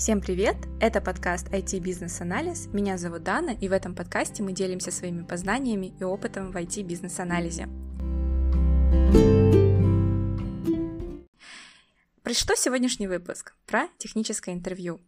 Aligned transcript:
Всем 0.00 0.22
привет! 0.22 0.56
Это 0.80 1.02
подкаст 1.02 1.48
IT 1.48 1.78
Бизнес 1.80 2.22
Анализ. 2.22 2.68
Меня 2.72 2.96
зовут 2.96 3.22
Дана, 3.22 3.50
и 3.50 3.68
в 3.68 3.72
этом 3.72 3.94
подкасте 3.94 4.42
мы 4.42 4.52
делимся 4.54 4.90
своими 4.90 5.24
познаниями 5.24 5.92
и 6.00 6.04
опытом 6.04 6.52
в 6.52 6.56
IT 6.56 6.84
бизнес 6.84 7.18
анализе. 7.18 7.68
Про 12.22 12.32
что 12.32 12.56
сегодняшний 12.56 13.08
выпуск? 13.08 13.52
Про 13.66 13.88
техническое 13.98 14.54
интервью. 14.54 15.02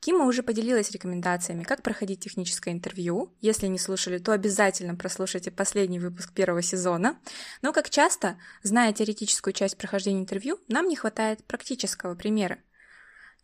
Кима 0.00 0.24
уже 0.24 0.42
поделилась 0.42 0.90
рекомендациями, 0.90 1.62
как 1.62 1.82
проходить 1.82 2.20
техническое 2.20 2.70
интервью. 2.70 3.34
Если 3.42 3.66
не 3.66 3.78
слушали, 3.78 4.16
то 4.16 4.32
обязательно 4.32 4.94
прослушайте 4.94 5.50
последний 5.50 6.00
выпуск 6.00 6.32
первого 6.32 6.62
сезона. 6.62 7.18
Но, 7.60 7.74
как 7.74 7.90
часто, 7.90 8.38
зная 8.62 8.94
теоретическую 8.94 9.52
часть 9.52 9.76
прохождения 9.76 10.20
интервью, 10.20 10.58
нам 10.66 10.88
не 10.88 10.96
хватает 10.96 11.44
практического 11.44 12.14
примера. 12.14 12.56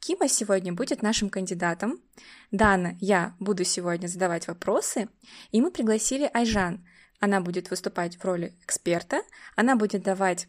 Кима 0.00 0.28
сегодня 0.28 0.72
будет 0.72 1.02
нашим 1.02 1.30
кандидатом. 1.30 2.00
Дана, 2.50 2.96
я 3.00 3.34
буду 3.40 3.64
сегодня 3.64 4.06
задавать 4.06 4.46
вопросы, 4.46 5.08
и 5.50 5.60
мы 5.60 5.70
пригласили 5.70 6.30
Айжан. 6.32 6.86
Она 7.20 7.40
будет 7.40 7.70
выступать 7.70 8.16
в 8.16 8.24
роли 8.24 8.54
эксперта, 8.62 9.22
она 9.56 9.76
будет 9.76 10.02
давать 10.02 10.48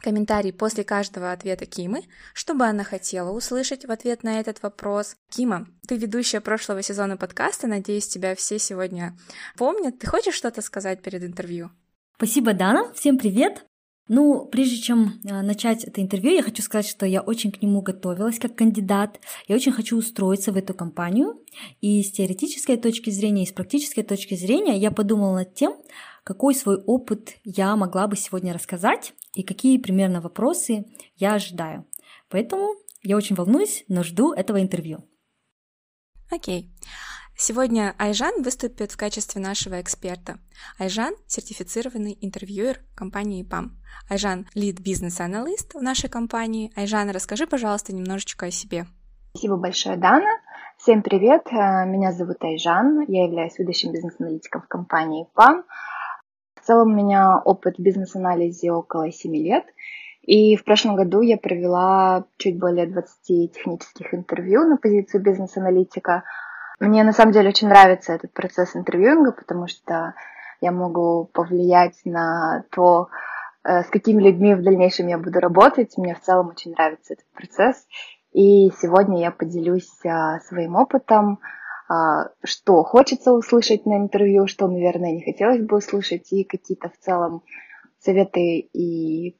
комментарий 0.00 0.52
после 0.52 0.84
каждого 0.84 1.32
ответа 1.32 1.66
Кимы, 1.66 2.02
что 2.32 2.54
бы 2.54 2.64
она 2.64 2.84
хотела 2.84 3.30
услышать 3.30 3.84
в 3.84 3.90
ответ 3.90 4.22
на 4.22 4.40
этот 4.40 4.62
вопрос. 4.62 5.16
Кима, 5.30 5.66
ты 5.86 5.96
ведущая 5.96 6.40
прошлого 6.40 6.82
сезона 6.82 7.16
подкаста, 7.16 7.66
надеюсь, 7.66 8.08
тебя 8.08 8.34
все 8.34 8.58
сегодня 8.58 9.16
помнят. 9.56 9.98
Ты 9.98 10.06
хочешь 10.06 10.34
что-то 10.34 10.62
сказать 10.62 11.02
перед 11.02 11.22
интервью? 11.22 11.70
Спасибо, 12.16 12.52
Дана. 12.52 12.92
Всем 12.94 13.18
привет. 13.18 13.69
Ну, 14.12 14.44
прежде 14.44 14.78
чем 14.78 15.20
э, 15.22 15.40
начать 15.40 15.84
это 15.84 16.02
интервью, 16.02 16.32
я 16.32 16.42
хочу 16.42 16.62
сказать, 16.62 16.88
что 16.88 17.06
я 17.06 17.20
очень 17.20 17.52
к 17.52 17.62
нему 17.62 17.80
готовилась 17.80 18.40
как 18.40 18.56
кандидат. 18.56 19.20
Я 19.46 19.54
очень 19.54 19.70
хочу 19.70 19.96
устроиться 19.96 20.50
в 20.50 20.56
эту 20.56 20.74
компанию. 20.74 21.38
И 21.80 22.02
с 22.02 22.10
теоретической 22.10 22.76
точки 22.76 23.10
зрения, 23.10 23.44
и 23.44 23.46
с 23.46 23.52
практической 23.52 24.02
точки 24.02 24.34
зрения 24.34 24.76
я 24.76 24.90
подумала 24.90 25.36
над 25.36 25.54
тем, 25.54 25.76
какой 26.24 26.56
свой 26.56 26.78
опыт 26.78 27.36
я 27.44 27.76
могла 27.76 28.08
бы 28.08 28.16
сегодня 28.16 28.52
рассказать 28.52 29.14
и 29.36 29.44
какие 29.44 29.78
примерно 29.78 30.20
вопросы 30.20 30.86
я 31.14 31.34
ожидаю. 31.34 31.86
Поэтому 32.30 32.74
я 33.04 33.16
очень 33.16 33.36
волнуюсь, 33.36 33.84
но 33.86 34.02
жду 34.02 34.32
этого 34.32 34.60
интервью. 34.60 35.04
Окей. 36.32 36.62
Okay. 36.62 37.09
Сегодня 37.42 37.94
Айжан 37.96 38.42
выступит 38.42 38.92
в 38.92 38.98
качестве 38.98 39.40
нашего 39.40 39.80
эксперта. 39.80 40.36
Айжан– 40.78 41.14
сертифицированный 41.26 42.18
интервьюер 42.20 42.80
компании 42.94 43.42
ПАМ. 43.42 43.78
Айжан– 44.10 44.46
лид 44.54 44.78
бизнес-аналист 44.78 45.72
в 45.72 45.80
нашей 45.80 46.10
компании. 46.10 46.70
Айжан, 46.76 47.08
расскажи, 47.08 47.46
пожалуйста, 47.46 47.94
немножечко 47.94 48.44
о 48.44 48.50
себе. 48.50 48.84
Спасибо 49.30 49.56
большое, 49.56 49.96
Дана. 49.96 50.28
Всем 50.76 51.02
привет, 51.02 51.46
э, 51.50 51.86
меня 51.86 52.12
зовут 52.12 52.44
Айжан, 52.44 53.06
я 53.08 53.24
являюсь 53.24 53.58
ведущим 53.58 53.92
бизнес-аналитиком 53.92 54.60
в 54.60 54.68
компании 54.68 55.26
ПАМ. 55.32 55.64
В 56.60 56.66
целом 56.66 56.92
у 56.92 56.94
меня 56.94 57.38
опыт 57.38 57.78
в 57.78 57.82
бизнес-анализе 57.82 58.70
около 58.70 59.10
7 59.10 59.34
лет, 59.34 59.64
и 60.20 60.56
в 60.56 60.64
прошлом 60.64 60.94
году 60.94 61.22
я 61.22 61.38
провела 61.38 62.26
чуть 62.36 62.58
более 62.58 62.86
20 62.86 63.54
технических 63.54 64.12
интервью 64.12 64.60
на 64.68 64.76
позицию 64.76 65.22
бизнес-аналитика– 65.22 66.24
мне 66.80 67.04
на 67.04 67.12
самом 67.12 67.32
деле 67.32 67.50
очень 67.50 67.68
нравится 67.68 68.14
этот 68.14 68.32
процесс 68.32 68.74
интервьюинга, 68.74 69.32
потому 69.32 69.66
что 69.68 70.14
я 70.60 70.72
могу 70.72 71.26
повлиять 71.32 72.00
на 72.04 72.64
то, 72.70 73.08
э, 73.64 73.82
с 73.82 73.86
какими 73.88 74.22
людьми 74.22 74.54
в 74.54 74.62
дальнейшем 74.62 75.06
я 75.06 75.18
буду 75.18 75.40
работать. 75.40 75.96
Мне 75.96 76.14
в 76.14 76.20
целом 76.20 76.48
очень 76.48 76.72
нравится 76.72 77.14
этот 77.14 77.26
процесс. 77.32 77.86
И 78.32 78.70
сегодня 78.80 79.20
я 79.20 79.30
поделюсь 79.30 79.90
а, 80.06 80.38
своим 80.40 80.76
опытом, 80.76 81.40
а, 81.88 82.30
что 82.44 82.84
хочется 82.84 83.32
услышать 83.32 83.86
на 83.86 83.96
интервью, 83.98 84.46
что, 84.46 84.68
наверное, 84.68 85.12
не 85.12 85.24
хотелось 85.24 85.62
бы 85.62 85.78
услышать, 85.78 86.32
и 86.32 86.44
какие-то 86.44 86.90
в 86.90 86.98
целом 86.98 87.42
советы 87.98 88.60
и 88.72 89.36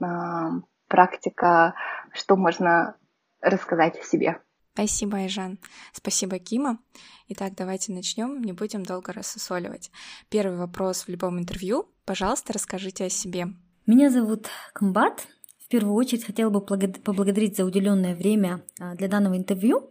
а, 0.00 0.50
практика, 0.88 1.74
что 2.12 2.36
можно 2.36 2.96
рассказать 3.40 3.98
о 3.98 4.04
себе. 4.04 4.40
Спасибо, 4.72 5.18
Айжан. 5.18 5.58
Спасибо, 5.92 6.38
Кима. 6.38 6.78
Итак, 7.28 7.52
давайте 7.56 7.92
начнем, 7.92 8.42
не 8.42 8.52
будем 8.52 8.84
долго 8.84 9.12
рассусоливать. 9.12 9.90
Первый 10.28 10.56
вопрос 10.58 11.02
в 11.02 11.08
любом 11.08 11.38
интервью. 11.38 11.88
Пожалуйста, 12.04 12.52
расскажите 12.52 13.04
о 13.04 13.10
себе. 13.10 13.48
Меня 13.86 14.10
зовут 14.10 14.48
Комбат. 14.72 15.26
В 15.58 15.68
первую 15.68 15.94
очередь 15.94 16.24
хотела 16.24 16.50
бы 16.50 16.60
поблагодарить 16.60 17.56
за 17.56 17.64
уделенное 17.64 18.16
время 18.16 18.62
а, 18.80 18.94
для 18.94 19.08
данного 19.08 19.36
интервью. 19.36 19.90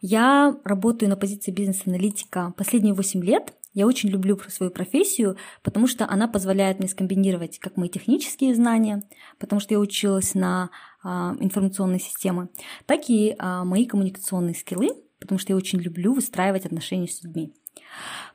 Я 0.00 0.56
работаю 0.64 1.08
на 1.08 1.16
позиции 1.16 1.50
бизнес-аналитика 1.50 2.52
последние 2.56 2.94
8 2.94 3.24
лет. 3.24 3.54
Я 3.74 3.86
очень 3.86 4.08
люблю 4.08 4.38
свою 4.48 4.70
профессию, 4.72 5.36
потому 5.62 5.86
что 5.86 6.08
она 6.08 6.28
позволяет 6.28 6.78
мне 6.78 6.88
скомбинировать 6.88 7.58
как 7.58 7.76
мои 7.76 7.88
технические 7.88 8.54
знания, 8.54 9.02
потому 9.38 9.60
что 9.60 9.74
я 9.74 9.80
училась 9.80 10.34
на 10.34 10.70
информационной 11.04 12.00
системы, 12.00 12.48
так 12.86 13.08
и 13.08 13.34
а, 13.38 13.64
мои 13.64 13.86
коммуникационные 13.86 14.54
скиллы, 14.54 14.90
потому 15.20 15.38
что 15.38 15.52
я 15.52 15.56
очень 15.56 15.80
люблю 15.80 16.12
выстраивать 16.12 16.66
отношения 16.66 17.08
с 17.08 17.22
людьми. 17.22 17.54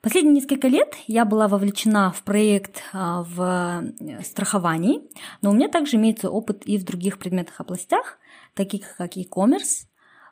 Последние 0.02 0.36
несколько 0.36 0.68
лет 0.68 0.96
я 1.08 1.26
была 1.26 1.48
вовлечена 1.48 2.12
в 2.12 2.24
проект 2.24 2.82
а, 2.94 3.24
в 3.24 3.94
э, 4.00 4.24
страховании, 4.24 5.02
но 5.42 5.52
у 5.52 5.54
меня 5.54 5.68
также 5.68 5.98
имеется 5.98 6.30
опыт 6.30 6.64
и 6.66 6.78
в 6.78 6.86
других 6.86 7.20
предметных 7.20 7.60
областях, 7.60 8.18
таких 8.54 8.96
как 8.98 9.16
e-commerce, 9.16 9.88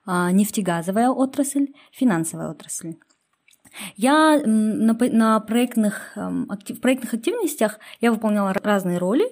нефтегазовая 0.08 1.10
отрасль, 1.10 1.68
финансовая 1.92 2.50
отрасль. 2.50 2.96
Я 3.96 4.42
на, 4.46 4.94
на 4.94 5.40
проектных, 5.40 6.18
эм, 6.18 6.48
в 6.48 6.80
проектных 6.80 7.14
активностях 7.14 7.80
я 8.00 8.12
выполняла 8.12 8.54
разные 8.54 8.98
роли, 8.98 9.26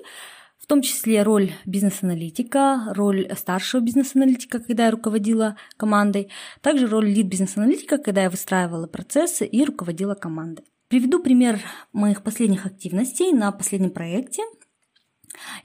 в 0.69 0.71
том 0.71 0.83
числе 0.83 1.23
роль 1.23 1.51
бизнес-аналитика, 1.65 2.93
роль 2.93 3.27
старшего 3.35 3.81
бизнес-аналитика, 3.81 4.59
когда 4.59 4.85
я 4.85 4.91
руководила 4.91 5.57
командой, 5.77 6.29
также 6.61 6.85
роль 6.85 7.09
лид-бизнес-аналитика, 7.09 7.97
когда 7.97 8.21
я 8.21 8.29
выстраивала 8.29 8.85
процессы 8.85 9.47
и 9.47 9.65
руководила 9.65 10.13
командой. 10.13 10.65
Приведу 10.87 11.23
пример 11.23 11.59
моих 11.91 12.21
последних 12.21 12.67
активностей 12.67 13.31
на 13.31 13.51
последнем 13.51 13.89
проекте– 13.89 14.43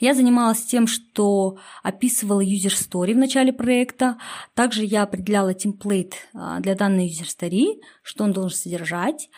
я 0.00 0.14
занималась 0.14 0.64
тем, 0.64 0.86
что 0.86 1.58
описывала 1.82 2.44
user 2.44 2.72
story 2.72 3.14
в 3.14 3.18
начале 3.18 3.52
проекта. 3.52 4.18
Также 4.54 4.84
я 4.84 5.02
определяла 5.02 5.54
темплейт 5.54 6.14
а, 6.32 6.60
для 6.60 6.74
данной 6.74 7.08
user 7.08 7.26
story, 7.26 7.80
что 8.02 8.24
он 8.24 8.32
должен 8.32 8.56
содержать. 8.56 9.30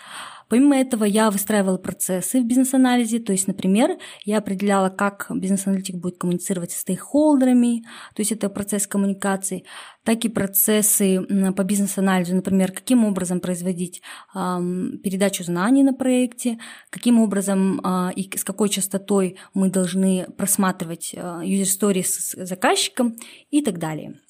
Помимо 0.48 0.76
этого, 0.76 1.04
я 1.04 1.30
выстраивала 1.30 1.76
процессы 1.76 2.40
в 2.40 2.46
бизнес-анализе, 2.46 3.18
то 3.18 3.32
есть, 3.32 3.48
например, 3.48 3.98
я 4.24 4.38
определяла, 4.38 4.90
как 4.90 5.26
бизнес-аналитик 5.30 5.96
будет 5.96 6.18
коммуницировать 6.18 6.70
со 6.70 6.80
стейкхолдерами, 6.80 7.82
то 8.14 8.20
есть 8.20 8.30
это 8.32 8.48
процесс 8.48 8.86
коммуникации, 8.86 9.64
так 10.04 10.24
и 10.24 10.28
процессы 10.28 11.20
по 11.56 11.64
бизнес-анализу, 11.64 12.36
например, 12.36 12.70
каким 12.70 13.04
образом 13.04 13.40
производить 13.40 14.02
передачу 14.32 15.42
знаний 15.42 15.82
на 15.82 15.92
проекте, 15.92 16.58
каким 16.90 17.20
образом 17.20 17.80
э, 17.80 18.12
и 18.14 18.30
с 18.36 18.44
какой 18.44 18.68
частотой 18.68 19.36
мы 19.54 19.70
должны 19.70 20.26
просматривать 20.36 21.12
э, 21.14 21.18
user 21.18 21.64
story 21.64 22.04
с 22.04 22.36
заказчиком 22.46 23.16
и 23.50 23.62
так 23.62 23.78
далее. 23.78 24.20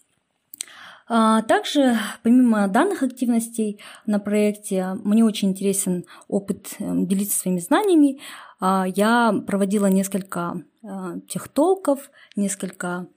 А, 1.08 1.42
также, 1.42 1.96
помимо 2.22 2.66
данных 2.68 3.02
активностей 3.02 3.80
на 4.06 4.18
проекте, 4.18 4.94
мне 5.04 5.24
очень 5.24 5.50
интересен 5.50 6.04
опыт 6.26 6.74
эм, 6.80 7.06
делиться 7.06 7.38
своими 7.38 7.60
знаниями. 7.60 8.20
А, 8.58 8.86
я 8.86 9.32
проводила 9.46 9.86
несколько 9.86 10.62
а, 10.82 11.20
техтолков, 11.28 12.10
несколько 12.34 13.08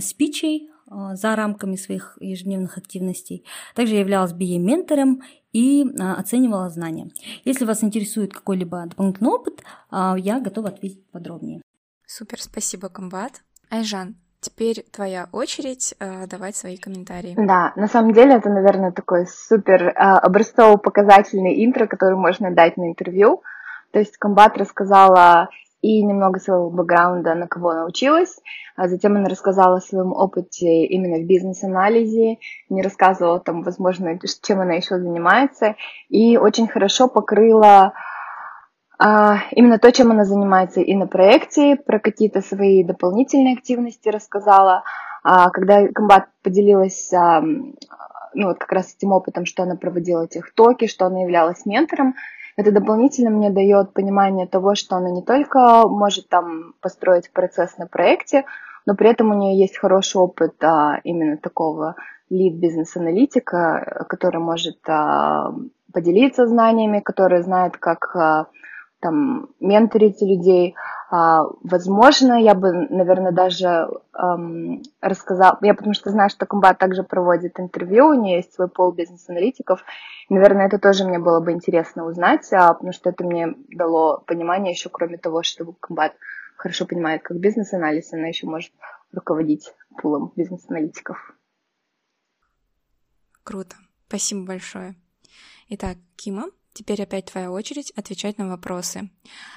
спичей 0.00 0.70
за 1.12 1.36
рамками 1.36 1.76
своих 1.76 2.18
ежедневных 2.20 2.76
активностей. 2.76 3.44
Также 3.76 3.94
я 3.94 4.00
являлась 4.00 4.32
BA-ментором 4.32 5.22
и 5.52 5.86
оценивала 5.98 6.68
знания. 6.68 7.10
Если 7.44 7.64
вас 7.64 7.84
интересует 7.84 8.34
какой-либо 8.34 8.86
дополнительный 8.86 9.30
опыт, 9.30 9.62
я 9.92 10.40
готова 10.40 10.68
ответить 10.70 11.08
подробнее. 11.10 11.62
Супер, 12.06 12.42
спасибо, 12.42 12.88
Комбат. 12.88 13.42
Айжан, 13.70 14.16
Теперь 14.40 14.86
твоя 14.90 15.28
очередь 15.32 15.94
э, 16.00 16.26
давать 16.26 16.56
свои 16.56 16.78
комментарии. 16.78 17.34
Да, 17.36 17.74
на 17.76 17.88
самом 17.88 18.14
деле 18.14 18.36
это, 18.36 18.48
наверное, 18.48 18.90
такой 18.90 19.26
супер 19.26 19.88
э, 19.88 19.92
образцово-показательный 19.92 21.62
интро, 21.64 21.86
который 21.86 22.16
можно 22.16 22.50
дать 22.50 22.78
на 22.78 22.88
интервью. 22.88 23.42
То 23.92 23.98
есть 23.98 24.16
комбат 24.16 24.56
рассказала 24.56 25.50
и 25.82 26.02
немного 26.02 26.40
своего 26.40 26.70
бэкграунда, 26.70 27.34
на 27.34 27.48
кого 27.48 27.70
она 27.70 27.84
училась. 27.84 28.40
А 28.76 28.88
затем 28.88 29.16
она 29.16 29.28
рассказала 29.28 29.76
о 29.76 29.80
своем 29.80 30.12
опыте 30.12 30.86
именно 30.86 31.18
в 31.18 31.26
бизнес-анализе, 31.26 32.38
не 32.70 32.82
рассказывала 32.82 33.40
там, 33.40 33.62
возможно, 33.62 34.18
чем 34.42 34.60
она 34.60 34.74
еще 34.74 34.98
занимается, 34.98 35.76
и 36.08 36.38
очень 36.38 36.66
хорошо 36.66 37.08
покрыла 37.08 37.92
именно 39.00 39.78
то, 39.78 39.90
чем 39.92 40.10
она 40.10 40.24
занимается 40.24 40.80
и 40.80 40.94
на 40.94 41.06
проекте, 41.06 41.76
про 41.76 41.98
какие-то 41.98 42.42
свои 42.42 42.84
дополнительные 42.84 43.54
активности 43.54 44.08
рассказала. 44.08 44.82
А, 45.22 45.50
когда 45.50 45.88
комбат 45.88 46.28
поделилась 46.42 47.10
ну, 47.12 48.46
вот 48.46 48.58
как 48.58 48.72
раз 48.72 48.94
этим 48.94 49.12
опытом, 49.12 49.44
что 49.44 49.62
она 49.62 49.76
проводила 49.76 50.26
техтоки, 50.28 50.86
что 50.86 51.06
она 51.06 51.22
являлась 51.22 51.66
ментором, 51.66 52.14
это 52.56 52.72
дополнительно 52.72 53.30
мне 53.30 53.50
дает 53.50 53.92
понимание 53.92 54.46
того, 54.46 54.74
что 54.74 54.96
она 54.96 55.10
не 55.10 55.22
только 55.22 55.88
может 55.88 56.28
там 56.28 56.74
построить 56.80 57.32
процесс 57.32 57.78
на 57.78 57.86
проекте, 57.86 58.44
но 58.86 58.94
при 58.94 59.08
этом 59.08 59.30
у 59.30 59.34
нее 59.34 59.58
есть 59.58 59.78
хороший 59.78 60.20
опыт 60.20 60.62
а, 60.62 61.00
именно 61.04 61.36
такого 61.36 61.96
лид 62.28 62.54
бизнес-аналитика, 62.54 64.04
который 64.08 64.40
может 64.40 64.78
а, 64.88 65.52
поделиться 65.92 66.46
знаниями, 66.46 67.00
который 67.00 67.42
знает, 67.42 67.76
как 67.76 68.14
а, 68.14 68.46
там 69.00 69.48
менторить 69.60 70.20
людей. 70.22 70.74
А, 71.10 71.42
возможно, 71.62 72.40
я 72.40 72.54
бы, 72.54 72.72
наверное, 72.72 73.32
даже 73.32 73.88
эм, 74.14 74.82
рассказала, 75.00 75.58
я 75.62 75.74
потому 75.74 75.92
что 75.92 76.10
знаю, 76.10 76.30
что 76.30 76.46
Комбат 76.46 76.78
также 76.78 77.02
проводит 77.02 77.58
интервью, 77.58 78.08
у 78.08 78.14
нее 78.14 78.36
есть 78.36 78.54
свой 78.54 78.68
пол 78.68 78.92
бизнес-аналитиков. 78.92 79.82
Наверное, 80.28 80.66
это 80.66 80.78
тоже 80.78 81.04
мне 81.04 81.18
было 81.18 81.40
бы 81.40 81.50
интересно 81.52 82.06
узнать, 82.06 82.48
а, 82.52 82.74
потому 82.74 82.92
что 82.92 83.10
это 83.10 83.24
мне 83.24 83.54
дало 83.70 84.22
понимание 84.26 84.72
еще, 84.72 84.88
кроме 84.88 85.18
того, 85.18 85.42
что 85.42 85.64
Комбат 85.80 86.12
хорошо 86.56 86.86
понимает, 86.86 87.22
как 87.22 87.38
бизнес-анализ, 87.38 88.12
она 88.12 88.28
еще 88.28 88.46
может 88.46 88.70
руководить 89.12 89.72
пулом 90.00 90.32
бизнес-аналитиков. 90.36 91.34
Круто. 93.42 93.74
Спасибо 94.06 94.46
большое. 94.46 94.94
Итак, 95.70 95.96
Кима, 96.16 96.44
Теперь 96.72 97.02
опять 97.02 97.26
твоя 97.26 97.50
очередь 97.50 97.90
отвечать 97.92 98.38
на 98.38 98.48
вопросы. 98.48 99.10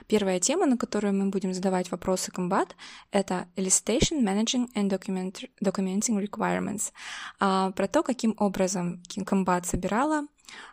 Первая 0.07 0.39
тема, 0.39 0.65
на 0.65 0.77
которую 0.77 1.13
мы 1.13 1.29
будем 1.29 1.53
задавать 1.53 1.91
вопросы 1.91 2.31
комбат, 2.31 2.75
это 3.11 3.47
Elicitation, 3.55 4.23
Managing 4.23 4.67
and 4.75 4.89
Documenting 4.89 6.25
Requirements. 6.25 6.91
А, 7.39 7.71
про 7.71 7.87
то, 7.87 8.01
каким 8.01 8.35
образом 8.39 9.03
комбат 9.25 9.67
собирала, 9.67 10.25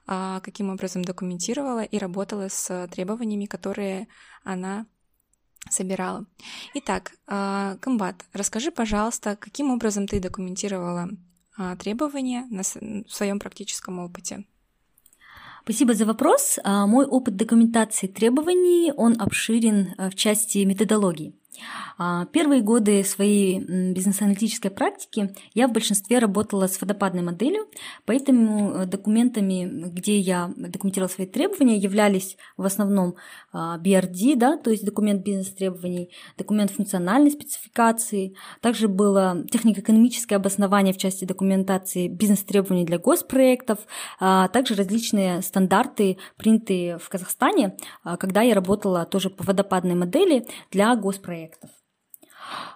а, 0.06 0.40
каким 0.40 0.70
образом 0.70 1.04
документировала 1.04 1.82
и 1.82 1.98
работала 1.98 2.48
с 2.48 2.88
требованиями, 2.90 3.44
которые 3.44 4.08
она 4.42 4.86
собирала. 5.68 6.24
Итак, 6.74 7.12
а, 7.26 7.76
комбат, 7.80 8.24
расскажи, 8.32 8.70
пожалуйста, 8.70 9.36
каким 9.36 9.70
образом 9.70 10.06
ты 10.06 10.20
документировала 10.20 11.10
а, 11.56 11.76
требования 11.76 12.46
на, 12.50 12.62
в 12.62 13.12
своем 13.12 13.38
практическом 13.38 13.98
опыте? 13.98 14.46
Спасибо 15.62 15.94
за 15.94 16.04
вопрос. 16.04 16.58
А, 16.64 16.86
мой 16.86 17.06
опыт 17.06 17.36
документации 17.36 18.06
требований, 18.06 18.92
он 18.96 19.20
обширен 19.20 19.94
в 19.98 20.14
части 20.14 20.64
методологии. 20.64 21.39
А, 21.98 22.26
первые 22.26 22.62
годы 22.62 23.04
своей 23.04 23.60
бизнес-аналитической 23.60 24.70
практики 24.70 25.34
я 25.54 25.68
в 25.68 25.72
большинстве 25.72 26.18
работала 26.18 26.66
с 26.66 26.80
водопадной 26.80 27.22
моделью, 27.22 27.66
поэтому 28.04 28.72
э, 28.72 28.86
документами, 28.86 29.88
где 29.88 30.18
я 30.18 30.50
документировала 30.56 31.10
свои 31.10 31.26
требования, 31.26 31.76
являлись 31.76 32.36
в 32.56 32.64
основном 32.64 33.16
а, 33.52 33.78
BRD, 33.78 34.36
да, 34.36 34.56
то 34.56 34.70
есть 34.70 34.84
документ 34.84 35.22
бизнес-требований, 35.24 36.10
документ 36.38 36.70
функциональной 36.70 37.30
спецификации, 37.30 38.34
также 38.60 38.88
было 38.88 39.44
технико-экономическое 39.50 40.36
обоснование 40.36 40.94
в 40.94 40.98
части 40.98 41.24
документации 41.24 42.08
бизнес-требований 42.08 42.84
для 42.84 42.98
госпроектов, 42.98 43.78
а 44.18 44.48
также 44.48 44.74
различные 44.74 45.42
стандарты, 45.42 46.16
принятые 46.36 46.98
в 46.98 47.08
Казахстане, 47.08 47.76
когда 48.18 48.42
я 48.42 48.54
работала 48.54 49.04
тоже 49.04 49.30
по 49.30 49.44
водопадной 49.44 49.94
модели 49.94 50.46
для 50.70 50.94
госпроектов 50.96 51.39
проектов. 51.40 51.70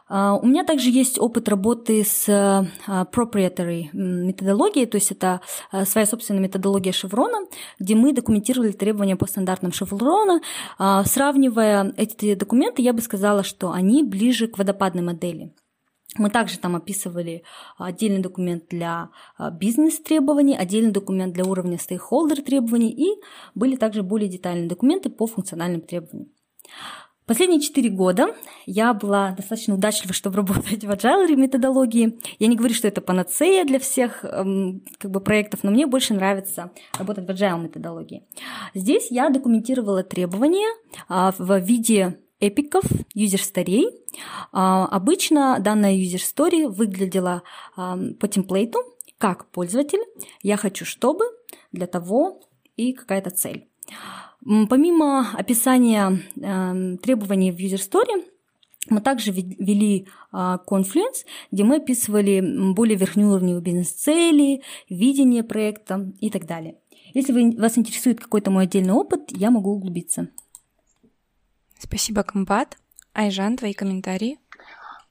А, 0.09 0.37
у 0.37 0.47
меня 0.47 0.65
также 0.65 0.91
есть 0.91 1.19
опыт 1.19 1.49
работы 1.49 2.05
с 2.05 2.29
а, 2.29 2.67
proprietary 3.13 3.89
методологией, 3.93 4.87
то 4.87 4.97
есть 4.97 5.11
это 5.11 5.41
а, 5.71 5.85
своя 5.85 6.07
собственная 6.07 6.43
методология 6.43 6.93
шеврона, 6.93 7.47
где 7.79 7.95
мы 7.95 8.13
документировали 8.13 8.73
требования 8.73 9.17
по 9.17 9.27
стандартам 9.27 9.73
шеврона. 9.73 10.41
Сравнивая 10.79 11.93
эти 11.97 12.35
документы, 12.35 12.83
я 12.83 12.93
бы 12.93 13.01
сказала, 13.01 13.43
что 13.43 13.73
они 13.73 14.05
ближе 14.05 14.47
к 14.47 14.59
водопадной 14.59 15.03
модели. 15.03 15.53
Мы 16.17 16.31
также 16.31 16.59
там 16.59 16.77
описывали 16.77 17.43
отдельный 17.77 18.21
документ 18.23 18.69
для 18.71 19.09
бизнес-требований, 19.53 20.57
отдельный 20.57 20.93
документ 20.93 21.35
для 21.35 21.45
уровня 21.45 21.77
стейкхолдер 21.77 22.43
требований 22.43 22.93
и 22.93 23.21
были 23.57 23.75
также 23.75 24.03
более 24.03 24.29
детальные 24.29 24.69
документы 24.69 25.11
по 25.11 25.27
функциональным 25.27 25.81
требованиям. 25.81 26.29
Последние 27.27 27.61
четыре 27.61 27.89
года 27.89 28.35
я 28.67 28.93
была 28.93 29.31
достаточно 29.31 29.75
удачлива, 29.75 30.13
чтобы 30.13 30.37
работать 30.37 30.85
в 30.85 30.91
agile 30.91 31.35
методологии. 31.37 32.19
Я 32.39 32.49
не 32.49 32.57
говорю, 32.57 32.75
что 32.75 32.87
это 32.87 33.01
панацея 33.01 33.65
для 33.65 33.79
всех 33.79 34.25
эм, 34.25 34.83
как 34.99 35.11
бы, 35.11 35.21
проектов, 35.21 35.61
но 35.63 35.71
мне 35.71 35.87
больше 35.87 36.13
нравится 36.13 36.71
работать 36.99 37.27
в 37.27 37.31
agile 37.31 37.63
методологии. 37.63 38.27
Здесь 38.75 39.11
я 39.11 39.31
документировала 39.31 40.03
требования 40.03 40.69
а, 41.09 41.33
в 41.39 41.59
виде 41.61 42.21
эпиков, 42.41 42.85
юзер-старей. 43.15 43.89
А, 44.53 44.87
обычно 44.87 45.57
данная 45.61 45.95
юзер-стори 45.95 46.67
выглядела 46.67 47.43
а, 47.75 47.97
по 48.21 48.29
темплейту, 48.29 48.81
как 49.17 49.47
пользователь. 49.51 50.01
Я 50.43 50.59
хочу, 50.59 50.85
чтобы, 50.85 51.25
для 51.73 51.87
того 51.87 52.43
и 52.77 52.93
какая-то 52.93 53.31
цель. 53.31 53.69
Помимо 54.45 55.31
описания 55.33 56.21
э, 56.37 56.97
требований 56.99 57.51
в 57.51 57.57
User 57.57 57.81
Story, 57.81 58.25
мы 58.91 59.01
также 59.01 59.33
вели 59.33 60.07
а, 60.31 60.61
Confluence, 60.69 61.25
где 61.51 61.65
мы 61.65 61.77
описывали 61.77 62.43
более 62.75 62.99
верхнеуровневые 62.99 63.63
бизнес-цели, 63.63 64.63
видение 64.91 65.43
проекта 65.43 66.13
и 66.21 66.29
так 66.29 66.47
далее. 66.47 66.77
Если 67.15 67.33
вы, 67.33 67.57
вас 67.57 67.79
интересует 67.79 68.21
какой-то 68.21 68.51
мой 68.51 68.65
отдельный 68.65 68.93
опыт, 68.93 69.31
я 69.31 69.51
могу 69.51 69.71
углубиться. 69.71 70.29
Спасибо, 71.79 72.23
Комбат. 72.23 72.77
Айжан, 73.15 73.57
твои 73.57 73.73
комментарии? 73.73 74.39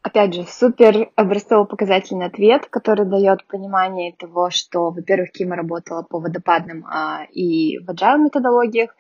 Опять 0.04 0.34
же, 0.34 0.44
супер 0.44 1.10
образцово-показательный 1.16 2.26
ответ, 2.26 2.66
который 2.70 3.06
дает 3.06 3.48
понимание 3.48 4.14
того, 4.14 4.50
что, 4.50 4.92
во-первых, 4.92 5.32
Кима 5.32 5.56
работала 5.56 6.04
по 6.04 6.20
водопадным 6.20 6.86
а, 6.86 7.24
и 7.32 7.78
в 7.78 7.90
agile 7.90 8.18
методологиях, 8.18 8.94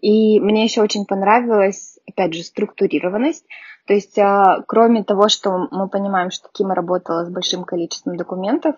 и 0.00 0.40
мне 0.40 0.64
еще 0.64 0.80
очень 0.80 1.04
понравилась, 1.04 1.98
опять 2.08 2.32
же, 2.32 2.42
структурированность. 2.42 3.44
То 3.86 3.92
есть, 3.92 4.18
а, 4.18 4.62
кроме 4.66 5.04
того, 5.04 5.28
что 5.28 5.68
мы 5.70 5.86
понимаем, 5.86 6.30
что 6.30 6.48
Кима 6.50 6.74
работала 6.74 7.26
с 7.26 7.30
большим 7.30 7.64
количеством 7.64 8.16
документов, 8.16 8.76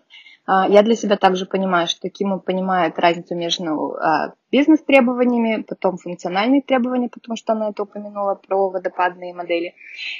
я 0.68 0.82
для 0.82 0.96
себя 0.96 1.16
также 1.16 1.46
понимаю, 1.46 1.86
что 1.86 2.08
Кима 2.08 2.38
понимает 2.38 2.98
разницу 2.98 3.34
между 3.36 3.94
а, 3.94 4.32
бизнес-требованиями, 4.50 5.62
потом 5.62 5.96
функциональные 5.96 6.62
требования, 6.62 7.08
потому 7.08 7.36
что 7.36 7.52
она 7.52 7.68
это 7.68 7.82
упомянула 7.82 8.34
про 8.34 8.70
водопадные 8.70 9.34
модели. 9.34 9.74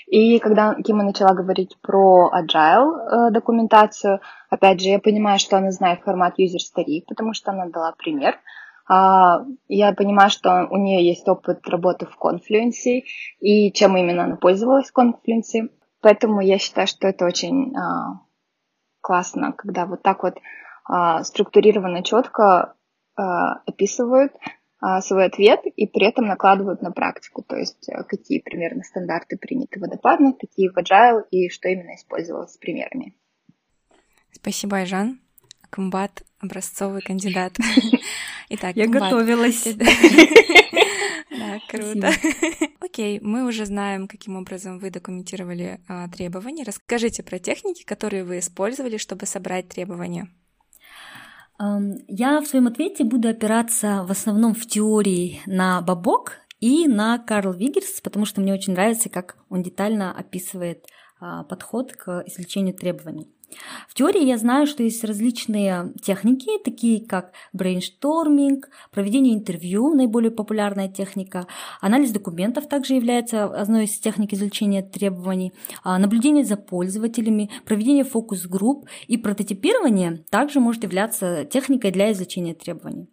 И 0.07 0.39
когда 0.39 0.75
Кима 0.75 1.03
начала 1.03 1.35
говорить 1.35 1.77
про 1.81 2.31
agile 2.33 3.29
э, 3.29 3.31
документацию, 3.33 4.21
опять 4.51 4.81
же, 4.81 4.91
я 4.91 4.99
понимаю, 5.01 5.39
что 5.39 5.57
она 5.57 5.73
знает 5.73 6.03
формат 6.05 6.39
user 6.39 6.59
story, 6.59 7.03
потому 7.09 7.35
что 7.35 7.51
она 7.51 7.67
дала 7.67 7.93
пример. 7.99 8.39
А, 8.89 9.45
я 9.69 9.93
понимаю, 9.93 10.31
что 10.31 10.69
у 10.71 10.77
нее 10.77 11.05
есть 11.07 11.29
опыт 11.29 11.67
работы 11.69 12.07
в 12.07 12.17
Confluence, 12.21 13.03
и 13.41 13.73
чем 13.73 13.97
именно 13.97 14.25
она 14.25 14.37
пользовалась 14.37 14.91
в 14.91 14.97
Confluence. 14.97 15.71
Поэтому 16.03 16.41
я 16.41 16.59
считаю, 16.59 16.87
что 16.87 17.09
это 17.09 17.25
очень 17.25 17.75
классно, 19.01 19.53
когда 19.53 19.87
вот 19.87 20.03
так 20.03 20.23
вот 20.23 20.35
а, 20.85 21.25
структурированно, 21.25 22.03
четко 22.03 22.75
а, 23.17 23.55
описывают 23.67 24.33
а, 24.81 25.01
свой 25.03 25.27
ответ 25.27 25.61
и 25.65 25.87
при 25.87 26.07
этом 26.07 26.27
накладывают 26.27 26.83
на 26.83 26.91
практику, 26.91 27.43
то 27.43 27.57
есть 27.57 27.89
а, 27.91 28.03
какие 28.03 28.41
примерно 28.41 28.83
стандарты 28.83 29.37
приняты 29.37 29.79
в 29.79 29.83
водопадных, 29.83 30.39
какие 30.39 30.69
в 30.69 30.77
agile 30.77 31.25
и 31.31 31.49
что 31.51 31.69
именно 31.69 31.95
использовалось 31.95 32.53
с 32.53 32.57
примерами. 32.57 33.15
Спасибо, 34.33 34.79
Айжан. 34.79 35.21
Комбат— 35.69 36.23
образцовый 36.41 37.03
кандидат. 37.03 37.57
Итак, 38.49 38.75
Я 38.75 38.89
готовилась. 38.89 39.69
Да, 41.51 41.61
круто. 41.69 42.11
Окей, 42.81 43.21
мы 43.21 43.47
уже 43.47 43.67
знаем, 43.67 44.09
каким 44.09 44.37
образом 44.37 44.79
вы 44.79 44.91
документировали 44.91 45.81
а, 45.89 46.09
требования. 46.09 46.65
Расскажите 46.65 47.23
про 47.23 47.39
техники, 47.39 47.85
которые 47.85 48.25
вы 48.25 48.39
использовали, 48.39 48.97
чтобы 48.97 49.27
собрать 49.27 49.69
требования. 49.69 50.29
Я 52.09 52.41
в 52.41 52.47
своем 52.47 52.69
ответе 52.69 53.05
буду 53.05 53.29
опираться 53.29 54.03
в 54.09 54.11
основном 54.11 54.55
в 54.55 54.67
теории 54.67 55.43
на 55.45 55.83
Бабок 55.83 56.39
и 56.59 56.89
на 56.89 57.19
Карл 57.19 57.53
Вигерс, 57.53 58.01
потому 58.01 58.25
что 58.25 58.41
мне 58.41 58.55
очень 58.55 58.73
нравится, 58.73 59.11
как 59.11 59.37
он 59.51 59.63
детально 59.63 60.11
описывает 60.11 60.87
а, 61.21 61.45
подход 61.45 61.93
к 61.93 62.23
извлечению 62.27 62.75
требований. 62.75 63.29
В 63.89 63.95
теории 63.95 64.25
я 64.25 64.39
знаю, 64.39 64.67
что 64.67 64.83
есть 64.83 65.05
различные 65.05 65.93
техники, 66.03 66.51
такие 66.65 67.05
как 67.05 67.33
brainstorming, 67.53 68.69
проведение 68.91 69.35
интервью, 69.35 69.95
наиболее 69.95 70.31
популярная 70.31 70.89
техника, 70.89 71.47
анализ 71.81 72.11
документов 72.11 72.69
также 72.69 72.95
является 72.95 73.45
одной 73.45 73.85
из 73.85 73.99
техник 73.99 74.33
извлечения 74.33 74.83
требований, 74.83 75.53
а, 75.83 75.99
наблюдение 75.99 76.45
за 76.45 76.57
пользователями, 76.57 77.51
проведение 77.65 78.05
фокус-групп 78.05 78.87
и 79.09 79.17
прототипирование 79.17 80.25
также 80.31 80.61
может 80.61 80.83
являться 80.83 81.45
техникой 81.45 81.91
для 81.91 82.13
извлечения 82.13 82.55
требований. 82.55 83.09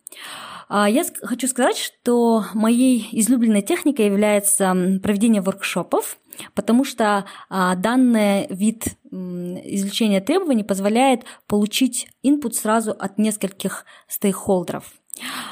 А, 0.70 0.89
я 0.89 1.03
хочу 1.22 1.48
сказать, 1.48 1.77
что 1.77 2.44
моей 2.53 3.08
излюбленной 3.12 3.62
техникой 3.62 4.06
является 4.06 4.75
проведение 5.01 5.41
воркшопов, 5.41 6.17
потому 6.53 6.84
что 6.84 7.25
а, 7.50 7.75
данный 7.75 8.48
вид 8.48 8.98
извлечения 9.12 10.22
требований 10.22 10.63
позволяет 10.63 11.24
получить 11.48 12.10
input 12.25 12.53
сразу 12.53 12.91
от 12.91 13.17
нескольких 13.17 13.86
стейкхолдеров. 14.08 14.94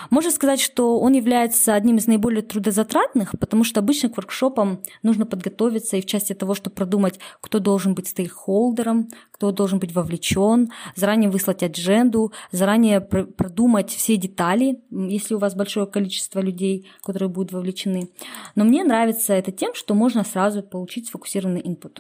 Можно 0.10 0.32
сказать, 0.32 0.62
что 0.62 1.00
он 1.00 1.14
является 1.14 1.74
одним 1.74 1.98
из 1.98 2.08
наиболее 2.08 2.42
трудозатратных, 2.42 3.32
потому 3.40 3.64
что 3.64 3.80
обычно 3.80 4.10
к 4.10 4.18
воркшопам 4.18 4.82
нужно 5.04 5.26
подготовиться 5.26 5.98
и 5.98 6.02
в 6.02 6.06
части 6.06 6.34
того, 6.34 6.54
чтобы 6.54 6.76
продумать, 6.76 7.20
кто 7.42 7.60
должен 7.60 7.94
быть 7.96 8.08
стейкхолдером, 8.08 9.10
кто 9.32 9.52
должен 9.52 9.80
быть 9.80 9.94
вовлечен, 9.94 10.72
заранее 10.96 11.30
выслать 11.30 11.64
адженду, 11.64 12.32
заранее 12.52 13.02
продумать 13.02 13.90
все 13.90 14.18
детали, 14.18 14.82
если 14.92 15.36
у 15.36 15.40
вас 15.40 15.56
большое 15.56 15.88
количество 15.88 16.40
людей, 16.40 16.88
которые 17.04 17.30
будут 17.30 17.52
вовлечены. 17.52 18.10
Но 18.56 18.64
мне 18.64 18.84
нравится 18.84 19.34
это 19.34 19.52
тем, 19.52 19.74
что 19.74 19.94
можно 19.94 20.24
сразу 20.24 20.64
получить 20.64 21.08
сфокусированный 21.08 21.62
input. 21.62 22.00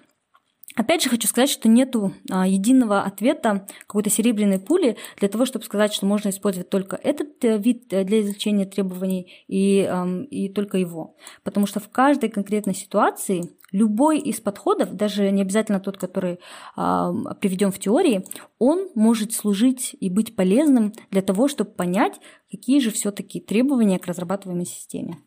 Опять 0.76 1.04
же 1.04 1.10
хочу 1.10 1.28
сказать, 1.28 1.50
что 1.50 1.70
нету 1.70 2.14
а, 2.30 2.46
единого 2.46 3.02
ответа, 3.02 3.66
какой-то 3.88 4.10
серебряной 4.10 4.60
пули 4.60 4.98
для 5.18 5.30
того, 5.30 5.46
чтобы 5.46 5.64
сказать, 5.64 5.94
что 5.94 6.06
можно 6.06 6.30
использовать 6.30 6.70
только 6.70 6.98
этот 6.98 7.44
э, 7.46 7.58
вид 7.58 7.94
э, 7.94 8.04
для 8.04 8.22
изучения 8.22 8.66
требований 8.66 9.46
и, 9.48 9.90
и 10.30 10.50
только 10.50 10.78
его. 10.78 11.16
Потому 11.44 11.66
что 11.66 11.80
в 11.80 11.90
каждой 11.90 12.30
конкретной 12.30 12.76
ситуации 12.76 13.56
любой 13.72 14.20
из 14.20 14.40
подходов, 14.42 14.94
даже 14.94 15.32
не 15.32 15.42
обязательно 15.42 15.80
тот, 15.80 15.98
который 15.98 16.40
а, 16.76 17.14
приведен 17.36 17.72
в 17.72 17.80
теории, 17.80 18.26
он 18.60 18.90
может 18.96 19.34
служить 19.34 19.96
и 20.00 20.10
быть 20.10 20.36
полезным 20.36 20.94
для 21.12 21.22
того, 21.22 21.48
чтобы 21.48 21.72
понять, 21.72 22.20
какие 22.52 22.80
же 22.80 22.92
все-таки 22.92 23.40
требования 23.40 24.00
к 24.00 24.08
разрабатываемой 24.08 24.66
системе. 24.66 25.18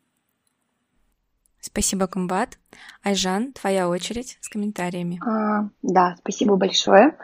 Спасибо, 1.61 2.07
Комбат. 2.07 2.59
Айжан, 3.03 3.53
твоя 3.53 3.89
очередь 3.89 4.39
с 4.41 4.49
комментариями. 4.49 5.21
А, 5.25 5.69
да, 5.83 6.17
спасибо 6.19 6.57
большое. 6.57 7.17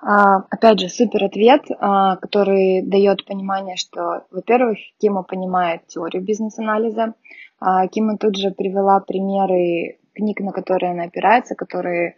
А, 0.00 0.44
опять 0.50 0.80
же, 0.80 0.88
супер 0.88 1.24
ответ, 1.24 1.62
а, 1.80 2.16
который 2.16 2.82
дает 2.82 3.24
понимание, 3.24 3.76
что, 3.76 4.24
во-первых, 4.30 4.78
Кима 5.00 5.22
понимает 5.22 5.86
теорию 5.88 6.22
бизнес-анализа. 6.22 7.14
А, 7.60 7.86
Кима 7.88 8.16
тут 8.16 8.36
же 8.36 8.52
привела 8.52 9.00
примеры 9.00 9.98
книг, 10.14 10.40
на 10.40 10.52
которые 10.52 10.92
она 10.92 11.04
опирается, 11.04 11.54
которые, 11.54 12.14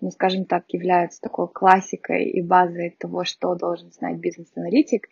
ну, 0.00 0.10
скажем 0.10 0.44
так, 0.44 0.64
являются 0.68 1.20
такой 1.20 1.48
классикой 1.48 2.24
и 2.24 2.40
базой 2.40 2.96
того, 2.98 3.24
что 3.24 3.54
должен 3.56 3.90
знать 3.92 4.16
бизнес-аналитик 4.16 5.08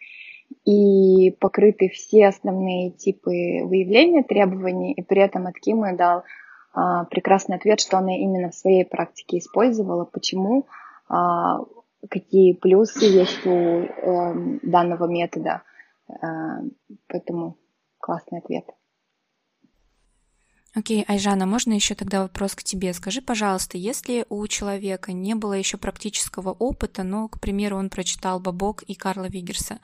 и 0.65 1.31
покрыты 1.41 1.89
все 1.89 2.29
основные 2.29 2.91
типы 2.91 3.65
выявления 3.65 4.23
требований, 4.23 4.93
и 4.93 5.03
при 5.03 5.21
этом 5.23 5.47
от 5.47 5.55
Кимы 5.55 5.97
дал 5.97 6.25
а, 6.73 7.05
прекрасный 7.05 7.57
ответ, 7.57 7.81
что 7.81 7.99
она 7.99 8.17
именно 8.17 8.51
в 8.51 8.55
своей 8.55 8.85
практике 8.85 9.39
использовала, 9.39 10.05
почему, 10.05 10.67
а, 11.09 11.61
какие 12.09 12.55
плюсы 12.55 13.05
есть 13.05 13.47
у 13.47 13.85
а, 13.85 14.35
данного 14.63 15.07
метода. 15.07 15.63
А, 16.09 16.61
поэтому 17.09 17.59
классный 17.99 18.39
ответ. 18.39 18.65
Окей, 20.75 21.03
okay, 21.03 21.05
Айжана, 21.07 21.45
можно 21.45 21.75
еще 21.75 21.95
тогда 21.95 22.23
вопрос 22.23 22.55
к 22.55 22.63
тебе? 22.63 22.95
Скажи, 22.95 23.21
пожалуйста, 23.21 23.77
если 23.77 24.25
у 24.31 24.47
человека 24.47 25.13
не 25.13 25.35
было 25.35 25.53
еще 25.53 25.77
практического 25.77 26.51
опыта, 26.51 27.03
но, 27.03 27.29
к 27.29 27.41
примеру, 27.41 27.77
он 27.77 27.91
прочитал 27.91 28.41
Бабок 28.41 28.83
и 28.85 28.95
Карла 28.95 29.27
Вигерса, 29.27 29.81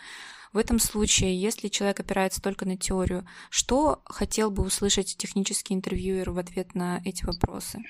в 0.53 0.59
этом 0.59 0.79
случае, 0.79 1.41
если 1.41 1.69
человек 1.69 2.01
опирается 2.01 2.43
только 2.43 2.67
на 2.67 2.77
теорию, 2.77 3.25
что 3.51 4.01
хотел 4.05 4.51
бы 4.51 4.65
услышать 4.65 5.17
технический 5.17 5.75
интервьюер 5.75 6.31
в 6.31 6.39
ответ 6.39 6.75
на 6.75 7.01
эти 7.05 7.25
вопросы? 7.25 7.81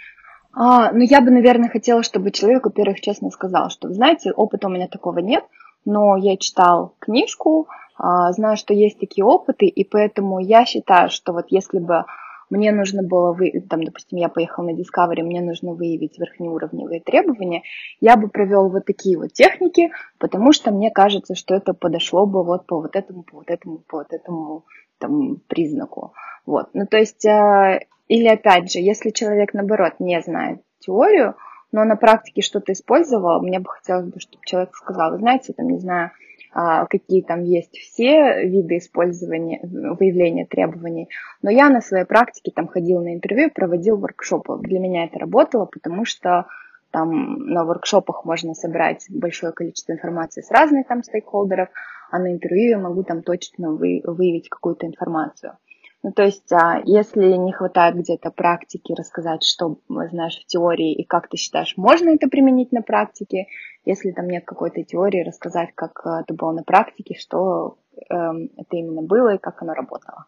А, 0.53 0.93
ну, 0.93 1.01
я 1.01 1.21
бы, 1.21 1.31
наверное, 1.31 1.69
хотела, 1.69 2.03
чтобы 2.03 2.31
человек, 2.31 2.65
во-первых, 2.65 3.01
честно 3.01 3.31
сказал, 3.31 3.71
что, 3.71 3.93
знаете, 3.93 4.33
опыта 4.33 4.67
у 4.67 4.71
меня 4.71 4.89
такого 4.89 5.19
нет, 5.19 5.45
но 5.85 6.17
я 6.17 6.37
читал 6.37 6.95
книжку, 6.99 7.69
а, 7.97 8.33
знаю, 8.33 8.57
что 8.57 8.75
есть 8.75 8.99
такие 8.99 9.25
опыты, 9.25 9.67
и 9.67 9.85
поэтому 9.85 10.39
я 10.39 10.65
считаю, 10.65 11.11
что 11.11 11.33
вот 11.33 11.47
если 11.51 11.79
бы 11.79 12.05
мне 12.51 12.73
нужно 12.73 13.03
было, 13.03 13.33
вы, 13.33 13.61
там, 13.69 13.83
допустим, 13.83 14.19
я 14.19 14.29
поехала 14.29 14.67
на 14.67 14.71
Discovery, 14.71 15.23
мне 15.23 15.41
нужно 15.41 15.75
выявить 15.75 16.19
верхнеуровневые 16.19 17.01
требования, 17.01 17.63
я 18.01 18.17
бы 18.17 18.29
провел 18.29 18.71
вот 18.71 18.87
такие 18.87 19.19
вот 19.19 19.33
техники, 19.33 19.91
потому 20.19 20.53
что 20.53 20.71
мне 20.71 20.91
кажется, 20.91 21.35
что 21.35 21.55
это 21.55 21.75
подошло 21.75 22.27
бы 22.27 22.45
вот 22.45 22.67
по 22.67 22.81
вот 22.81 22.97
этому, 22.97 23.23
по 23.23 23.39
вот 23.39 23.51
этому, 23.51 23.79
по 23.79 23.99
вот 23.99 24.13
этому 24.13 24.65
там, 24.99 25.37
признаку. 25.49 26.15
Вот. 26.47 26.69
Ну, 26.73 26.87
то 26.87 26.97
есть, 26.97 27.25
э, 27.25 27.81
или 28.09 28.29
опять 28.29 28.73
же, 28.73 28.79
если 28.79 29.11
человек, 29.11 29.55
наоборот, 29.55 29.95
не 29.99 30.21
знает 30.23 30.63
теорию, 30.81 31.37
но 31.73 31.85
на 31.85 31.97
практике 31.97 32.43
что-то 32.43 32.73
использовал, 32.73 33.43
мне 33.43 33.59
бы 33.61 33.69
хотелось 33.69 34.07
бы, 34.07 34.21
чтобы 34.21 34.45
человек 34.45 34.75
сказал, 34.75 35.13
вы 35.13 35.19
знаете, 35.19 35.53
там, 35.53 35.69
не 35.69 35.79
знаю, 35.79 36.11
какие 36.53 37.23
там 37.23 37.45
есть 37.45 37.77
все 37.77 38.47
виды 38.47 38.79
использования, 38.79 39.61
выявления 39.63 40.47
требований. 40.47 41.09
Но 41.43 41.51
я 41.51 41.69
на 41.69 41.81
своей 41.81 42.05
практике 42.05 42.53
там 42.55 42.69
ходила 42.69 43.01
на 43.01 43.15
интервью, 43.15 43.51
проводил 43.55 43.99
воркшопы. 43.99 44.59
Для 44.63 44.79
меня 44.79 45.05
это 45.05 45.19
работало, 45.19 45.67
потому 45.67 46.05
что 46.05 46.47
там 46.91 47.47
на 47.47 47.65
воркшопах 47.65 48.25
можно 48.25 48.55
собрать 48.55 49.07
большое 49.11 49.53
количество 49.53 49.93
информации 49.93 50.41
с 50.41 50.51
разных 50.51 50.87
там 50.87 51.03
стейкхолдеров, 51.03 51.69
а 52.11 52.19
на 52.19 52.33
интервью 52.33 52.71
я 52.71 52.79
могу 52.79 53.03
там 53.03 53.23
точно 53.23 53.73
вы, 53.73 54.01
выявить 54.05 54.49
какую-то 54.49 54.87
информацию. 54.87 55.59
Ну, 56.05 56.13
то 56.13 56.23
есть, 56.23 56.51
а, 56.53 56.81
если 56.85 57.33
не 57.33 57.53
хватает 57.53 57.97
где-то 57.97 58.31
практики 58.31 58.93
рассказать, 58.93 59.43
что 59.43 59.79
знаешь 59.89 60.39
в 60.39 60.47
теории 60.47 60.95
и 60.95 61.05
как 61.05 61.29
ты 61.29 61.37
считаешь, 61.37 61.77
можно 61.77 62.11
это 62.11 62.29
применить 62.29 62.71
на 62.71 62.83
практике, 62.83 63.47
если 63.89 64.13
там 64.13 64.27
нет 64.27 64.45
какой-то 64.45 64.85
теории, 64.85 65.27
рассказать, 65.27 65.71
как 65.75 66.05
э, 66.05 66.21
это 66.21 66.35
было 66.35 66.53
на 66.53 66.63
практике, 66.63 67.15
что 67.19 67.79
э, 67.93 68.15
это 68.15 68.77
именно 68.77 69.03
было 69.03 69.35
и 69.35 69.39
как 69.39 69.63
оно 69.63 69.73
работало. 69.73 70.27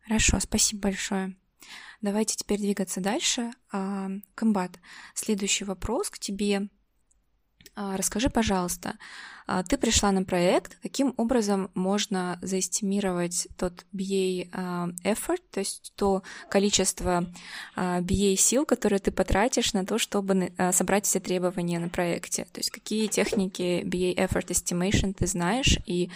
Хорошо, 0.00 0.40
спасибо 0.40 0.82
большое. 0.82 1.36
Давайте 2.00 2.34
теперь 2.36 2.58
двигаться 2.58 3.00
дальше. 3.00 3.50
Комбат, 4.34 4.70
следующий 5.14 5.64
вопрос 5.64 6.10
к 6.10 6.18
тебе. 6.18 6.68
А, 7.80 7.96
расскажи, 7.96 8.28
пожалуйста, 8.28 8.94
а, 9.46 9.62
ты 9.62 9.78
пришла 9.78 10.10
на 10.10 10.24
проект, 10.24 10.76
каким 10.82 11.14
образом 11.16 11.70
можно 11.74 12.36
заэстимировать 12.42 13.46
тот 13.56 13.86
BA 13.94 14.48
а, 14.52 14.88
effort, 15.04 15.42
то 15.52 15.60
есть 15.60 15.92
то 15.94 16.24
количество 16.50 17.24
BA 17.76 18.34
сил, 18.34 18.66
которые 18.66 18.98
ты 18.98 19.12
потратишь 19.12 19.74
на 19.74 19.86
то, 19.86 19.98
чтобы 19.98 20.52
собрать 20.72 21.06
все 21.06 21.20
требования 21.20 21.78
на 21.78 21.88
проекте? 21.88 22.46
То 22.46 22.58
есть 22.58 22.70
какие 22.70 23.06
техники 23.06 23.84
BA 23.84 24.16
effort 24.16 24.48
estimation 24.48 25.14
ты 25.14 25.28
знаешь 25.28 25.78
и 25.86 26.10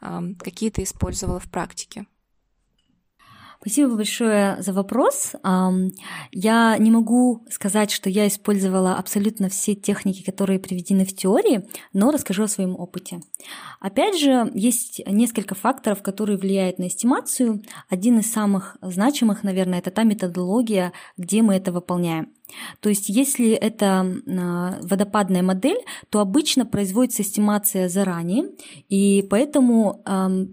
какие 0.00 0.68
ты 0.68 0.82
использовала 0.82 1.40
в 1.40 1.50
практике? 1.50 2.04
Спасибо 3.60 3.96
большое 3.96 4.62
за 4.62 4.72
вопрос. 4.72 5.32
Я 6.32 6.76
не 6.78 6.90
могу 6.90 7.44
сказать, 7.50 7.90
что 7.90 8.08
я 8.08 8.26
использовала 8.28 8.96
абсолютно 8.96 9.48
все 9.48 9.74
техники, 9.74 10.22
которые 10.22 10.58
приведены 10.58 11.04
в 11.04 11.14
теории, 11.14 11.66
но 11.92 12.10
расскажу 12.10 12.44
о 12.44 12.48
своем 12.48 12.78
опыте. 12.78 13.20
Опять 13.80 14.18
же, 14.18 14.50
есть 14.54 15.00
несколько 15.06 15.54
факторов, 15.54 16.02
которые 16.02 16.38
влияют 16.38 16.78
на 16.78 16.88
эстимацию. 16.88 17.62
Один 17.88 18.18
из 18.18 18.30
самых 18.30 18.76
значимых, 18.80 19.42
наверное, 19.42 19.78
это 19.78 19.90
та 19.90 20.04
методология, 20.04 20.92
где 21.16 21.42
мы 21.42 21.54
это 21.54 21.72
выполняем. 21.72 22.32
То 22.80 22.88
есть, 22.88 23.08
если 23.08 23.50
это 23.50 24.06
а, 24.26 24.78
водопадная 24.80 25.42
модель, 25.42 25.78
то 26.10 26.20
обычно 26.20 26.64
производится 26.64 27.22
эстимация 27.22 27.88
заранее, 27.88 28.50
и 28.88 29.26
поэтому, 29.28 30.02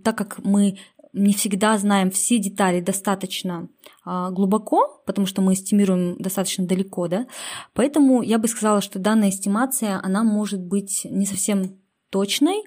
так 0.04 0.18
как 0.18 0.40
мы 0.44 0.80
не 1.14 1.34
всегда 1.34 1.78
знаем 1.78 2.12
все 2.12 2.40
детали 2.40 2.82
достаточно 2.82 3.70
а, 4.04 4.32
глубоко, 4.32 5.02
потому 5.06 5.28
что 5.28 5.42
мы 5.42 5.54
эстимируем 5.54 6.18
достаточно 6.18 6.66
далеко, 6.66 7.08
да, 7.08 7.28
поэтому 7.74 8.22
я 8.22 8.40
бы 8.40 8.48
сказала, 8.48 8.82
что 8.82 9.00
данная 9.00 9.30
эстимация, 9.30 10.00
она 10.04 10.24
может 10.24 10.62
быть 10.62 11.06
не 11.10 11.26
совсем 11.26 11.80
точной, 12.10 12.64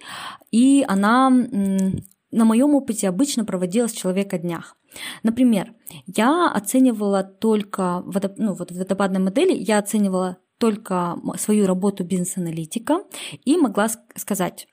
и 0.50 0.84
она 0.88 1.30
на 1.30 2.44
моем 2.44 2.74
опыте 2.74 3.08
обычно 3.08 3.44
проводилась 3.44 3.92
в 3.92 3.98
человека 3.98 4.38
днях. 4.38 4.76
Например, 5.22 5.72
я 6.06 6.50
оценивала 6.50 7.22
только, 7.22 8.02
ну, 8.36 8.54
вот 8.54 8.70
в 8.70 8.78
водопадной 8.78 9.20
модели 9.20 9.52
я 9.52 9.78
оценивала 9.78 10.38
только 10.58 11.16
свою 11.36 11.66
работу 11.66 12.04
бизнес-аналитика 12.04 13.00
и 13.44 13.56
могла 13.56 13.88
сказать, 14.16 14.68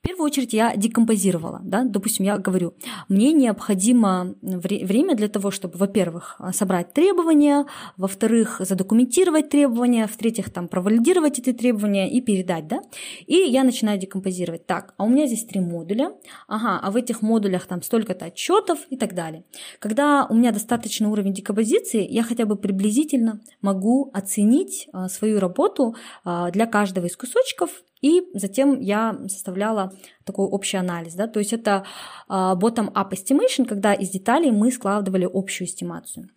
в 0.00 0.02
первую 0.02 0.26
очередь 0.26 0.54
я 0.54 0.74
декомпозировала, 0.76 1.60
да, 1.62 1.84
допустим, 1.84 2.24
я 2.24 2.38
говорю, 2.38 2.74
мне 3.08 3.32
необходимо 3.32 4.34
время 4.40 5.14
для 5.14 5.28
того, 5.28 5.50
чтобы, 5.50 5.76
во-первых, 5.76 6.40
собрать 6.52 6.94
требования, 6.94 7.66
во-вторых, 7.98 8.60
задокументировать 8.60 9.50
требования, 9.50 10.06
в-третьих, 10.06 10.50
там, 10.50 10.68
провалидировать 10.68 11.38
эти 11.38 11.52
требования 11.52 12.10
и 12.10 12.22
передать, 12.22 12.66
да, 12.66 12.80
и 13.26 13.34
я 13.34 13.62
начинаю 13.62 13.98
декомпозировать. 13.98 14.66
Так, 14.66 14.94
а 14.96 15.04
у 15.04 15.08
меня 15.08 15.26
здесь 15.26 15.44
три 15.44 15.60
модуля, 15.60 16.12
ага, 16.48 16.80
а 16.82 16.90
в 16.90 16.96
этих 16.96 17.20
модулях 17.20 17.66
там 17.66 17.82
столько-то 17.82 18.26
отчетов 18.26 18.78
и 18.88 18.96
так 18.96 19.14
далее. 19.14 19.44
Когда 19.80 20.26
у 20.30 20.34
меня 20.34 20.50
достаточный 20.50 21.08
уровень 21.08 21.34
декомпозиции, 21.34 22.06
я 22.10 22.22
хотя 22.22 22.46
бы 22.46 22.56
приблизительно 22.56 23.40
могу 23.60 24.10
оценить 24.14 24.88
а, 24.92 25.08
свою 25.08 25.40
работу 25.40 25.94
а, 26.24 26.50
для 26.50 26.64
каждого 26.66 27.04
из 27.04 27.16
кусочков 27.16 27.70
и 28.00 28.22
затем 28.34 28.80
я 28.80 29.18
составляла 29.28 29.92
такой 30.24 30.46
общий 30.46 30.76
анализ. 30.76 31.14
Да? 31.14 31.26
То 31.26 31.38
есть 31.38 31.52
это 31.52 31.84
а, 32.28 32.56
bottom-up 32.56 33.10
estimation, 33.10 33.66
когда 33.66 33.92
из 33.94 34.10
деталей 34.10 34.50
мы 34.50 34.70
складывали 34.70 35.28
общую 35.30 35.68
эстимацию. 35.68 36.28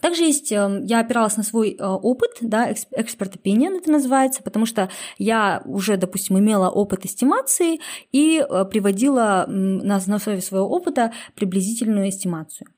Также 0.00 0.24
есть, 0.24 0.52
эм, 0.52 0.84
я 0.84 1.00
опиралась 1.00 1.36
на 1.36 1.42
свой 1.42 1.70
э, 1.74 1.84
опыт, 1.84 2.32
да, 2.40 2.70
эксперт 2.70 3.36
opinion 3.36 3.78
это 3.78 3.90
называется, 3.90 4.42
потому 4.42 4.66
что 4.66 4.90
я 5.16 5.62
уже, 5.64 5.96
допустим, 5.96 6.38
имела 6.38 6.68
опыт 6.68 7.06
эстимации 7.06 7.80
и 8.12 8.38
э, 8.38 8.64
приводила 8.66 9.46
на 9.48 9.96
основе 9.96 10.40
своего 10.40 10.68
опыта 10.68 11.12
приблизительную 11.34 12.10
эстимацию. 12.10 12.68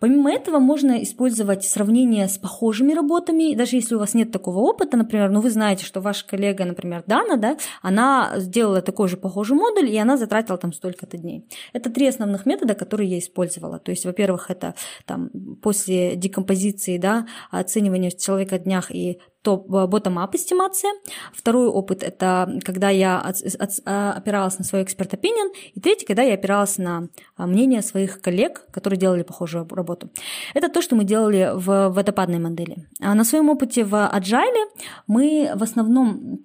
Помимо 0.00 0.32
этого 0.32 0.58
можно 0.58 1.02
использовать 1.02 1.64
сравнение 1.64 2.28
с 2.28 2.36
похожими 2.36 2.92
работами, 2.92 3.54
даже 3.54 3.76
если 3.76 3.94
у 3.94 3.98
вас 3.98 4.12
нет 4.12 4.32
такого 4.32 4.58
опыта, 4.58 4.96
например, 4.96 5.30
ну 5.30 5.40
вы 5.40 5.50
знаете, 5.50 5.84
что 5.84 6.00
ваша 6.00 6.26
коллега, 6.26 6.64
например, 6.64 7.04
Дана, 7.06 7.36
да, 7.36 7.56
она 7.80 8.32
сделала 8.36 8.82
такой 8.82 9.08
же 9.08 9.16
похожий 9.16 9.56
модуль, 9.56 9.88
и 9.88 9.96
она 9.96 10.16
затратила 10.16 10.58
там 10.58 10.72
столько-то 10.72 11.16
дней. 11.16 11.48
Это 11.72 11.90
три 11.90 12.08
основных 12.08 12.44
метода, 12.44 12.74
которые 12.74 13.08
я 13.08 13.18
использовала. 13.18 13.78
То 13.78 13.90
есть, 13.92 14.04
во-первых, 14.04 14.50
это 14.50 14.74
там 15.06 15.30
после 15.62 16.16
декомпозиции, 16.16 16.98
да, 16.98 17.26
оценивания 17.50 18.10
человека 18.10 18.58
днях 18.58 18.90
и 18.90 19.20
топ 19.46 19.68
bottom-up 19.68 20.34
эстимация. 20.34 20.90
Второй 21.32 21.68
опыт– 21.68 22.02
это 22.10 22.58
когда 22.64 22.90
я 22.90 23.20
от, 23.20 23.36
от, 23.60 23.70
а, 23.84 24.12
опиралась 24.12 24.58
на 24.58 24.64
свой 24.64 24.82
эксперт 24.82 25.14
opinion. 25.14 25.52
И 25.74 25.80
третий, 25.80 26.04
когда 26.04 26.22
я 26.22 26.34
опиралась 26.34 26.78
на 26.78 27.08
мнение 27.38 27.82
своих 27.82 28.20
коллег, 28.20 28.66
которые 28.72 28.98
делали 28.98 29.22
похожую 29.22 29.68
работу. 29.70 30.10
Это 30.54 30.68
то, 30.68 30.82
что 30.82 30.96
мы 30.96 31.04
делали 31.04 31.52
в 31.54 31.90
водопадной 31.90 32.40
модели. 32.40 32.88
А 33.00 33.14
на 33.14 33.24
своем 33.24 33.48
опыте 33.48 33.84
в 33.84 33.94
Agile 33.94 34.66
мы 35.06 35.52
в 35.54 35.62
основном 35.62 36.40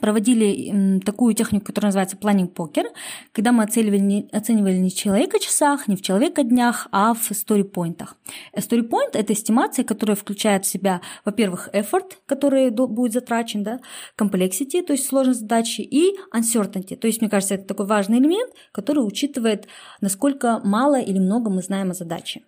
проводили 0.00 1.00
такую 1.00 1.34
технику, 1.34 1.66
которая 1.66 1.88
называется 1.88 2.16
planning 2.16 2.48
покер, 2.48 2.86
когда 3.32 3.52
мы 3.52 3.64
оценивали 3.64 3.98
не, 3.98 4.28
оценивали 4.32 4.76
не 4.76 4.90
в 4.90 4.94
человека 4.94 5.38
часах, 5.38 5.88
не 5.88 5.96
в 5.96 6.02
человека 6.02 6.42
днях, 6.42 6.88
а 6.92 7.14
в 7.14 7.30
story-поинтах. 7.30 8.16
Story-point– 8.56 9.10
это 9.12 9.32
эстимация, 9.32 9.84
которая 9.84 10.16
включает 10.16 10.64
в 10.64 10.68
себя, 10.68 11.00
во-первых, 11.24 11.68
effort, 11.72 12.12
который 12.26 12.70
будет 12.70 13.12
затрачен, 13.12 13.62
да, 13.62 13.80
complexity, 14.18 14.82
то 14.82 14.92
есть 14.92 15.06
сложность 15.06 15.40
задачи, 15.40 15.80
и 15.80 16.16
uncertainty. 16.34 16.96
То 16.96 17.06
есть, 17.06 17.20
мне 17.20 17.30
кажется, 17.30 17.54
это 17.54 17.64
такой 17.64 17.86
важный 17.86 18.18
элемент, 18.18 18.52
который 18.72 19.00
учитывает, 19.00 19.66
насколько 20.00 20.60
мало 20.64 21.00
или 21.00 21.18
много 21.18 21.50
мы 21.50 21.62
знаем 21.62 21.90
о 21.90 21.94
задаче. 21.94 22.42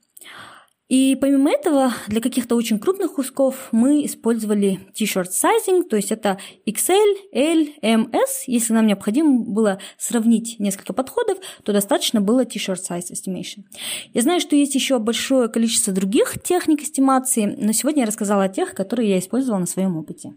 И 0.89 1.17
помимо 1.17 1.51
этого, 1.51 1.93
для 2.07 2.21
каких-то 2.21 2.55
очень 2.55 2.79
крупных 2.79 3.15
кусков 3.15 3.69
мы 3.73 4.07
использовали 4.07 4.79
t-shirt 4.95 5.31
sizing, 5.31 5.83
то 5.83 5.97
есть 5.97 6.13
это 6.13 6.39
XL, 6.65 7.17
L, 7.33 7.67
M, 7.83 8.11
S. 8.13 8.45
Если 8.47 8.73
нам 8.73 8.87
необходимо 8.87 9.41
было 9.41 9.81
сравнить 9.99 10.61
несколько 10.61 10.93
подходов, 10.93 11.39
то 11.65 11.73
достаточно 11.73 12.21
было 12.21 12.45
t-shirt 12.45 12.79
size 12.89 13.11
estimation. 13.11 13.65
Я 14.15 14.23
знаю, 14.23 14.39
что 14.41 14.55
есть 14.55 14.77
еще 14.77 15.01
большое 15.01 15.49
количество 15.49 15.93
других 15.93 16.41
техник 16.41 16.83
эстимации, 16.83 17.57
но 17.59 17.73
сегодня 17.73 18.03
я 18.03 18.07
рассказала 18.07 18.45
о 18.45 18.49
тех, 18.49 18.73
которые 18.73 19.11
я 19.11 19.19
использовала 19.19 19.59
на 19.59 19.67
своем 19.67 19.97
опыте. 19.97 20.35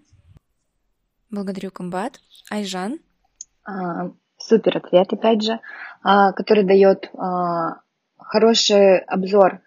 Благодарю, 1.30 1.70
Комбат. 1.70 2.20
Айжан? 2.50 2.98
А, 3.64 4.12
супер 4.38 4.78
ответ, 4.78 5.14
опять 5.14 5.44
же, 5.44 5.60
а, 6.02 6.32
который 6.32 6.64
дает 6.64 7.12
а, 7.14 7.82
хороший 8.18 8.98
обзор 9.02 9.62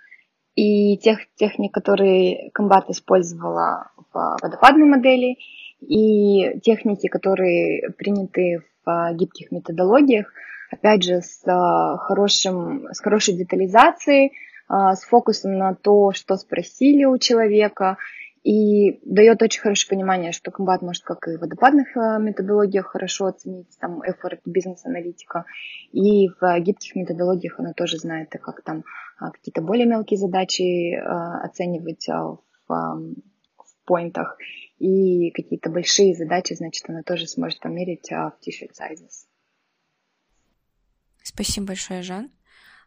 и 0.55 0.99
тех 0.99 1.19
техник, 1.37 1.73
которые 1.73 2.51
комбат 2.53 2.91
использовала 2.91 3.91
в 4.13 4.37
водопадной 4.43 4.87
модели, 4.87 5.39
и 5.81 6.61
техники, 6.61 7.09
которые 7.09 7.91
приняты 7.99 8.63
в 8.85 9.15
гибких 9.15 9.51
методологиях, 9.51 10.33
опять 10.71 11.03
же, 11.03 11.21
с, 11.21 11.43
хорошим, 11.99 12.89
с 12.93 13.01
хорошей 13.01 13.35
детализацией, 13.35 14.33
а, 14.69 14.95
с 14.95 15.05
фокусом 15.05 15.59
на 15.59 15.75
то, 15.75 16.13
что 16.13 16.37
спросили 16.37 17.05
у 17.05 17.19
человека, 17.19 17.99
и 18.43 18.99
дает 19.05 19.41
очень 19.43 19.61
хорошее 19.61 19.91
понимание, 19.91 20.33
что 20.33 20.51
комбат 20.51 20.83
может 20.83 21.05
как 21.05 21.29
и 21.29 21.37
в 21.37 21.41
водопадных 21.41 21.97
э, 21.97 22.19
методологиях 22.21 22.87
хорошо 22.87 23.27
оценить, 23.27 23.69
там, 23.79 24.03
effort 24.03 24.41
бизнес-аналитика, 24.45 25.45
и 25.93 26.29
в 26.29 26.61
гибких 26.61 26.97
методологиях 26.97 27.61
она 27.61 27.73
тоже 27.73 27.99
знает, 27.99 28.31
как 28.31 28.63
там 28.63 28.85
а, 29.19 29.31
какие-то 29.31 29.63
более 29.63 29.87
мелкие 29.87 30.19
задачи 30.19 30.95
э, 30.95 31.01
оценивать 31.45 32.09
в, 32.09 32.35
в 32.69 33.85
поинтах, 33.85 34.37
и 34.79 35.31
какие-то 35.31 35.71
большие 35.71 36.15
задачи, 36.15 36.55
значит, 36.55 36.89
она 36.89 37.03
тоже 37.03 37.29
сможет 37.29 37.61
померить 37.61 38.11
в 38.11 38.35
t-shirt 38.45 38.73
sizes. 38.73 39.27
Спасибо 41.23 41.69
большое, 41.69 42.03
Жан. 42.03 42.33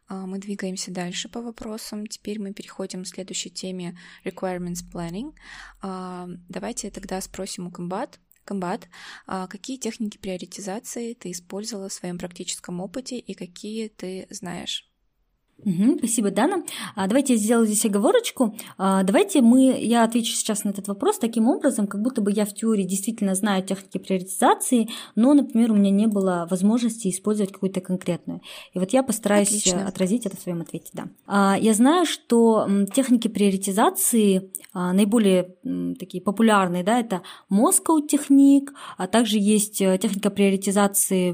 А, 0.08 0.26
мы 0.26 0.38
двигаемся 0.38 0.90
дальше 0.90 1.28
по 1.28 1.40
вопросам. 1.40 2.06
Теперь 2.06 2.40
мы 2.40 2.52
переходим 2.52 3.04
к 3.04 3.08
следующей 3.08 3.50
теме 3.50 3.98
Requirements 4.24 4.84
Planning. 4.92 5.34
А, 5.82 6.28
давайте 6.48 6.90
тогда 6.90 7.20
спросим 7.20 7.66
у 7.66 7.70
Комбат. 7.70 8.20
Комбат, 8.44 8.88
а, 9.26 9.48
какие 9.48 9.76
техники 9.76 10.18
приоритизации 10.18 11.14
ты 11.14 11.32
использовала 11.32 11.88
в 11.88 11.92
своем 11.92 12.16
практическом 12.16 12.80
опыте 12.80 13.18
и 13.18 13.34
какие 13.34 13.88
ты 13.88 14.28
знаешь? 14.30 14.88
Угу, 15.64 15.98
спасибо, 15.98 16.30
Дана. 16.30 16.64
А, 16.94 17.06
давайте 17.06 17.32
я 17.32 17.38
сделаю 17.38 17.66
здесь 17.66 17.84
оговорочку. 17.86 18.54
А, 18.76 19.02
давайте 19.02 19.40
мы, 19.40 19.78
я 19.80 20.04
отвечу 20.04 20.32
сейчас 20.32 20.64
на 20.64 20.68
этот 20.68 20.86
вопрос 20.86 21.18
таким 21.18 21.48
образом, 21.48 21.86
как 21.86 22.02
будто 22.02 22.20
бы 22.20 22.30
я 22.30 22.44
в 22.44 22.54
теории 22.54 22.84
действительно 22.84 23.34
знаю 23.34 23.64
техники 23.64 23.98
приоритизации, 23.98 24.88
но, 25.14 25.32
например, 25.32 25.72
у 25.72 25.74
меня 25.74 25.90
не 25.90 26.06
было 26.06 26.46
возможности 26.50 27.08
использовать 27.08 27.52
какую-то 27.52 27.80
конкретную. 27.80 28.42
И 28.74 28.78
вот 28.78 28.90
я 28.92 29.02
постараюсь 29.02 29.48
Отлично. 29.48 29.88
отразить 29.88 30.26
это 30.26 30.36
в 30.36 30.40
своем 30.40 30.60
ответе. 30.60 30.90
Да. 30.92 31.04
А, 31.26 31.56
я 31.58 31.72
знаю, 31.72 32.04
что 32.04 32.68
техники 32.94 33.28
приоритизации 33.28 34.52
а, 34.74 34.92
наиболее 34.92 35.56
такие 35.98 36.22
популярные, 36.22 36.84
да, 36.84 37.00
это 37.00 37.22
Moscow 37.50 38.06
техник, 38.06 38.74
а 38.98 39.06
также 39.06 39.38
есть 39.38 39.80
э, 39.80 39.98
техника 39.98 40.30
приоритизации 40.30 41.32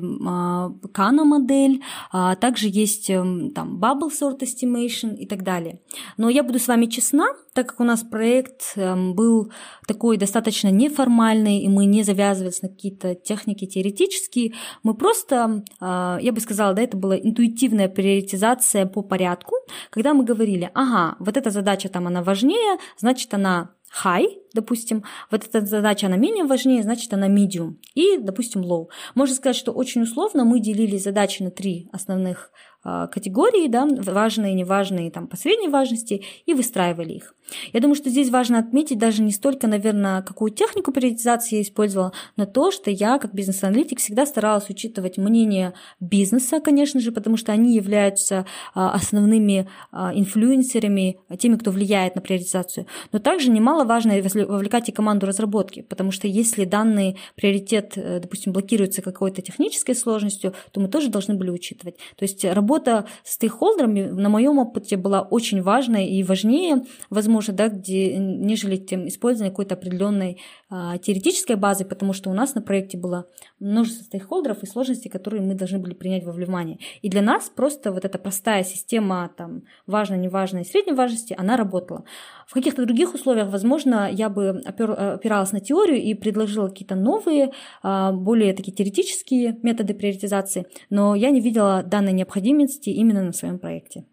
Кана 0.93 1.25
модель, 1.25 1.83
а 2.13 2.37
также 2.37 2.69
есть 2.69 3.09
там 3.09 3.81
Bubble 3.81 4.12
sort 4.13 4.41
estimation 4.41 5.17
и 5.17 5.27
так 5.27 5.43
далее. 5.43 5.81
Но 6.17 6.29
я 6.29 6.43
буду 6.43 6.59
с 6.59 6.69
вами 6.69 6.87
честна, 6.87 7.27
так 7.53 7.69
как 7.69 7.81
у 7.81 7.85
нас 7.85 8.03
проект 8.03 8.73
эм, 8.77 9.15
был 9.15 9.53
такой 9.87 10.17
достаточно 10.17 10.69
неформальный, 10.69 11.59
и 11.59 11.69
мы 11.69 11.85
не 11.87 12.03
завязывались 12.03 12.63
на 12.63 12.69
какие-то 12.69 13.15
техники 13.15 13.67
теоретические, 13.67 14.55
мы 14.83 14.95
просто, 14.95 15.65
э, 15.81 16.19
я 16.21 16.33
бы 16.33 16.41
сказала, 16.41 16.75
да, 16.75 16.83
это 16.83 16.97
была 16.97 17.17
интуитивная 17.17 17.89
приоритизация 17.89 18.87
по 18.87 19.03
порядку, 19.03 19.57
когда 19.91 20.15
мы 20.15 20.25
говорили, 20.25 20.71
ага, 20.75 21.17
вот 21.19 21.37
эта 21.37 21.51
задача 21.51 21.89
там, 21.89 22.07
она 22.07 22.23
важнее, 22.23 22.79
значит, 22.99 23.33
она 23.35 23.71
high, 24.05 24.27
допустим, 24.55 25.05
вот 25.31 25.45
эта 25.47 25.65
задача, 25.67 26.07
она 26.07 26.17
менее 26.17 26.45
важнее, 26.45 26.83
значит, 26.83 27.13
она 27.13 27.29
medium 27.29 27.77
и, 27.95 28.17
допустим, 28.19 28.63
low. 28.63 28.89
Можно 29.15 29.35
сказать, 29.37 29.57
что 29.57 29.73
очень 29.73 30.03
условно 30.03 30.45
мы 30.45 30.61
делили 30.61 30.97
задачи 30.97 31.43
на 31.43 31.51
три 31.51 31.89
основных 31.93 32.51
а, 32.51 32.72
категории, 32.83 33.69
да, 33.69 33.87
важные, 33.87 34.55
неважные, 34.55 35.11
там, 35.11 35.27
по 35.27 35.37
средней 35.37 35.69
важности, 35.69 36.25
и 36.47 36.55
выстраивали 36.55 37.13
их. 37.13 37.35
Я 37.73 37.81
думаю, 37.81 37.95
что 37.95 38.11
здесь 38.11 38.31
важно 38.31 38.59
отметить 38.59 38.99
даже 38.99 39.23
не 39.23 39.33
столько, 39.33 39.67
наверное, 39.67 40.23
какую 40.23 40.51
технику 40.51 40.93
приоритизации 40.93 41.57
я 41.57 41.63
использовала, 41.63 42.13
но 42.37 42.47
то, 42.47 42.71
что 42.71 42.91
я, 42.91 43.19
как 43.19 43.35
бизнес-аналитик, 43.35 43.99
всегда 43.99 44.27
старалась 44.27 44.71
учитывать 44.71 45.19
мнение 45.19 45.75
бизнеса, 46.01 46.61
конечно 46.61 47.01
же, 47.01 47.13
потому 47.13 47.37
что 47.37 47.53
они 47.53 47.75
являются 47.75 48.47
а, 48.75 48.93
основными 48.93 49.69
а, 49.91 50.13
инфлюенсерами, 50.15 51.19
теми, 51.39 51.57
кто 51.57 51.71
влияет 51.71 52.15
на 52.15 52.21
приоритизацию. 52.21 52.87
Но 53.13 53.19
также 53.19 53.51
немаловажно 53.51 54.15
вовлекать 54.47 54.89
и 54.89 54.93
команду 54.93 55.27
разработки, 55.27 55.83
потому 55.83 56.11
что 56.11 56.27
если 56.27 56.65
данный 56.65 57.17
приоритет, 57.35 57.93
э, 57.97 58.21
допустим, 58.21 58.53
блокируется 58.53 59.03
какой-то 59.03 59.43
технической 59.43 59.95
сложностью, 59.95 60.55
то 60.71 60.81
мы 60.81 60.89
тоже 60.89 61.09
должны 61.09 61.35
были 61.35 61.51
учитывать. 61.51 61.97
То 62.17 62.23
есть 62.23 62.45
работа 62.45 63.07
с 63.25 63.35
стейкхолдерами 63.35 64.03
на 64.03 64.29
моем 64.29 64.59
опыте 64.59 64.97
была 64.97 65.23
очень 65.23 65.63
важной 65.63 66.07
и 66.07 66.23
важнее, 66.23 66.85
возможно, 67.11 67.42
может, 67.43 67.57
да, 67.57 67.69
где, 67.69 68.17
нежели 68.19 68.77
тем 68.77 69.09
использование 69.09 69.51
какой-то 69.51 69.75
определенной 69.75 70.41
а, 70.71 70.97
теоретической 70.99 71.57
базы, 71.57 71.85
потому 71.85 72.13
что 72.13 72.31
у 72.31 72.35
нас 72.35 72.55
на 72.55 72.63
проекте 72.63 72.97
было 72.97 73.27
множество 73.59 74.05
стейкхолдеров 74.05 74.63
и 74.63 74.67
сложностей, 74.67 75.11
которые 75.11 75.43
мы 75.43 75.55
должны 75.55 75.81
были 75.81 75.95
принять 75.95 76.25
во 76.25 76.31
внимание. 76.31 76.79
И 77.03 77.09
для 77.09 77.21
нас 77.21 77.51
просто 77.51 77.91
вот 77.91 78.05
эта 78.05 78.17
простая 78.19 78.63
система 78.63 79.29
там 79.37 79.63
важной, 79.89 80.19
неважной, 80.19 80.65
средней 80.65 80.93
важности, 80.93 81.35
она 81.37 81.57
работала. 81.57 82.05
В 82.47 82.55
каких-то 82.55 82.85
других 82.85 83.13
условиях, 83.13 83.51
возможно, 83.51 84.09
я 84.09 84.29
бы 84.29 84.61
опиралась 84.65 85.51
на 85.51 85.59
теорию 85.59 86.01
и 86.01 86.15
предложила 86.15 86.69
какие-то 86.69 86.95
новые, 86.95 87.51
а, 87.83 88.13
более 88.13 88.55
такие 88.55 88.73
теоретические 88.73 89.59
методы 89.65 89.95
приоритизации, 89.95 90.67
но 90.91 91.17
я 91.17 91.31
не 91.31 91.41
видела 91.41 91.83
данной 91.83 92.13
необходимости 92.13 92.91
именно 92.91 93.25
на 93.25 93.33
своем 93.33 93.59
проекте. 93.59 94.05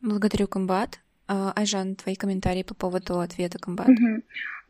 Благодарю, 0.00 0.46
Комбат. 0.46 1.00
А, 1.32 1.52
Айжан, 1.54 1.94
твои 1.94 2.16
комментарии 2.16 2.64
по 2.64 2.74
поводу 2.74 3.20
ответа 3.20 3.60
Комбат. 3.60 3.86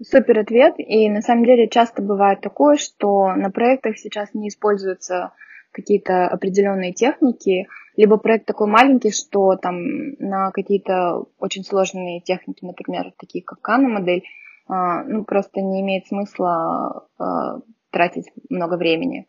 Супер 0.03 0.41
ответ. 0.41 0.75
И 0.77 1.09
на 1.09 1.23
самом 1.23 1.47
деле 1.47 1.71
часто 1.71 2.03
бывает 2.03 2.43
такое, 2.43 2.77
что 2.77 3.35
на 3.35 3.51
проектах 3.51 3.97
сейчас 3.97 4.35
не 4.35 4.49
используются 4.49 5.33
какие-то 5.73 6.29
определенные 6.29 6.93
техники, 6.93 7.67
либо 7.97 8.19
проект 8.19 8.45
такой 8.45 8.67
маленький, 8.67 9.11
что 9.11 9.57
там 9.57 9.77
на 10.19 10.51
какие-то 10.51 11.25
очень 11.39 11.65
сложные 11.65 12.21
техники, 12.21 12.63
например, 12.63 13.13
такие 13.19 13.43
как 13.43 13.63
Кана 13.63 13.89
модель, 13.89 14.25
а, 14.69 15.03
ну, 15.05 15.25
просто 15.25 15.63
не 15.63 15.81
имеет 15.81 16.09
смысла 16.09 17.07
а, 17.19 17.61
тратить 17.91 18.31
много 18.49 18.77
времени. 18.77 19.27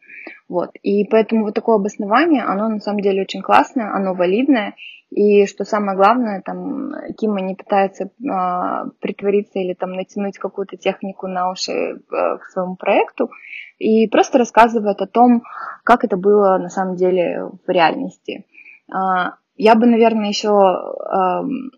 Вот. 0.47 0.71
И 0.83 1.05
поэтому 1.05 1.45
вот 1.45 1.53
такое 1.53 1.77
обоснование, 1.77 2.43
оно 2.43 2.69
на 2.69 2.79
самом 2.79 3.01
деле 3.01 3.21
очень 3.21 3.41
классное, 3.41 3.93
оно 3.93 4.13
валидное, 4.13 4.75
и 5.09 5.45
что 5.45 5.65
самое 5.65 5.97
главное, 5.97 6.41
там 6.41 6.93
Кима 7.17 7.41
не 7.41 7.55
пытается 7.55 8.05
э, 8.05 8.89
притвориться 9.01 9.59
или 9.59 9.73
там 9.73 9.91
натянуть 9.91 10.37
какую-то 10.37 10.77
технику 10.77 11.27
на 11.27 11.51
уши 11.51 11.71
э, 11.71 11.97
к 12.09 12.45
своему 12.53 12.77
проекту, 12.77 13.29
и 13.77 14.07
просто 14.07 14.37
рассказывает 14.37 15.01
о 15.01 15.07
том, 15.07 15.43
как 15.83 16.05
это 16.05 16.15
было 16.15 16.57
на 16.57 16.69
самом 16.69 16.95
деле 16.95 17.49
в 17.65 17.69
реальности. 17.69 18.45
Э, 18.89 19.31
я 19.57 19.75
бы, 19.75 19.85
наверное, 19.85 20.29
еще 20.29 20.49
э, 20.49 21.71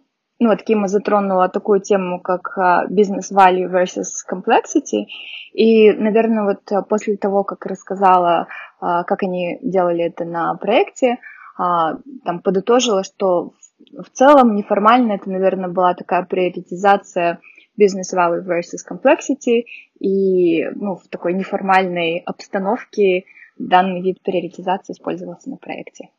ну, 0.43 0.49
вот 0.49 0.63
Кима 0.63 0.87
затронула 0.87 1.49
такую 1.49 1.81
тему, 1.81 2.21
как 2.21 2.57
business 2.91 3.31
value 3.33 3.69
versus 3.71 4.09
complexity. 4.29 5.05
И, 5.53 5.91
наверное, 5.91 6.43
вот 6.43 6.87
после 6.87 7.17
того, 7.17 7.43
как 7.43 7.65
рассказала, 7.65 8.47
как 8.79 9.23
они 9.23 9.59
делали 9.61 10.05
это 10.05 10.25
на 10.25 10.55
проекте, 10.55 11.17
а, 11.57 11.97
там 12.23 12.41
подытожила, 12.41 13.03
что 13.03 13.53
в 13.91 14.09
целом 14.11 14.55
неформально 14.55 15.13
это, 15.13 15.29
наверное, 15.29 15.69
была 15.69 15.93
такая 15.93 16.23
приоритизация 16.23 17.39
business 17.79 18.15
value 18.15 18.43
versus 18.43 18.81
complexity, 18.89 19.63
и 19.99 20.63
ну, 20.75 20.95
в 20.95 21.07
такой 21.09 21.33
неформальной 21.33 22.19
обстановке 22.25 23.25
данный 23.57 24.01
вид 24.01 24.21
приоритизации 24.23 24.93
использовался 24.93 25.49
на 25.49 25.57
проекте. 25.57 26.09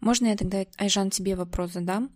Можно 0.00 0.28
я 0.28 0.36
тогда, 0.36 0.64
Айжан, 0.78 1.10
тебе 1.10 1.34
вопрос 1.34 1.72
задам? 1.72 2.10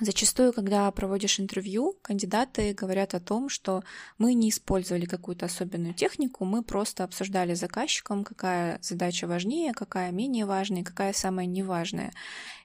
Зачастую, 0.00 0.52
когда 0.52 0.90
проводишь 0.90 1.40
интервью, 1.40 1.96
кандидаты 2.02 2.72
говорят 2.72 3.14
о 3.14 3.20
том, 3.20 3.48
что 3.48 3.82
мы 4.16 4.34
не 4.34 4.50
использовали 4.50 5.06
какую-то 5.06 5.46
особенную 5.46 5.94
технику, 5.94 6.44
мы 6.44 6.62
просто 6.62 7.04
обсуждали 7.04 7.54
с 7.54 7.60
заказчиком, 7.60 8.24
какая 8.24 8.78
задача 8.80 9.26
важнее, 9.26 9.72
какая 9.72 10.12
менее 10.12 10.46
важная, 10.46 10.84
какая 10.84 11.12
самая 11.12 11.46
неважная. 11.46 12.12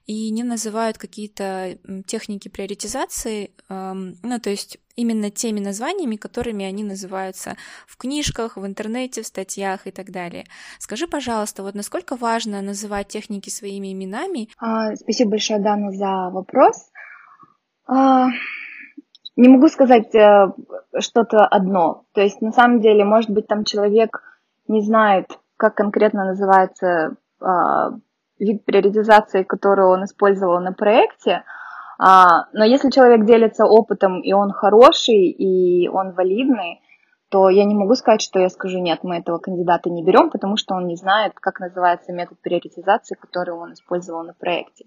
И 0.06 0.30
не 0.30 0.42
называют 0.42 0.98
какие-то 0.98 1.78
техники 2.06 2.48
приоритизации, 2.48 3.52
ну, 3.68 4.38
то 4.38 4.50
есть 4.50 4.78
именно 4.96 5.30
теми 5.30 5.60
названиями, 5.60 6.16
которыми 6.16 6.64
они 6.64 6.84
называются 6.84 7.56
в 7.86 7.96
книжках, 7.96 8.56
в 8.56 8.66
интернете, 8.66 9.22
в 9.22 9.26
статьях 9.26 9.86
и 9.86 9.90
так 9.90 10.10
далее. 10.10 10.44
Скажи, 10.78 11.08
пожалуйста, 11.08 11.62
вот 11.62 11.74
насколько 11.74 12.16
важно 12.16 12.60
называть 12.60 13.08
техники 13.08 13.48
своими 13.48 13.92
именами? 13.92 14.50
А, 14.58 14.94
спасибо 14.94 15.30
большое, 15.30 15.58
Дана, 15.58 15.90
за 15.90 16.30
вопрос. 16.30 16.90
А, 17.86 18.28
не 19.36 19.48
могу 19.48 19.68
сказать 19.68 20.14
э, 20.14 20.52
что-то 21.00 21.46
одно. 21.46 22.04
То 22.12 22.20
есть, 22.20 22.40
на 22.40 22.52
самом 22.52 22.80
деле, 22.80 23.04
может 23.04 23.30
быть, 23.30 23.46
там 23.46 23.64
человек 23.64 24.22
не 24.68 24.80
знает, 24.82 25.38
как 25.56 25.74
конкретно 25.74 26.24
называется 26.24 27.16
а, 27.40 27.90
вид 28.38 28.64
приоритизации, 28.64 29.42
который 29.42 29.86
он 29.86 30.04
использовал 30.04 30.60
на 30.60 30.72
проекте, 30.72 31.44
а, 31.98 32.46
но 32.52 32.64
если 32.64 32.90
человек 32.90 33.24
делится 33.24 33.66
опытом, 33.66 34.20
и 34.20 34.32
он 34.32 34.50
хороший, 34.50 35.28
и 35.28 35.88
он 35.88 36.12
валидный, 36.12 36.80
то 37.28 37.48
я 37.48 37.64
не 37.64 37.74
могу 37.74 37.94
сказать, 37.94 38.22
что 38.22 38.38
я 38.38 38.48
скажу, 38.48 38.78
нет, 38.78 39.00
мы 39.02 39.18
этого 39.18 39.38
кандидата 39.38 39.90
не 39.90 40.04
берем, 40.04 40.30
потому 40.30 40.56
что 40.56 40.74
он 40.74 40.86
не 40.86 40.96
знает, 40.96 41.32
как 41.34 41.60
называется 41.60 42.12
метод 42.12 42.38
приоритизации, 42.40 43.16
который 43.16 43.54
он 43.54 43.72
использовал 43.72 44.22
на 44.22 44.34
проекте. 44.34 44.86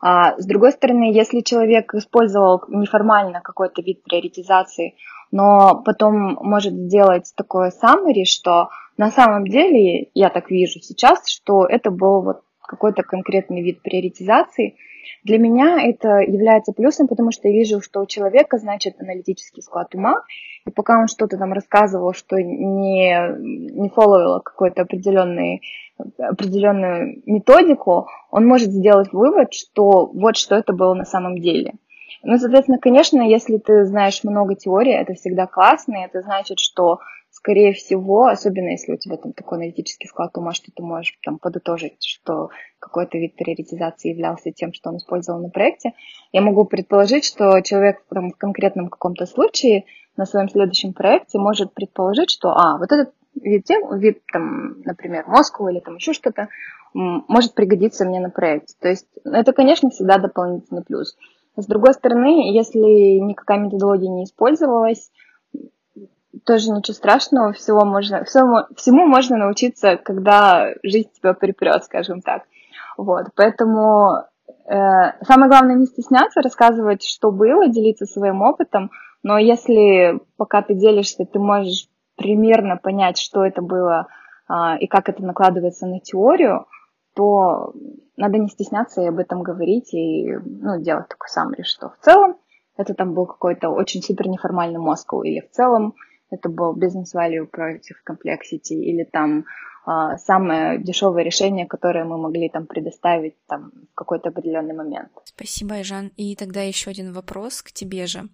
А, 0.00 0.38
с 0.38 0.46
другой 0.46 0.72
стороны, 0.72 1.12
если 1.12 1.40
человек 1.40 1.94
использовал 1.94 2.62
неформально 2.68 3.40
какой-то 3.40 3.82
вид 3.82 4.02
приоритизации, 4.02 4.94
но 5.32 5.82
потом 5.84 6.38
может 6.42 6.72
сделать 6.72 7.32
такое 7.36 7.72
summary, 7.72 8.24
что 8.24 8.68
на 8.96 9.10
самом 9.10 9.46
деле, 9.46 10.10
я 10.14 10.30
так 10.30 10.50
вижу 10.50 10.80
сейчас, 10.80 11.28
что 11.28 11.66
это 11.66 11.90
был 11.90 12.22
вот 12.22 12.40
какой-то 12.62 13.02
конкретный 13.02 13.62
вид 13.62 13.82
приоритизации, 13.82 14.76
для 15.24 15.38
меня 15.38 15.82
это 15.82 16.18
является 16.18 16.72
плюсом, 16.72 17.08
потому 17.08 17.32
что 17.32 17.48
я 17.48 17.54
вижу, 17.54 17.80
что 17.80 18.00
у 18.00 18.06
человека, 18.06 18.58
значит, 18.58 19.00
аналитический 19.00 19.62
склад 19.62 19.94
ума, 19.94 20.22
и 20.66 20.70
пока 20.70 20.98
он 20.98 21.06
что-то 21.08 21.36
там 21.36 21.52
рассказывал, 21.52 22.12
что 22.12 22.36
не, 22.36 23.16
не 23.38 23.88
фолловило 23.88 24.40
какой-то 24.40 24.82
определенный 24.82 25.62
определенную 26.18 27.22
методику, 27.24 28.08
он 28.30 28.46
может 28.46 28.70
сделать 28.70 29.12
вывод, 29.12 29.54
что 29.54 30.06
вот 30.06 30.36
что 30.36 30.54
это 30.54 30.74
было 30.74 30.94
на 30.94 31.04
самом 31.04 31.38
деле. 31.38 31.74
Ну, 32.22 32.38
соответственно, 32.38 32.78
конечно, 32.78 33.22
если 33.22 33.58
ты 33.58 33.84
знаешь 33.84 34.24
много 34.24 34.56
теории, 34.56 34.92
это 34.92 35.14
всегда 35.14 35.46
классно, 35.46 35.96
и 35.96 36.04
это 36.06 36.22
значит, 36.22 36.58
что, 36.58 36.98
скорее 37.36 37.74
всего, 37.74 38.26
особенно 38.26 38.70
если 38.70 38.92
у 38.92 38.96
тебя 38.96 39.18
там 39.18 39.32
такой 39.34 39.58
аналитический 39.58 40.08
склад 40.08 40.36
ума, 40.38 40.52
что 40.52 40.72
ты 40.74 40.82
можешь 40.82 41.18
там 41.22 41.38
подытожить, 41.38 42.02
что 42.02 42.48
какой-то 42.78 43.18
вид 43.18 43.36
приоритизации 43.36 44.08
являлся 44.08 44.50
тем, 44.52 44.72
что 44.72 44.88
он 44.88 44.96
использовал 44.96 45.42
на 45.42 45.50
проекте, 45.50 45.92
я 46.32 46.40
могу 46.40 46.64
предположить, 46.64 47.24
что 47.24 47.60
человек 47.60 48.02
там, 48.08 48.30
в 48.30 48.38
конкретном 48.38 48.88
каком-то 48.88 49.26
случае 49.26 49.84
на 50.16 50.24
своем 50.24 50.48
следующем 50.48 50.94
проекте 50.94 51.38
может 51.38 51.74
предположить, 51.74 52.30
что, 52.30 52.52
а, 52.52 52.78
вот 52.78 52.90
этот 52.90 53.12
вид, 53.34 53.64
тем, 53.64 53.98
вид 53.98 54.22
там, 54.32 54.80
например, 54.80 55.26
Москву 55.26 55.68
или 55.68 55.80
там 55.80 55.96
еще 55.96 56.14
что-то, 56.14 56.48
может 56.94 57.54
пригодиться 57.54 58.06
мне 58.06 58.18
на 58.18 58.30
проекте. 58.30 58.74
То 58.80 58.88
есть 58.88 59.06
это, 59.24 59.52
конечно, 59.52 59.90
всегда 59.90 60.16
дополнительный 60.16 60.82
плюс. 60.82 61.14
С 61.54 61.66
другой 61.66 61.92
стороны, 61.92 62.50
если 62.50 63.18
никакая 63.18 63.58
методология 63.58 64.08
не 64.08 64.24
использовалась, 64.24 65.10
тоже 66.44 66.70
ничего 66.70 66.94
страшного, 66.94 67.52
всего 67.52 67.84
можно, 67.84 68.24
всему, 68.24 68.66
всему 68.76 69.06
можно 69.06 69.36
научиться, 69.36 69.96
когда 69.96 70.74
жизнь 70.82 71.10
тебя 71.14 71.34
припрет, 71.34 71.84
скажем 71.84 72.20
так. 72.20 72.42
Вот, 72.96 73.26
поэтому 73.34 74.24
э, 74.66 75.24
самое 75.24 75.48
главное 75.48 75.76
не 75.76 75.86
стесняться, 75.86 76.42
рассказывать, 76.42 77.04
что 77.04 77.30
было, 77.30 77.68
делиться 77.68 78.06
своим 78.06 78.42
опытом, 78.42 78.90
но 79.22 79.38
если 79.38 80.20
пока 80.36 80.62
ты 80.62 80.74
делишься, 80.74 81.24
ты 81.24 81.38
можешь 81.38 81.88
примерно 82.16 82.76
понять, 82.76 83.18
что 83.18 83.44
это 83.44 83.60
было 83.60 84.06
а, 84.48 84.76
и 84.78 84.86
как 84.86 85.08
это 85.08 85.22
накладывается 85.22 85.86
на 85.86 86.00
теорию, 86.00 86.66
то 87.14 87.72
надо 88.16 88.38
не 88.38 88.48
стесняться 88.48 89.02
и 89.02 89.06
об 89.06 89.18
этом 89.18 89.42
говорить, 89.42 89.92
и 89.92 90.32
ну, 90.44 90.80
делать 90.80 91.08
такой 91.08 91.28
саммари, 91.28 91.62
что 91.62 91.90
в 91.90 92.04
целом 92.04 92.36
это 92.76 92.94
там 92.94 93.14
был 93.14 93.26
какой-то 93.26 93.70
очень 93.70 94.02
супер 94.02 94.28
неформальный 94.28 94.78
Москва, 94.78 95.22
или 95.24 95.40
в 95.40 95.50
целом 95.50 95.94
это 96.36 96.48
был 96.48 96.74
бизнес 96.74 97.14
value 97.14 97.46
против 97.46 98.02
complexity, 98.08 98.74
или 98.74 99.04
там 99.04 99.44
а, 99.84 100.16
самое 100.18 100.78
дешевое 100.82 101.22
решение, 101.22 101.66
которое 101.66 102.04
мы 102.04 102.18
могли 102.18 102.48
там 102.48 102.66
предоставить 102.66 103.34
там 103.46 103.72
в 103.92 103.94
какой-то 103.94 104.30
определенный 104.30 104.74
момент. 104.74 105.10
Спасибо, 105.24 105.76
Айжан. 105.76 106.12
И 106.16 106.34
тогда 106.34 106.62
еще 106.62 106.90
один 106.90 107.12
вопрос 107.12 107.62
к 107.62 107.70
тебе 107.70 108.06
же. 108.06 108.28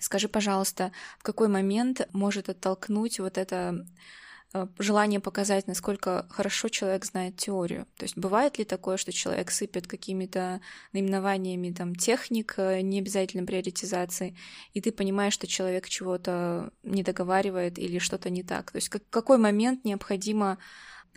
Скажи, 0.00 0.28
пожалуйста, 0.28 0.92
в 1.18 1.22
какой 1.24 1.48
момент 1.48 2.08
может 2.12 2.48
оттолкнуть 2.48 3.20
вот 3.20 3.36
это 3.36 3.84
желание 4.78 5.20
показать, 5.20 5.66
насколько 5.66 6.26
хорошо 6.30 6.68
человек 6.68 7.04
знает 7.04 7.36
теорию. 7.36 7.86
То 7.96 8.04
есть 8.04 8.16
бывает 8.16 8.58
ли 8.58 8.64
такое, 8.64 8.96
что 8.96 9.12
человек 9.12 9.50
сыпет 9.50 9.86
какими-то 9.86 10.60
наименованиями 10.92 11.70
там, 11.70 11.94
техник, 11.94 12.54
э, 12.56 12.80
не 12.80 13.00
обязательно 13.00 13.44
приоритизации, 13.44 14.36
и 14.72 14.80
ты 14.80 14.90
понимаешь, 14.90 15.34
что 15.34 15.46
человек 15.46 15.88
чего-то 15.88 16.72
не 16.82 17.02
договаривает 17.02 17.78
или 17.78 17.98
что-то 17.98 18.30
не 18.30 18.42
так. 18.42 18.70
То 18.70 18.76
есть 18.76 18.88
как, 18.88 19.02
какой 19.10 19.36
момент 19.36 19.84
необходимо 19.84 20.58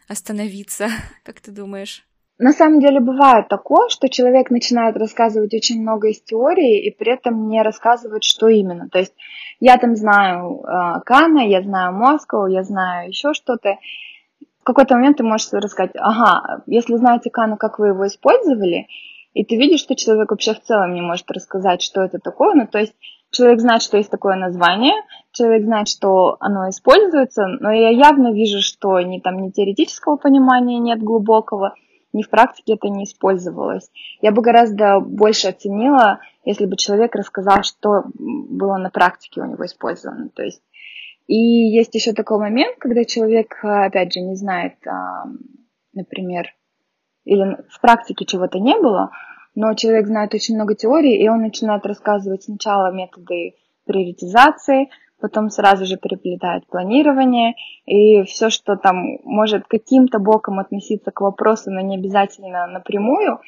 остановиться, 0.08 0.90
как 1.24 1.40
ты 1.40 1.52
думаешь? 1.52 2.06
На 2.42 2.54
самом 2.54 2.80
деле 2.80 3.00
бывает 3.00 3.50
такое, 3.50 3.88
что 3.90 4.10
человек 4.10 4.50
начинает 4.50 4.98
рассказывать 4.98 5.54
очень 5.54 5.80
много 5.80 6.08
из 6.10 6.22
теории 6.24 6.88
и 6.88 6.90
при 6.90 7.14
этом 7.14 7.48
не 7.48 7.62
рассказывает, 7.62 8.24
что 8.24 8.48
именно. 8.48 8.90
То 8.90 8.98
есть 8.98 9.14
я 9.60 9.78
там 9.78 9.96
знаю 9.96 10.64
э, 10.64 11.02
Кана, 11.06 11.48
я 11.48 11.62
знаю 11.62 11.94
Москву, 11.94 12.48
я 12.48 12.64
знаю 12.64 13.10
еще 13.10 13.34
что-то. 13.34 13.78
В 14.62 14.64
какой-то 14.64 14.96
момент 14.96 15.18
ты 15.18 15.24
можешь 15.24 15.50
рассказать, 15.52 15.92
ага, 15.96 16.64
если 16.66 16.96
знаете 16.96 17.30
Кана, 17.30 17.58
как 17.58 17.78
вы 17.78 17.90
его 17.90 18.08
использовали, 18.08 18.88
и 19.36 19.46
ты 19.46 19.56
видишь, 19.56 19.82
что 19.82 19.96
человек 19.96 20.32
вообще 20.32 20.56
в 20.56 20.62
целом 20.62 20.96
не 20.96 21.02
может 21.02 21.30
рассказать, 21.30 21.84
что 21.84 22.02
это 22.02 22.18
такое. 22.18 22.56
Ну, 22.56 22.66
то 22.66 22.80
есть 22.80 22.96
человек 23.30 23.60
знает, 23.60 23.84
что 23.84 23.98
есть 23.98 24.10
такое 24.10 24.36
название, 24.36 24.96
человек 25.32 25.64
знает, 25.66 25.88
что 25.88 26.38
оно 26.40 26.70
используется, 26.70 27.46
но 27.60 27.72
я 27.72 27.90
явно 27.90 28.34
вижу, 28.34 28.62
что 28.62 29.00
ни 29.00 29.20
там 29.20 29.44
ни 29.44 29.52
теоретического 29.52 30.16
понимания 30.18 30.80
нет 30.80 31.04
глубокого, 31.04 31.76
ни 32.14 32.24
в 32.24 32.30
практике 32.30 32.74
это 32.74 32.90
не 32.90 33.06
использовалось. 33.06 33.90
Я 34.22 34.32
бы 34.32 34.42
гораздо 34.42 35.00
больше 35.00 35.48
оценила, 35.48 36.20
если 36.46 36.66
бы 36.66 36.76
человек 36.76 37.16
рассказал, 37.16 37.64
что 37.64 38.04
было 38.16 38.78
на 38.78 38.90
практике 38.90 39.42
у 39.42 39.46
него 39.46 39.66
использовано. 39.66 40.30
То 40.30 40.44
есть 40.44 40.62
и 41.28 41.36
есть 41.36 41.96
еще 41.96 42.14
такой 42.14 42.40
момент, 42.40 42.78
когда 42.80 43.06
человек, 43.06 43.58
опять 43.64 44.14
же, 44.14 44.20
не 44.20 44.36
знает, 44.36 44.76
например, 45.94 46.48
или 47.24 47.58
в 47.70 47.80
практике 47.80 48.26
чего-то 48.26 48.60
не 48.60 48.78
было, 48.78 49.12
но 49.56 49.74
человек 49.74 50.08
знает 50.08 50.34
очень 50.34 50.56
много 50.56 50.76
теорий, 50.76 51.16
и 51.18 51.30
он 51.30 51.42
начинает 51.42 51.86
рассказывать 51.86 52.44
сначала 52.44 52.92
методы 52.92 53.56
приоритизации, 53.86 54.90
потом 55.22 55.50
сразу 55.50 55.86
же 55.86 55.98
переплетает 55.98 56.66
планирование, 56.68 57.56
и 57.86 58.24
все, 58.24 58.50
что 58.50 58.76
там 58.76 59.20
может 59.24 59.68
каким-то 59.68 60.20
боком 60.20 60.60
относиться 60.60 61.12
к 61.12 61.22
вопросу, 61.22 61.72
но 61.72 61.82
не 61.82 61.96
обязательно 61.96 62.68
напрямую, 62.68 63.40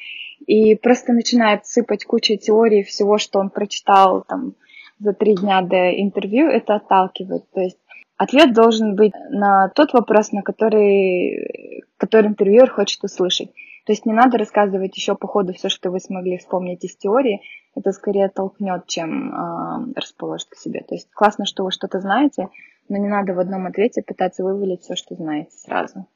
и 0.46 0.74
просто 0.76 1.12
начинает 1.12 1.66
сыпать 1.66 2.04
кучу 2.04 2.36
теорий 2.36 2.82
всего, 2.82 3.18
что 3.18 3.38
он 3.38 3.50
прочитал 3.50 4.24
там 4.26 4.54
за 4.98 5.12
три 5.12 5.34
дня 5.34 5.60
до 5.62 5.90
интервью, 5.90 6.48
это 6.48 6.76
отталкивает. 6.76 7.44
То 7.52 7.60
есть 7.60 7.78
ответ 8.16 8.54
должен 8.54 8.94
быть 8.94 9.12
на 9.30 9.68
тот 9.74 9.92
вопрос, 9.92 10.32
на 10.32 10.42
который, 10.42 11.82
который 11.96 12.28
интервьюер 12.28 12.70
хочет 12.70 13.02
услышать. 13.02 13.50
То 13.84 13.92
есть 13.92 14.06
не 14.06 14.12
надо 14.12 14.38
рассказывать 14.38 14.96
еще 14.96 15.14
по 15.14 15.28
ходу 15.28 15.52
все, 15.52 15.68
что 15.68 15.90
вы 15.90 16.00
смогли 16.00 16.38
вспомнить 16.38 16.84
из 16.84 16.96
теории. 16.96 17.42
Это 17.74 17.92
скорее 17.92 18.28
толкнет, 18.28 18.86
чем 18.86 19.32
э, 19.32 19.92
расположит 19.96 20.48
к 20.48 20.56
себе. 20.56 20.80
То 20.80 20.94
есть 20.94 21.10
классно, 21.10 21.44
что 21.44 21.64
вы 21.64 21.70
что-то 21.70 22.00
знаете, 22.00 22.48
но 22.88 22.96
не 22.96 23.08
надо 23.08 23.34
в 23.34 23.38
одном 23.38 23.66
ответе 23.66 24.02
пытаться 24.02 24.42
вывалить 24.42 24.82
все, 24.82 24.94
что 24.94 25.14
знаете 25.14 25.50
сразу. 25.56 26.06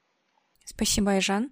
Спасибо, 0.65 1.13
Айжан. 1.13 1.51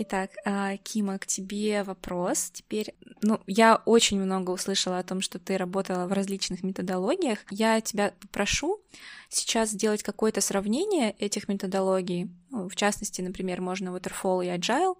Итак, 0.00 0.30
а, 0.44 0.76
Кима, 0.76 1.18
к 1.18 1.26
тебе 1.26 1.82
вопрос. 1.82 2.50
Теперь, 2.52 2.94
ну, 3.20 3.40
я 3.48 3.82
очень 3.84 4.20
много 4.20 4.52
услышала 4.52 4.98
о 4.98 5.02
том, 5.02 5.20
что 5.20 5.40
ты 5.40 5.56
работала 5.56 6.06
в 6.06 6.12
различных 6.12 6.62
методологиях. 6.62 7.40
Я 7.50 7.80
тебя 7.80 8.12
попрошу 8.20 8.80
сейчас 9.28 9.70
сделать 9.70 10.04
какое-то 10.04 10.40
сравнение 10.40 11.10
этих 11.18 11.48
методологий. 11.48 12.30
Ну, 12.50 12.68
в 12.68 12.76
частности, 12.76 13.20
например, 13.22 13.60
можно 13.60 13.88
Waterfall 13.88 14.46
и 14.46 14.56
Agile, 14.56 14.94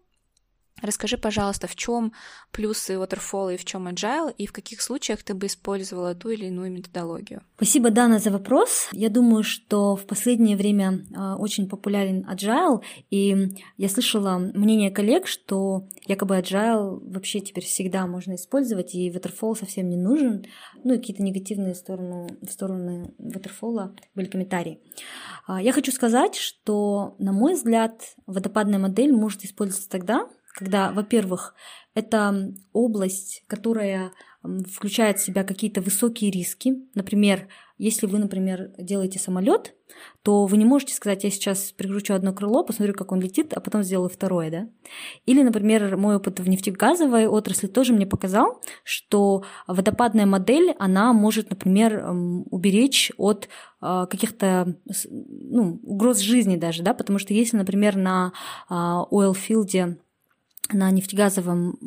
Расскажи, 0.82 1.16
пожалуйста, 1.18 1.66
в 1.66 1.74
чем 1.74 2.12
плюсы 2.52 2.94
Waterfall 2.94 3.54
и 3.54 3.56
в 3.56 3.64
чем 3.64 3.88
Agile, 3.88 4.32
и 4.36 4.46
в 4.46 4.52
каких 4.52 4.80
случаях 4.80 5.22
ты 5.22 5.34
бы 5.34 5.46
использовала 5.46 6.14
ту 6.14 6.30
или 6.30 6.46
иную 6.46 6.70
методологию? 6.70 7.42
Спасибо, 7.56 7.90
Дана, 7.90 8.18
за 8.18 8.30
вопрос. 8.30 8.88
Я 8.92 9.08
думаю, 9.08 9.42
что 9.42 9.96
в 9.96 10.06
последнее 10.06 10.56
время 10.56 11.04
а, 11.16 11.36
очень 11.36 11.68
популярен 11.68 12.26
Agile, 12.30 12.82
и 13.10 13.56
я 13.76 13.88
слышала 13.88 14.38
мнение 14.38 14.90
коллег, 14.90 15.26
что 15.26 15.86
якобы 16.06 16.38
Agile 16.38 17.00
вообще 17.12 17.40
теперь 17.40 17.64
всегда 17.64 18.06
можно 18.06 18.34
использовать, 18.34 18.94
и 18.94 19.10
Waterfall 19.10 19.56
совсем 19.56 19.88
не 19.88 19.96
нужен. 19.96 20.46
Ну 20.84 20.94
и 20.94 20.98
какие-то 20.98 21.22
негативные 21.22 21.74
стороны, 21.74 22.38
стороны 22.48 23.14
Waterfall 23.18 23.96
были 24.14 24.26
комментарии. 24.26 24.80
А, 25.46 25.60
я 25.60 25.72
хочу 25.72 25.90
сказать, 25.92 26.36
что, 26.36 27.16
на 27.18 27.32
мой 27.32 27.54
взгляд, 27.54 28.14
водопадная 28.26 28.78
модель 28.78 29.12
может 29.12 29.44
использоваться 29.44 29.88
тогда, 29.88 30.28
когда, 30.58 30.90
во-первых, 30.90 31.54
это 31.94 32.52
область, 32.72 33.44
которая 33.46 34.10
включает 34.42 35.18
в 35.18 35.24
себя 35.24 35.44
какие-то 35.44 35.80
высокие 35.80 36.30
риски. 36.30 36.74
Например, 36.94 37.48
если 37.76 38.06
вы, 38.06 38.18
например, 38.18 38.72
делаете 38.76 39.20
самолет, 39.20 39.74
то 40.22 40.46
вы 40.46 40.56
не 40.56 40.64
можете 40.64 40.94
сказать, 40.94 41.22
я 41.22 41.30
сейчас 41.30 41.70
прикручу 41.72 42.14
одно 42.14 42.32
крыло, 42.32 42.64
посмотрю, 42.64 42.94
как 42.94 43.12
он 43.12 43.20
летит, 43.20 43.52
а 43.52 43.60
потом 43.60 43.84
сделаю 43.84 44.08
второе, 44.08 44.50
да? 44.50 44.68
Или, 45.26 45.42
например, 45.42 45.96
мой 45.96 46.16
опыт 46.16 46.40
в 46.40 46.48
нефтегазовой 46.48 47.26
отрасли 47.26 47.68
тоже 47.68 47.92
мне 47.92 48.06
показал, 48.06 48.60
что 48.82 49.44
водопадная 49.66 50.26
модель, 50.26 50.74
она 50.78 51.12
может, 51.12 51.50
например, 51.50 52.04
уберечь 52.50 53.12
от 53.16 53.48
а, 53.80 54.06
каких-то 54.06 54.76
ну, 55.08 55.80
угроз 55.82 56.18
жизни 56.18 56.56
даже, 56.56 56.82
да, 56.82 56.94
потому 56.94 57.20
что 57.20 57.32
если, 57.32 57.56
например, 57.56 57.96
на 57.96 58.32
оилфилде 58.68 59.98
на 60.72 60.90
нефтегазовом 60.90 61.78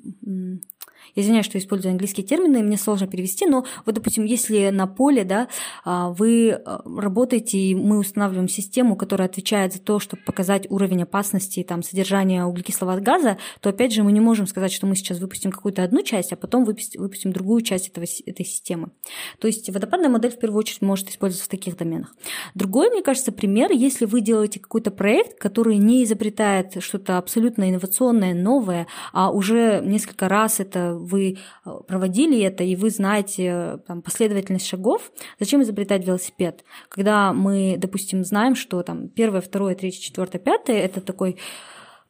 извиняюсь, 1.15 1.45
что 1.45 1.57
использую 1.57 1.91
английские 1.91 2.25
термины, 2.25 2.63
мне 2.63 2.77
сложно 2.77 3.07
перевести, 3.07 3.45
но 3.45 3.65
вот, 3.85 3.95
допустим, 3.95 4.25
если 4.25 4.69
на 4.69 4.87
поле, 4.87 5.23
да, 5.23 5.47
а, 5.83 6.09
вы 6.09 6.51
а, 6.51 6.81
работаете, 6.85 7.57
и 7.57 7.75
мы 7.75 7.99
устанавливаем 7.99 8.47
систему, 8.47 8.95
которая 8.95 9.27
отвечает 9.27 9.73
за 9.73 9.81
то, 9.81 9.99
чтобы 9.99 10.23
показать 10.23 10.69
уровень 10.69 11.03
опасности, 11.03 11.63
там, 11.63 11.83
содержания 11.83 12.45
углекислого 12.45 12.99
газа, 12.99 13.37
то, 13.59 13.69
опять 13.69 13.93
же, 13.93 14.03
мы 14.03 14.11
не 14.11 14.19
можем 14.19 14.47
сказать, 14.47 14.71
что 14.71 14.87
мы 14.87 14.95
сейчас 14.95 15.19
выпустим 15.19 15.51
какую-то 15.51 15.83
одну 15.83 16.01
часть, 16.03 16.31
а 16.33 16.35
потом 16.35 16.65
выпустим, 16.65 17.31
другую 17.31 17.61
часть 17.61 17.87
этого, 17.87 18.05
этой 18.25 18.45
системы. 18.45 18.91
То 19.39 19.47
есть 19.47 19.69
водопадная 19.69 20.09
модель, 20.09 20.31
в 20.31 20.39
первую 20.39 20.59
очередь, 20.59 20.81
может 20.81 21.09
использоваться 21.09 21.45
в 21.45 21.49
таких 21.49 21.77
доменах. 21.77 22.15
Другой, 22.55 22.89
мне 22.89 23.01
кажется, 23.01 23.31
пример, 23.31 23.71
если 23.71 24.05
вы 24.05 24.21
делаете 24.21 24.59
какой-то 24.59 24.91
проект, 24.91 25.39
который 25.39 25.77
не 25.77 26.03
изобретает 26.03 26.81
что-то 26.83 27.17
абсолютно 27.17 27.69
инновационное, 27.69 28.33
новое, 28.33 28.87
а 29.13 29.31
уже 29.31 29.81
несколько 29.83 30.27
раз 30.27 30.59
это 30.59 31.00
вы 31.05 31.37
э, 31.65 31.79
проводили 31.87 32.41
это, 32.41 32.63
и 32.63 32.75
вы 32.75 32.89
знаете 32.89 33.49
э, 33.53 33.77
там, 33.87 34.01
последовательность 34.01 34.67
шагов, 34.67 35.11
зачем 35.39 35.61
изобретать 35.61 36.05
велосипед? 36.05 36.63
Когда 36.89 37.33
мы, 37.33 37.75
допустим, 37.77 38.23
знаем, 38.23 38.55
что 38.55 38.83
там 38.83 39.09
первое, 39.09 39.41
второе, 39.41 39.75
третье, 39.75 40.01
четвертое, 40.01 40.39
пятое– 40.39 40.77
это 40.77 41.01
такой 41.01 41.37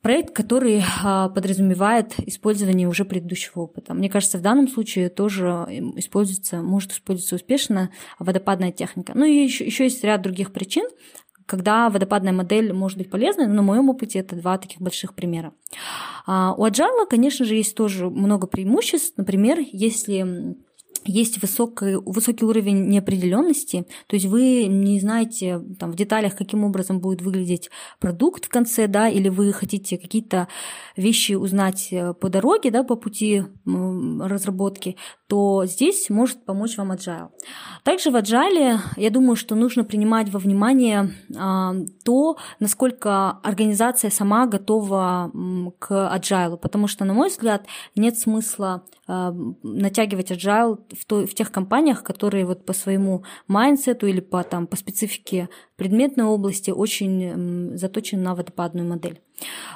проект, 0.01 0.33
который 0.33 0.83
а, 1.03 1.29
подразумевает 1.29 2.15
использование 2.25 2.87
уже 2.87 3.05
предыдущего 3.05 3.61
опыта. 3.61 3.93
Мне 3.93 4.09
кажется, 4.09 4.37
в 4.37 4.41
данном 4.41 4.67
случае 4.67 5.09
тоже 5.09 5.65
эм, 5.69 5.97
используется, 5.99 6.61
может 6.61 6.91
использоваться 6.91 7.35
успешно 7.35 7.91
водопадная 8.19 8.71
техника. 8.71 9.13
Ну 9.15 9.25
и 9.25 9.43
еще, 9.43 9.65
еще 9.65 9.83
есть 9.83 10.03
ряд 10.03 10.21
других 10.21 10.51
причин, 10.51 10.85
когда 11.51 11.89
водопадная 11.89 12.31
модель 12.31 12.71
может 12.71 12.97
быть 12.97 13.09
полезной, 13.09 13.47
но 13.47 13.55
на 13.55 13.61
моем 13.61 13.89
опыте 13.89 14.19
это 14.19 14.37
два 14.37 14.57
таких 14.57 14.79
больших 14.79 15.13
примера. 15.13 15.51
А 16.25 16.53
у 16.57 16.65
Agile, 16.65 17.05
конечно 17.09 17.45
же, 17.45 17.55
есть 17.55 17.75
тоже 17.75 18.09
много 18.09 18.47
преимуществ. 18.47 19.17
Например, 19.17 19.59
если 19.59 20.55
есть 21.03 21.41
высокий, 21.41 21.95
высокий 22.05 22.45
уровень 22.45 22.87
неопределенности, 22.87 23.85
то 24.07 24.15
есть 24.15 24.27
вы 24.27 24.65
не 24.65 24.99
знаете 25.01 25.59
там, 25.77 25.91
в 25.91 25.95
деталях, 25.95 26.37
каким 26.37 26.63
образом 26.63 26.99
будет 27.01 27.21
выглядеть 27.21 27.69
продукт 27.99 28.45
в 28.45 28.49
конце, 28.49 28.87
да, 28.87 29.09
или 29.09 29.27
вы 29.27 29.51
хотите 29.51 29.97
какие-то 29.97 30.47
вещи 30.95 31.33
узнать 31.33 31.89
э, 31.91 32.13
по 32.13 32.29
дороге, 32.29 32.71
да, 32.71 32.83
по 32.83 32.95
пути 32.95 33.43
разработки, 33.65 34.95
то 35.31 35.63
здесь 35.65 36.09
может 36.09 36.43
помочь 36.43 36.75
вам 36.75 36.91
Agile. 36.91 37.29
Также 37.83 38.11
в 38.11 38.17
Agile, 38.17 38.79
я 38.97 39.09
думаю, 39.09 39.37
что 39.37 39.55
нужно 39.55 39.85
принимать 39.85 40.29
во 40.29 40.39
внимание 40.39 41.09
а, 41.37 41.73
то, 42.03 42.35
насколько 42.59 43.39
организация 43.41 44.11
сама 44.11 44.45
готова 44.45 45.31
к 45.79 45.89
Agile, 45.89 46.57
потому 46.57 46.87
что, 46.87 47.05
на 47.05 47.13
мой 47.13 47.29
взгляд, 47.29 47.65
нет 47.95 48.19
смысла 48.19 48.83
а, 49.07 49.33
натягивать 49.63 50.31
Agile 50.31 50.79
в, 50.99 51.05
то, 51.05 51.25
в 51.25 51.33
тех 51.33 51.49
компаниях, 51.49 52.03
которые 52.03 52.45
вот 52.45 52.65
по 52.65 52.73
своему 52.73 53.23
майндсету 53.47 54.07
или 54.07 54.19
по, 54.19 54.43
там, 54.43 54.67
по 54.67 54.75
специфике 54.75 55.47
предметной 55.81 56.25
области 56.25 56.69
очень 56.69 57.75
заточены 57.75 58.21
на 58.21 58.35
водопадную 58.35 58.87
модель. 58.87 59.19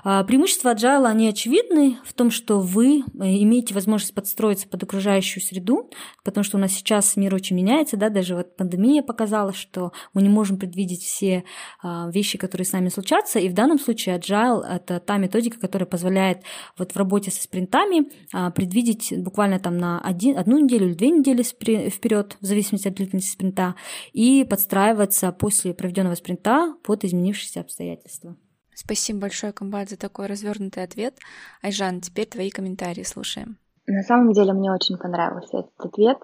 А, 0.03 0.23
преимущества 0.23 0.73
Agile, 0.73 1.05
они 1.05 1.27
очевидны 1.27 1.97
в 2.05 2.13
том, 2.13 2.31
что 2.31 2.59
вы 2.59 2.99
э, 2.99 3.03
имеете 3.43 3.73
возможность 3.73 4.13
подстроиться 4.13 4.67
под 4.67 4.83
окружающую 4.83 5.43
среду, 5.43 5.89
потому 6.23 6.43
что 6.43 6.57
у 6.57 6.59
нас 6.59 6.73
сейчас 6.73 7.15
мир 7.15 7.33
очень 7.33 7.55
меняется, 7.55 7.97
да, 7.97 8.09
даже 8.09 8.35
вот 8.35 8.55
пандемия 8.55 9.01
показала, 9.01 9.53
что 9.53 9.91
мы 10.13 10.21
не 10.21 10.29
можем 10.29 10.57
предвидеть 10.57 11.03
все 11.03 11.43
а, 11.81 12.09
вещи, 12.11 12.37
которые 12.37 12.65
с 12.65 12.71
нами 12.71 12.89
случатся, 12.89 13.39
и 13.39 13.49
в 13.49 13.53
данном 13.53 13.79
случае 13.79 14.17
agile— 14.17 14.63
это 14.69 14.99
та 14.99 15.17
методика, 15.17 15.59
которая 15.59 15.87
позволяет 15.87 16.43
вот 16.77 16.91
в 16.91 16.97
работе 16.97 17.31
со 17.31 17.41
спринтами 17.41 18.09
а, 18.33 18.51
предвидеть 18.51 19.13
буквально 19.17 19.59
там 19.59 19.77
на 19.77 19.99
один, 20.01 20.37
одну 20.37 20.59
неделю 20.59 20.87
или 20.87 20.93
две 20.93 21.09
недели 21.09 21.41
вперед, 21.41 22.37
в 22.39 22.45
зависимости 22.45 22.87
от 22.87 22.95
длительности 22.95 23.31
спринта, 23.31 23.75
и 24.13 24.45
подстраиваться 24.47 25.31
после 25.31 25.73
проведенного 25.95 26.15
спринта 26.15 26.75
под 26.83 27.05
изменившиеся 27.05 27.61
обстоятельства. 27.61 28.35
Спасибо 28.73 29.19
большое, 29.21 29.53
Комбат, 29.53 29.89
за 29.89 29.97
такой 29.97 30.27
развернутый 30.27 30.83
ответ. 30.83 31.17
Айжан, 31.61 32.01
теперь 32.01 32.25
твои 32.25 32.49
комментарии 32.49 33.03
слушаем. 33.03 33.57
На 33.87 34.03
самом 34.03 34.33
деле 34.33 34.51
мне 34.51 34.71
очень 34.71 34.97
понравился 34.97 35.59
этот 35.59 35.73
ответ. 35.77 36.17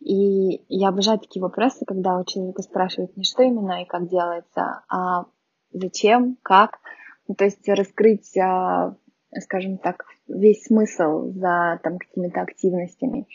И 0.00 0.64
я 0.74 0.88
обожаю 0.88 1.18
такие 1.18 1.42
вопросы, 1.42 1.84
когда 1.84 2.18
у 2.18 2.24
человека 2.24 2.62
спрашивают 2.62 3.14
не 3.18 3.24
что 3.24 3.42
именно 3.42 3.82
и 3.82 3.86
как 3.86 4.08
делается, 4.08 4.82
а 4.88 5.26
зачем, 5.72 6.38
как. 6.42 6.78
Ну, 7.28 7.34
то 7.34 7.44
есть 7.44 7.68
раскрыть, 7.68 8.34
а, 8.38 8.96
скажем 9.38 9.76
так, 9.76 10.06
весь 10.26 10.64
смысл 10.64 11.32
за 11.32 11.78
там 11.82 11.98
какими-то 11.98 12.40
активностями. 12.40 13.26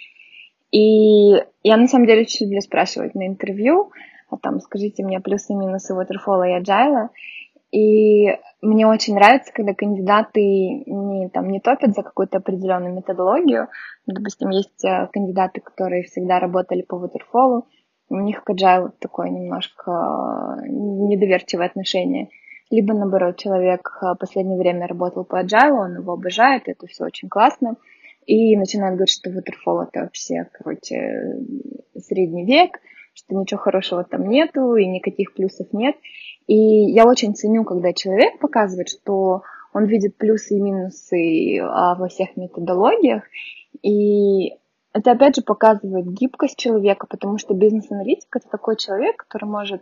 И 0.72 1.36
я 1.62 1.78
на 1.78 1.88
самом 1.88 2.08
деле 2.08 2.22
очень 2.22 2.48
люблю 2.48 2.62
спрашивать 2.62 3.14
на 3.14 3.28
интервью, 3.28 3.92
там 4.38 4.60
скажите 4.60 5.04
мне 5.04 5.20
плюсы 5.20 5.54
и 5.54 5.56
минусы 5.56 5.94
waterfall 5.94 6.48
и 6.48 6.62
agile. 6.62 7.10
И 7.72 8.28
мне 8.62 8.88
очень 8.88 9.16
нравится, 9.16 9.52
когда 9.54 9.74
кандидаты 9.74 10.40
не, 10.40 11.30
там, 11.30 11.50
не 11.50 11.60
топят 11.60 11.94
за 11.94 12.04
какую-то 12.04 12.38
определенную 12.38 12.94
методологию. 12.94 13.68
Допустим, 14.06 14.50
есть 14.50 14.86
э, 14.86 15.10
кандидаты, 15.12 15.62
которые 15.62 16.04
всегда 16.04 16.40
работали 16.40 16.84
по 16.84 16.96
waterfall, 16.96 17.64
у 18.10 18.20
них 18.20 18.44
к 18.44 18.50
agile 18.50 18.92
такое 19.00 19.30
немножко 19.30 19.92
э, 19.92 20.68
недоверчивое 20.70 21.66
отношение. 21.66 22.30
Либо, 22.70 22.94
наоборот, 22.94 23.38
человек 23.38 23.92
э, 24.02 24.16
последнее 24.20 24.58
время 24.58 24.88
работал 24.88 25.26
по 25.26 25.44
agile, 25.44 25.72
он 25.72 25.96
его 25.96 26.14
обожает, 26.14 26.68
это 26.68 26.88
все 26.88 27.06
очень 27.06 27.30
классно. 27.30 27.76
И 28.26 28.56
начинает 28.58 28.96
говорить, 28.96 29.12
что 29.12 29.30
waterfall 29.30 29.84
это 29.84 30.02
вообще, 30.02 30.48
короче, 30.54 31.40
средний 32.00 32.46
век, 32.46 32.80
что 33.16 33.34
ничего 33.34 33.60
хорошего 33.60 34.04
там 34.04 34.28
нету 34.28 34.76
и 34.76 34.86
никаких 34.86 35.34
плюсов 35.34 35.68
нет. 35.72 35.96
И 36.48 36.56
я 36.56 37.06
очень 37.06 37.34
ценю, 37.34 37.64
когда 37.64 37.94
человек 37.94 38.40
показывает, 38.40 38.90
что 38.90 39.42
он 39.74 39.86
видит 39.86 40.18
плюсы 40.18 40.58
и 40.58 40.62
минусы 40.62 41.60
а, 41.60 41.96
во 41.96 42.08
всех 42.08 42.38
методологиях. 42.38 43.24
И 43.82 44.52
это, 44.94 45.12
опять 45.12 45.36
же, 45.36 45.42
показывает 45.42 46.06
гибкость 46.08 46.58
человека, 46.58 47.08
потому 47.08 47.38
что 47.38 47.54
бизнес-аналитик— 47.54 48.28
это 48.36 48.48
такой 48.50 48.78
человек, 48.78 49.18
который 49.18 49.46
может 49.46 49.82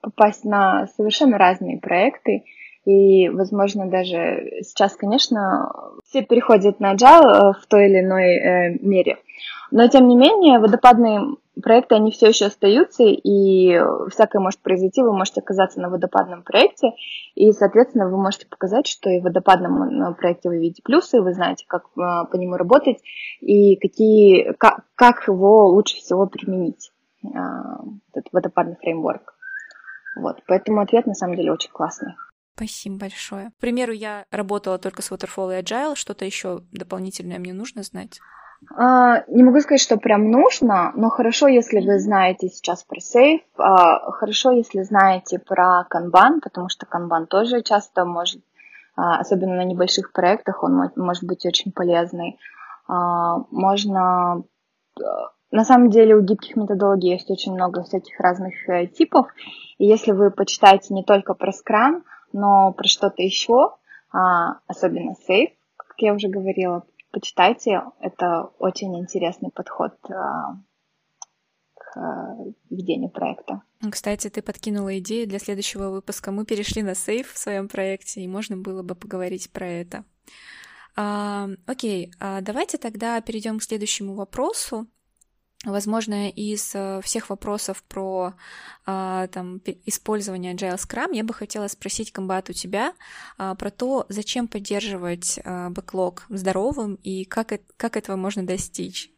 попасть 0.00 0.44
на 0.44 0.86
совершенно 0.96 1.38
разные 1.38 1.78
проекты. 1.78 2.44
И, 2.84 3.28
возможно, 3.30 3.86
даже 3.86 4.60
сейчас, 4.62 4.94
конечно, 4.94 5.72
все 6.04 6.22
переходят 6.22 6.80
на 6.80 6.94
agile 6.94 7.22
э, 7.24 7.52
в 7.60 7.66
той 7.66 7.88
или 7.88 8.00
иной 8.00 8.36
э, 8.36 8.78
мере. 8.80 9.18
Но, 9.74 9.88
тем 9.88 10.06
не 10.06 10.14
менее, 10.14 10.60
водопадные 10.60 11.34
проекты, 11.60 11.96
они 11.96 12.12
все 12.12 12.28
еще 12.28 12.46
остаются, 12.46 13.02
и 13.02 13.76
всякое 14.08 14.38
может 14.38 14.60
произойти, 14.60 15.02
вы 15.02 15.12
можете 15.12 15.40
оказаться 15.40 15.80
на 15.80 15.90
водопадном 15.90 16.44
проекте, 16.44 16.92
и, 17.34 17.50
соответственно, 17.50 18.08
вы 18.08 18.16
можете 18.16 18.46
показать, 18.46 18.86
что 18.86 19.10
и 19.10 19.18
в 19.18 19.24
водопадном 19.24 19.82
э, 19.82 20.14
проекте 20.14 20.48
вы 20.48 20.60
видите 20.60 20.80
плюсы, 20.84 21.20
вы 21.20 21.34
знаете, 21.34 21.64
как 21.66 21.86
э, 21.86 21.90
по 21.96 22.36
нему 22.36 22.56
работать, 22.56 22.98
и 23.40 23.74
какие, 23.74 24.52
как, 24.52 24.84
как 24.94 25.26
его 25.26 25.66
лучше 25.66 25.96
всего 25.96 26.28
применить, 26.28 26.92
э, 27.24 27.28
этот 28.12 28.32
водопадный 28.32 28.76
фреймворк. 28.76 29.34
Вот, 30.20 30.36
поэтому 30.46 30.82
ответ 30.82 31.06
на 31.06 31.14
самом 31.14 31.34
деле 31.34 31.50
очень 31.50 31.72
классный. 31.72 32.14
Спасибо 32.54 32.98
большое. 32.98 33.50
К 33.58 33.60
примеру, 33.60 33.90
я 33.90 34.24
работала 34.30 34.78
только 34.78 35.02
с 35.02 35.10
Waterfall 35.10 35.58
и 35.58 35.60
Agile, 35.60 35.96
что-то 35.96 36.24
еще 36.24 36.60
дополнительное 36.70 37.40
мне 37.40 37.52
нужно 37.52 37.82
знать? 37.82 38.20
А, 38.76 39.24
не 39.28 39.42
могу 39.42 39.60
сказать, 39.60 39.80
что 39.80 39.96
прям 39.96 40.30
нужно, 40.30 40.92
но 40.94 41.10
хорошо, 41.10 41.48
если 41.48 41.80
вы 41.80 41.98
знаете 41.98 42.48
сейчас 42.48 42.82
про 42.84 43.00
сейф, 43.00 43.42
а, 43.58 44.10
хорошо, 44.12 44.52
если 44.52 44.82
знаете 44.82 45.38
про 45.38 45.84
канбан, 45.88 46.40
потому 46.40 46.68
что 46.68 46.86
канбан 46.86 47.26
тоже 47.26 47.62
часто 47.62 48.04
может, 48.04 48.42
а, 48.96 49.18
особенно 49.18 49.56
на 49.56 49.64
небольших 49.64 50.12
проектах, 50.12 50.62
он 50.62 50.90
может 50.96 51.24
быть 51.24 51.46
очень 51.46 51.72
полезный. 51.72 52.38
Можно 52.86 54.44
на 55.50 55.64
самом 55.64 55.88
деле 55.88 56.16
у 56.16 56.20
гибких 56.20 56.54
методологий 56.54 57.12
есть 57.12 57.30
очень 57.30 57.54
много 57.54 57.82
всяких 57.82 58.20
разных 58.20 58.52
э, 58.68 58.86
типов, 58.88 59.28
и 59.78 59.86
если 59.86 60.12
вы 60.12 60.30
почитаете 60.30 60.92
не 60.92 61.02
только 61.02 61.32
про 61.32 61.50
Scrum, 61.50 62.02
но 62.34 62.72
про 62.72 62.86
что-то 62.86 63.22
еще, 63.22 63.70
особенно 64.10 65.14
Safe, 65.26 65.52
как 65.78 65.94
я 65.96 66.12
уже 66.12 66.28
говорила, 66.28 66.84
почитайте. 67.14 67.82
Это 68.00 68.50
очень 68.58 68.98
интересный 68.98 69.50
подход 69.50 69.92
а, 70.10 70.56
к 71.74 72.36
ведению 72.70 73.10
проекта. 73.10 73.62
Кстати, 73.90 74.28
ты 74.28 74.42
подкинула 74.42 74.98
идею 74.98 75.28
для 75.28 75.38
следующего 75.38 75.90
выпуска. 75.90 76.32
Мы 76.32 76.44
перешли 76.44 76.82
на 76.82 76.94
сейф 76.94 77.32
в 77.32 77.38
своем 77.38 77.68
проекте, 77.68 78.20
и 78.20 78.28
можно 78.28 78.56
было 78.56 78.82
бы 78.82 78.96
поговорить 78.96 79.50
про 79.52 79.66
это. 79.66 80.04
А, 80.96 81.48
окей, 81.66 82.12
а 82.20 82.40
давайте 82.40 82.78
тогда 82.78 83.20
перейдем 83.20 83.58
к 83.58 83.62
следующему 83.62 84.14
вопросу. 84.14 84.88
Возможно, 85.64 86.28
из 86.28 86.74
э, 86.74 87.00
всех 87.02 87.30
вопросов 87.30 87.82
про 87.88 88.34
а, 88.84 89.28
там, 89.28 89.60
использование 89.86 90.54
Agile 90.54 90.76
Scrum 90.76 91.14
я 91.14 91.24
бы 91.24 91.32
хотела 91.32 91.68
спросить, 91.68 92.12
Комбат, 92.12 92.50
у 92.50 92.52
тебя 92.52 92.92
а, 93.38 93.54
про 93.54 93.70
то, 93.70 94.04
зачем 94.10 94.46
поддерживать 94.46 95.40
а, 95.42 95.70
бэклог 95.70 96.26
здоровым 96.28 96.98
и 97.02 97.24
как, 97.24 97.52
как 97.78 97.96
этого 97.96 98.16
можно 98.16 98.46
достичь. 98.46 99.10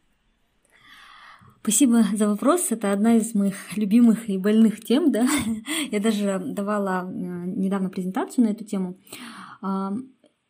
Спасибо 1.61 2.05
за 2.13 2.29
вопрос. 2.29 2.67
Это 2.69 2.93
одна 2.93 3.17
из 3.17 3.35
моих 3.35 3.75
любимых 3.75 4.29
и 4.29 4.37
больных 4.37 4.79
тем. 4.85 5.11
Да? 5.11 5.27
Я 5.91 5.99
даже 5.99 6.41
давала 6.41 7.03
э, 7.03 7.11
недавно 7.11 7.89
презентацию 7.89 8.45
на 8.45 8.51
эту 8.51 8.63
тему. 8.63 8.97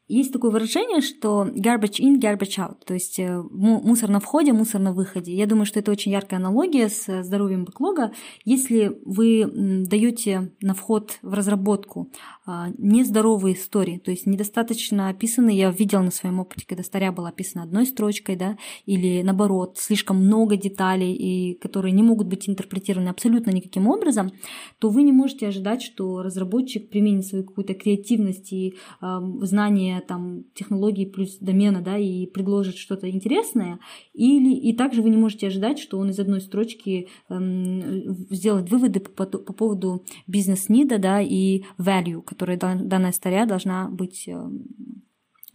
Есть 0.08 0.32
такое 0.32 0.52
выражение, 0.52 1.02
что 1.02 1.48
garbage 1.54 2.00
in, 2.00 2.18
garbage 2.20 2.58
out, 2.58 2.78
то 2.86 2.94
есть 2.94 3.20
э, 3.20 3.42
мусор 3.52 4.10
на 4.10 4.22
входе, 4.22 4.54
мусор 4.54 4.80
на 4.80 4.94
выходе. 4.94 5.34
Я 5.34 5.48
думаю, 5.48 5.66
что 5.66 5.80
это 5.80 5.92
очень 5.92 6.14
яркая 6.14 6.40
аналогия 6.40 6.88
с 6.88 7.10
э, 7.10 7.24
здоровьем 7.24 7.66
бэклога. 7.66 8.14
Если 8.46 8.98
вы 9.04 9.46
даете 9.86 10.54
на 10.62 10.74
вход 10.74 11.20
в 11.22 11.34
разработку 11.34 12.10
а, 12.46 12.70
нездоровые 12.78 13.56
истории, 13.56 13.98
то 13.98 14.10
есть 14.10 14.26
недостаточно 14.26 15.10
описанные, 15.10 15.58
я 15.58 15.70
видела 15.70 16.02
на 16.02 16.12
своем 16.12 16.40
опыте, 16.40 16.66
когда 16.66 16.84
старя 16.84 17.12
была 17.12 17.28
описана 17.28 17.66
одной 17.66 17.86
строчкой, 17.86 18.38
да, 18.38 18.58
или 18.86 19.22
наоборот, 19.22 19.78
слишком 19.78 20.24
много 20.24 20.56
деталей, 20.56 21.14
и 21.14 21.56
которые 21.56 21.92
не 21.92 22.04
могут 22.04 22.28
быть 22.28 22.48
интерпретированы 22.48 23.10
абсолютно 23.10 23.52
никаким 23.52 23.90
образом, 23.90 24.32
то 24.80 24.90
вы 24.90 25.04
не 25.04 25.12
можете 25.12 25.50
ожидать, 25.50 25.82
что 25.82 26.22
разработчик 26.22 26.90
применит 26.90 27.26
свою 27.26 27.44
какую-то 27.44 27.74
креативность 27.74 28.54
и 28.54 28.76
э, 29.02 29.20
знание 29.42 29.97
там 30.02 30.44
технологии 30.54 31.06
плюс 31.06 31.38
домена, 31.40 31.82
да, 31.82 31.98
и 31.98 32.26
предложит 32.26 32.78
что-то 32.78 33.10
интересное, 33.10 33.80
или 34.14 34.54
и 34.56 34.74
также 34.76 35.02
вы 35.02 35.10
не 35.10 35.18
можете 35.18 35.48
ожидать, 35.48 35.80
что 35.80 35.98
он 35.98 36.10
из 36.10 36.20
одной 36.20 36.42
строчки 36.42 37.08
эм, 37.30 38.28
сделает 38.30 38.70
выводы 38.70 39.00
по, 39.00 39.26
по 39.26 39.54
поводу 39.54 40.04
бизнес-нида, 40.28 40.98
да, 40.98 41.22
и 41.22 41.64
value, 41.78 42.22
которая 42.22 42.58
данная 42.58 43.12
старя 43.12 43.46
должна 43.46 43.90
быть 43.90 44.28
эм, 44.28 44.66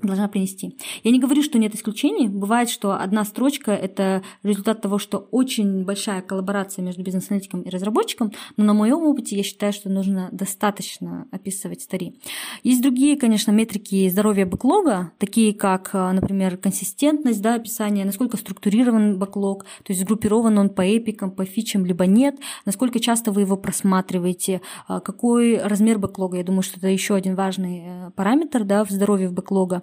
должна 0.08 0.28
принести. 0.28 0.76
Я 1.04 1.10
не 1.10 1.20
говорю, 1.20 1.42
что 1.42 1.58
нет 1.58 1.74
исключений. 1.74 2.28
Бывает, 2.28 2.68
что 2.68 2.92
одна 2.92 3.24
строчка— 3.24 3.72
это 3.72 4.22
результат 4.42 4.80
того, 4.82 4.98
что 4.98 5.18
очень 5.30 5.84
большая 5.84 6.22
коллаборация 6.22 6.82
между 6.84 7.02
бизнес-аналитиком 7.02 7.62
и 7.62 7.70
разработчиком, 7.70 8.32
но 8.56 8.64
на 8.64 8.74
моем 8.74 9.02
опыте 9.02 9.36
я 9.36 9.42
считаю, 9.42 9.72
что 9.72 9.88
нужно 9.88 10.28
достаточно 10.32 11.26
описывать 11.30 11.82
стари. 11.82 12.14
Есть 12.62 12.82
другие, 12.82 13.16
конечно, 13.16 13.50
метрики 13.50 14.08
здоровья 14.08 14.46
бэклога, 14.46 15.12
такие 15.18 15.54
как, 15.54 15.90
э, 15.92 16.12
например, 16.12 16.56
консистентность 16.56 17.40
да, 17.42 17.54
описания, 17.54 18.04
насколько 18.04 18.36
структурирован 18.36 19.18
бэклог, 19.18 19.64
то 19.64 19.92
есть 19.92 20.00
сгруппирован 20.00 20.58
он 20.58 20.70
по 20.70 20.82
эпикам, 20.82 21.30
по 21.30 21.44
фичам, 21.44 21.84
либо 21.86 22.06
нет, 22.06 22.36
насколько 22.64 23.00
часто 23.00 23.32
вы 23.32 23.42
его 23.42 23.56
просматриваете, 23.56 24.60
э, 24.88 25.00
какой 25.00 25.58
размер 25.58 25.98
бэклога. 25.98 26.38
Я 26.38 26.44
думаю, 26.44 26.62
что 26.62 26.78
это 26.78 26.88
еще 26.88 27.14
один 27.14 27.34
важный 27.34 27.82
э, 27.84 28.10
параметр 28.16 28.64
да, 28.64 28.84
в 28.84 28.90
здоровье 28.90 29.30
бэклога. 29.30 29.82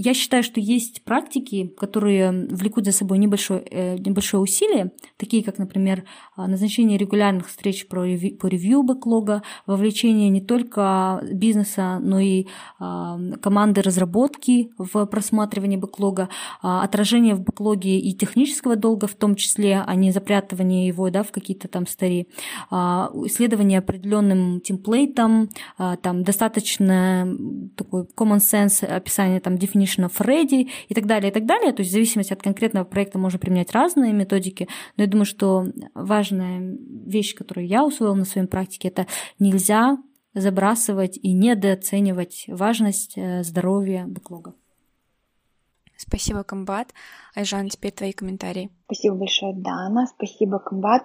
Я 0.00 0.14
считаю, 0.14 0.44
что 0.44 0.60
есть 0.60 1.02
практики, 1.02 1.74
которые 1.76 2.30
влекут 2.30 2.84
за 2.84 2.92
собой 2.92 3.18
небольшое, 3.18 3.62
э, 3.68 3.96
небольшое 3.98 4.40
усилие, 4.40 4.92
такие 5.16 5.42
как, 5.42 5.58
например, 5.58 6.04
а, 6.36 6.46
назначение 6.46 6.98
регулярных 6.98 7.48
встреч 7.48 7.88
по 7.88 8.04
ревью 8.04 8.84
бэклога, 8.84 9.42
вовлечение 9.66 10.28
не 10.28 10.40
только 10.40 11.20
бизнеса, 11.32 11.98
но 12.00 12.20
и 12.20 12.46
команды 12.78 13.82
разработки 13.82 14.70
в 14.78 15.04
просматривание 15.06 15.78
бэклога, 15.78 16.28
а, 16.62 16.84
отражение 16.84 17.34
в 17.34 17.40
бэклоге 17.40 17.98
и 17.98 18.12
технического 18.14 18.76
долга 18.76 19.06
в 19.06 19.14
том 19.14 19.34
числе, 19.34 19.82
а 19.84 19.94
не 19.94 20.12
запрятывание 20.12 20.86
его 20.86 21.10
да, 21.10 21.22
в 21.22 21.32
какие-то 21.32 21.66
там 21.66 21.86
стари, 21.86 22.28
а, 22.70 23.10
исследование 23.24 23.80
определенным 23.80 24.60
темплейтом, 24.60 25.48
там 25.76 26.22
достаточно 26.22 27.26
такой 27.76 28.04
common 28.16 28.38
sense 28.38 28.67
описание 28.82 29.40
там 29.40 29.54
definition 29.54 30.08
of 30.08 30.18
ready 30.18 30.70
и 30.88 30.94
так 30.94 31.06
далее, 31.06 31.30
и 31.30 31.34
так 31.34 31.46
далее. 31.46 31.72
То 31.72 31.80
есть 31.80 31.90
в 31.90 31.92
зависимости 31.92 32.32
от 32.32 32.42
конкретного 32.42 32.84
проекта 32.84 33.18
можно 33.18 33.38
применять 33.38 33.72
разные 33.72 34.12
методики, 34.12 34.68
но 34.96 35.04
я 35.04 35.10
думаю, 35.10 35.26
что 35.26 35.66
важная 35.94 36.76
вещь, 37.06 37.34
которую 37.34 37.66
я 37.66 37.84
усвоила 37.84 38.14
на 38.14 38.24
своей 38.24 38.46
практике, 38.46 38.88
это 38.88 39.06
нельзя 39.38 39.98
забрасывать 40.34 41.18
и 41.20 41.32
недооценивать 41.32 42.44
важность 42.48 43.14
э, 43.16 43.42
здоровья 43.42 44.04
бэклога. 44.06 44.54
Спасибо, 45.96 46.44
Комбат. 46.44 46.94
Айжан, 47.34 47.68
теперь 47.68 47.90
твои 47.90 48.12
комментарии. 48.12 48.70
Спасибо 48.86 49.16
большое, 49.16 49.52
Дана. 49.54 50.06
Спасибо, 50.06 50.60
Комбат. 50.60 51.02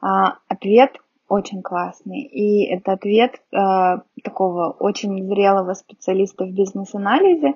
А, 0.00 0.38
ответ 0.46 0.92
очень 1.28 1.62
классный. 1.62 2.22
И 2.22 2.64
это 2.66 2.92
ответ 2.92 3.40
а, 3.52 4.02
такого 4.22 4.70
очень 4.70 5.26
зрелого 5.26 5.74
специалиста 5.74 6.44
в 6.44 6.52
бизнес-анализе, 6.52 7.54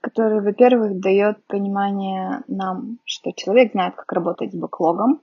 который, 0.00 0.40
во-первых, 0.40 1.00
дает 1.00 1.44
понимание 1.46 2.42
нам, 2.46 2.98
что 3.04 3.32
человек 3.32 3.72
знает, 3.72 3.94
как 3.94 4.12
работать 4.12 4.52
с 4.52 4.56
бэклогом. 4.56 5.22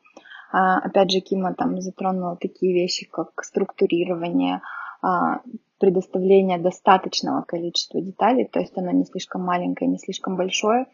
А, 0.51 0.79
опять 0.79 1.11
же, 1.11 1.19
Кима 1.19 1.53
там 1.53 1.79
затронула 1.81 2.37
такие 2.37 2.73
вещи, 2.73 3.07
как 3.09 3.43
структурирование, 3.43 4.61
а, 5.01 5.41
предоставление 5.79 6.59
достаточного 6.59 7.41
количества 7.41 8.01
деталей, 8.01 8.45
то 8.45 8.59
есть 8.59 8.77
оно 8.77 8.91
не 8.91 9.05
слишком 9.05 9.43
маленькое, 9.43 9.89
не 9.89 9.97
слишком 9.97 10.35
большое. 10.35 10.85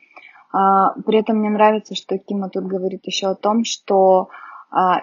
А, 0.51 0.93
при 1.05 1.19
этом 1.19 1.37
мне 1.37 1.49
нравится, 1.49 1.95
что 1.95 2.17
Кима 2.17 2.49
тут 2.49 2.65
говорит 2.65 3.05
еще 3.05 3.27
о 3.27 3.35
том, 3.35 3.63
что 3.63 4.21
а, 4.23 4.48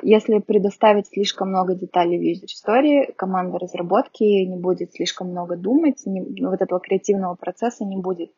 если 0.02 0.38
предоставить 0.38 1.08
слишком 1.08 1.48
много 1.48 1.74
деталей 1.74 2.18
в 2.18 2.22
юзер-истории, 2.22 3.12
команда 3.16 3.58
разработки 3.58 4.22
не 4.22 4.56
будет 4.56 4.92
слишком 4.92 5.30
много 5.30 5.56
думать, 5.56 6.02
не, 6.06 6.20
ну, 6.20 6.50
вот 6.50 6.62
этого 6.62 6.80
креативного 6.80 7.34
процесса 7.34 7.84
не 7.84 7.96
будет. 7.96 8.30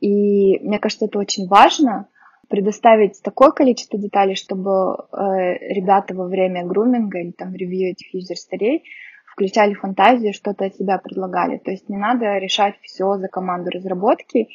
И 0.00 0.58
мне 0.60 0.78
кажется, 0.78 1.06
это 1.06 1.18
очень 1.18 1.48
важно, 1.48 2.08
предоставить 2.48 3.22
такое 3.22 3.52
количество 3.52 3.98
деталей, 3.98 4.34
чтобы 4.34 4.70
э, 4.70 5.72
ребята 5.72 6.14
во 6.14 6.26
время 6.26 6.66
груминга 6.66 7.20
или 7.20 7.30
там 7.30 7.54
ревью 7.54 7.92
этих 7.92 8.12
юзер-старей 8.12 8.82
включали 9.24 9.74
фантазию, 9.74 10.34
что-то 10.34 10.66
от 10.66 10.74
себя 10.74 10.98
предлагали. 10.98 11.58
То 11.58 11.70
есть 11.70 11.88
не 11.88 11.96
надо 11.96 12.38
решать 12.38 12.74
все 12.82 13.16
за 13.16 13.28
команду 13.28 13.70
разработки. 13.70 14.48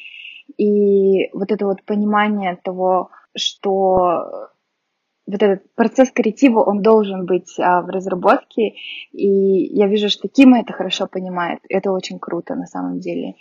И 0.58 1.30
вот 1.32 1.50
это 1.50 1.64
вот 1.64 1.82
понимание 1.84 2.56
того, 2.62 3.10
что 3.34 4.50
вот 5.26 5.42
этот 5.42 5.74
процесс 5.74 6.10
креатива, 6.10 6.60
он 6.60 6.82
должен 6.82 7.26
быть 7.26 7.58
а, 7.58 7.82
в 7.82 7.88
разработке, 7.88 8.74
и 9.12 9.28
я 9.76 9.88
вижу, 9.88 10.08
что 10.08 10.28
Кима 10.28 10.60
это 10.60 10.72
хорошо 10.72 11.06
понимает, 11.06 11.60
это 11.68 11.90
очень 11.90 12.18
круто 12.18 12.54
на 12.54 12.66
самом 12.66 13.00
деле. 13.00 13.34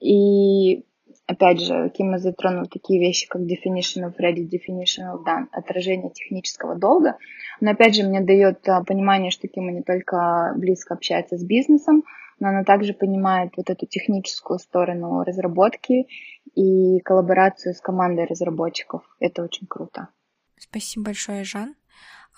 И 0.00 0.84
опять 1.26 1.60
же, 1.60 1.90
Кима 1.90 2.18
затронул 2.18 2.66
такие 2.66 3.00
вещи, 3.00 3.28
как 3.28 3.42
definition 3.42 4.04
of 4.04 4.14
ready, 4.20 4.48
definition 4.48 5.12
of 5.12 5.24
done, 5.24 5.46
отражение 5.52 6.10
технического 6.10 6.74
долга, 6.74 7.16
но 7.60 7.70
опять 7.70 7.94
же 7.94 8.02
мне 8.02 8.20
дает 8.20 8.68
а, 8.68 8.82
понимание, 8.82 9.30
что 9.30 9.46
Кима 9.46 9.70
не 9.70 9.82
только 9.82 10.52
близко 10.56 10.94
общается 10.94 11.36
с 11.38 11.44
бизнесом, 11.44 12.02
но 12.40 12.48
она 12.48 12.64
также 12.64 12.94
понимает 12.94 13.52
вот 13.56 13.70
эту 13.70 13.86
техническую 13.86 14.58
сторону 14.58 15.22
разработки 15.22 16.08
и 16.54 16.98
коллаборацию 17.00 17.74
с 17.74 17.80
командой 17.80 18.24
разработчиков. 18.24 19.02
Это 19.20 19.42
очень 19.42 19.66
круто. 19.68 20.08
Спасибо 20.60 21.06
большое, 21.06 21.42
Жан. 21.42 21.74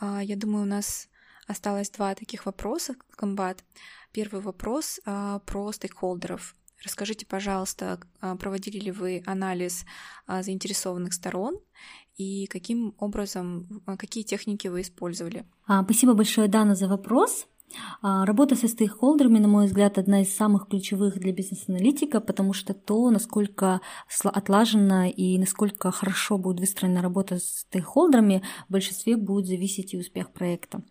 А, 0.01 0.23
я 0.23 0.37
думаю, 0.37 0.63
у 0.63 0.69
нас 0.69 1.09
осталось 1.47 1.91
два 1.91 2.15
таких 2.15 2.47
вопроса, 2.47 2.95
комбат. 3.17 3.65
Первый 4.13 4.41
вопрос 4.41 5.01
а, 5.05 5.41
про 5.41 5.73
стейкхолдеров. 5.73 6.55
Расскажите, 6.83 7.27
пожалуйста, 7.27 8.01
а, 8.21 8.37
проводили 8.37 8.79
ли 8.79 8.91
вы 8.91 9.23
анализ 9.27 9.85
заинтересованных 10.29 11.13
сторон 11.13 11.59
и 12.17 12.47
каким 12.47 12.95
образом, 12.99 13.83
какие 13.99 14.23
техники 14.23 14.69
вы 14.69 14.83
использовали? 14.83 15.45
Спасибо 15.85 16.15
большое, 16.15 16.49
Дана, 16.49 16.75
за 16.75 16.89
вопрос. 16.89 17.47
А, 18.01 18.25
работа 18.27 18.57
со 18.57 18.69
стейкхолдерами, 18.69 19.39
на 19.39 19.49
мой 19.49 19.67
взгляд, 19.67 19.99
одна 19.99 20.23
из 20.23 20.35
самых 20.35 20.69
ключевых 20.69 21.19
для 21.19 21.33
бизнес-аналитика, 21.33 22.21
потому 22.21 22.53
что 22.53 22.75
то, 22.75 23.11
насколько 23.11 23.81
отлажена 24.25 25.09
и 25.09 25.39
насколько 25.39 25.91
хорошо 25.91 26.39
будет 26.39 26.61
выстроена 26.61 27.03
работа 27.03 27.39
с 27.39 27.61
стейкхолдерами, 27.61 28.43
в 28.69 28.73
большинстве 28.73 29.17
будет 29.17 29.47
зависеть 29.47 29.95
и 29.95 29.99
успех 29.99 30.31
проекта. 30.33 30.83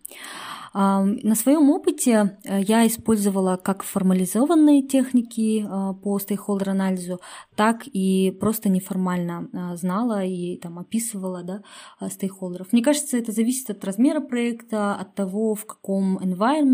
На 0.73 1.36
своем 1.36 1.69
опыте 1.69 2.38
э, 2.45 2.61
я 2.61 2.88
использовала 2.88 3.57
как 3.57 3.84
формализованные 3.84 4.84
техники 4.84 5.65
э, 5.65 5.93
по 6.01 6.17
стейкхолдер-анализу, 6.17 7.19
так 7.55 7.84
и 7.88 8.32
просто 8.39 8.69
неформально 8.69 9.49
э, 9.51 9.75
знала 9.75 10.23
и 10.23 10.55
там, 10.55 10.79
описывала 10.79 11.43
да, 11.43 11.61
стейкхолдеров. 12.09 12.71
Мне 12.71 12.82
кажется, 12.82 13.17
это 13.17 13.34
зависит 13.34 13.69
от 13.69 13.84
размера 13.84 14.21
проекта, 14.21 14.95
от 14.95 15.13
того, 15.13 15.55
в 15.55 15.65
каком 15.65 16.17
environment 16.19 16.70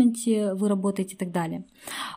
вы 0.54 0.68
работаете 0.68 1.14
и 1.14 1.18
так 1.18 1.30
далее. 1.32 1.64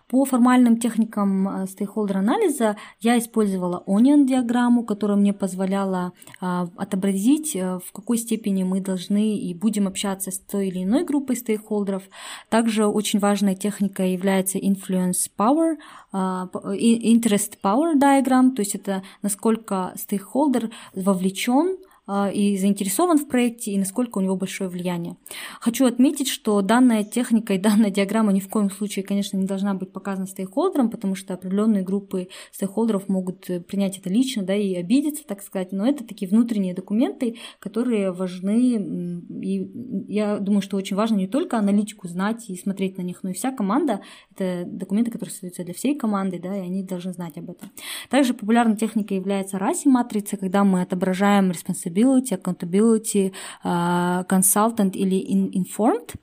По 0.08 0.26
формальным 0.26 0.78
техникам 0.78 1.66
стейкхолдер-анализа 1.68 2.78
я 3.00 3.18
использовала 3.18 3.84
Onion 3.88 4.26
диаграмму, 4.26 4.84
которая 4.84 5.18
мне 5.18 5.34
позволяла 5.34 6.14
отобразить, 6.40 7.56
в 7.56 7.92
какой 7.94 8.18
степени 8.18 8.64
мы 8.64 8.82
должны 8.82 9.38
и 9.38 9.54
будем 9.54 9.88
общаться 9.88 10.32
с 10.32 10.40
той 10.40 10.68
или 10.68 10.84
иной 10.84 11.04
группой 11.04 11.36
стейкхолдеров. 11.36 12.04
Также 12.50 12.86
очень 12.86 13.20
важной 13.20 13.56
техникой 13.56 14.14
является 14.14 14.58
influence 14.58 15.30
power, 15.38 15.78
а, 16.12 16.50
interest 16.74 17.58
power 17.64 17.94
diagram, 17.96 18.54
то 18.56 18.62
есть 18.62 18.76
это 18.76 19.04
насколько 19.22 19.94
стейкхолдер 19.96 20.72
вовлечен 20.94 21.78
а, 21.78 21.91
и 22.34 22.58
заинтересован 22.58 23.18
в 23.18 23.28
проекте, 23.28 23.72
и 23.72 23.78
насколько 23.78 24.18
у 24.18 24.22
него 24.22 24.36
большое 24.36 24.70
влияние. 24.70 25.16
Хочу 25.60 25.86
отметить, 25.86 26.28
что 26.28 26.62
данная 26.62 27.04
техника 27.04 27.54
и 27.54 27.58
данная 27.58 27.90
диаграмма 27.90 28.34
ни 28.34 28.40
в 28.40 28.50
коем 28.50 28.70
случае, 28.70 29.06
конечно, 29.06 29.38
не 29.38 29.46
должна 29.46 29.74
быть 29.74 29.94
показана 29.94 30.28
стейкхолдерам, 30.28 30.90
потому 30.90 31.16
что 31.16 31.34
определенные 31.34 31.84
группы 31.84 32.28
стейкхолдеров 32.52 33.08
могут 33.08 33.46
принять 33.68 33.98
это 33.98 34.10
лично 34.10 34.44
да, 34.44 34.56
и 34.56 34.74
обидеться, 34.74 35.24
так 35.26 35.42
сказать, 35.42 35.72
но 35.72 35.88
это 35.88 36.04
такие 36.04 36.30
внутренние 36.30 36.74
документы, 36.74 37.38
которые 37.60 38.12
важны, 38.12 39.22
и 39.42 39.72
я 40.08 40.40
думаю, 40.40 40.62
что 40.62 40.78
очень 40.78 40.98
важно 40.98 41.16
не 41.16 41.28
только 41.28 41.58
аналитику 41.58 42.08
знать 42.08 42.50
и 42.50 42.58
смотреть 42.58 42.98
на 42.98 43.04
них, 43.04 43.24
но 43.24 43.30
и 43.30 43.34
вся 43.34 43.52
команда. 43.52 44.02
Это 44.36 44.66
документы, 44.66 45.12
которые 45.12 45.32
создаются 45.32 45.64
для 45.64 45.74
всей 45.74 45.96
команды, 45.96 46.40
да, 46.40 46.58
и 46.58 46.62
они 46.62 46.84
должны 46.84 47.14
знать 47.14 47.38
об 47.38 47.50
этом. 47.50 47.72
Также 48.10 48.34
популярной 48.34 48.76
техникой 48.76 49.18
является 49.18 49.58
RASI-матрица, 49.58 50.38
когда 50.38 50.64
мы 50.64 50.82
отображаем 50.82 51.52
responsibility 51.52 52.01
accountability, 52.01 52.35
accountability, 52.35 53.33
uh, 53.65 54.25
consultant 54.25 54.97
или 54.97 55.25
informed 55.53 56.15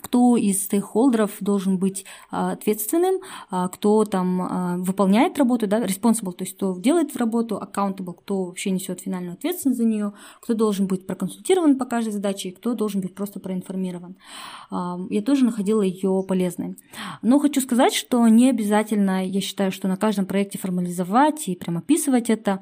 кто 0.00 0.36
из 0.36 0.64
стейкхолдеров 0.64 1.32
должен 1.40 1.78
быть 1.78 2.04
а, 2.30 2.52
ответственным, 2.52 3.20
а, 3.50 3.68
кто 3.68 4.04
там 4.04 4.42
а, 4.42 4.76
выполняет 4.78 5.38
работу, 5.38 5.66
да, 5.66 5.82
responsible, 5.82 6.32
то 6.32 6.44
есть 6.44 6.56
кто 6.56 6.78
делает 6.78 7.16
работу, 7.16 7.60
accountable, 7.62 8.14
кто 8.14 8.44
вообще 8.44 8.70
несет 8.70 9.00
финальную 9.00 9.34
ответственность 9.34 9.78
за 9.78 9.84
нее, 9.84 10.12
кто 10.40 10.54
должен 10.54 10.86
быть 10.86 11.06
проконсультирован 11.06 11.78
по 11.78 11.84
каждой 11.84 12.12
задаче, 12.12 12.50
и 12.50 12.52
кто 12.52 12.74
должен 12.74 13.00
быть 13.00 13.14
просто 13.14 13.40
проинформирован. 13.40 14.16
Я 14.70 15.22
тоже 15.22 15.44
находила 15.44 15.82
ее 15.82 16.24
полезной. 16.26 16.76
Но 17.22 17.38
хочу 17.38 17.60
сказать, 17.60 17.94
что 17.94 18.26
не 18.28 18.50
обязательно, 18.50 19.26
я 19.26 19.40
считаю, 19.40 19.72
что 19.72 19.88
на 19.88 19.96
каждом 19.96 20.26
проекте 20.26 20.58
формализовать 20.58 21.48
и 21.48 21.56
прям 21.56 21.78
описывать 21.78 22.30
это. 22.30 22.60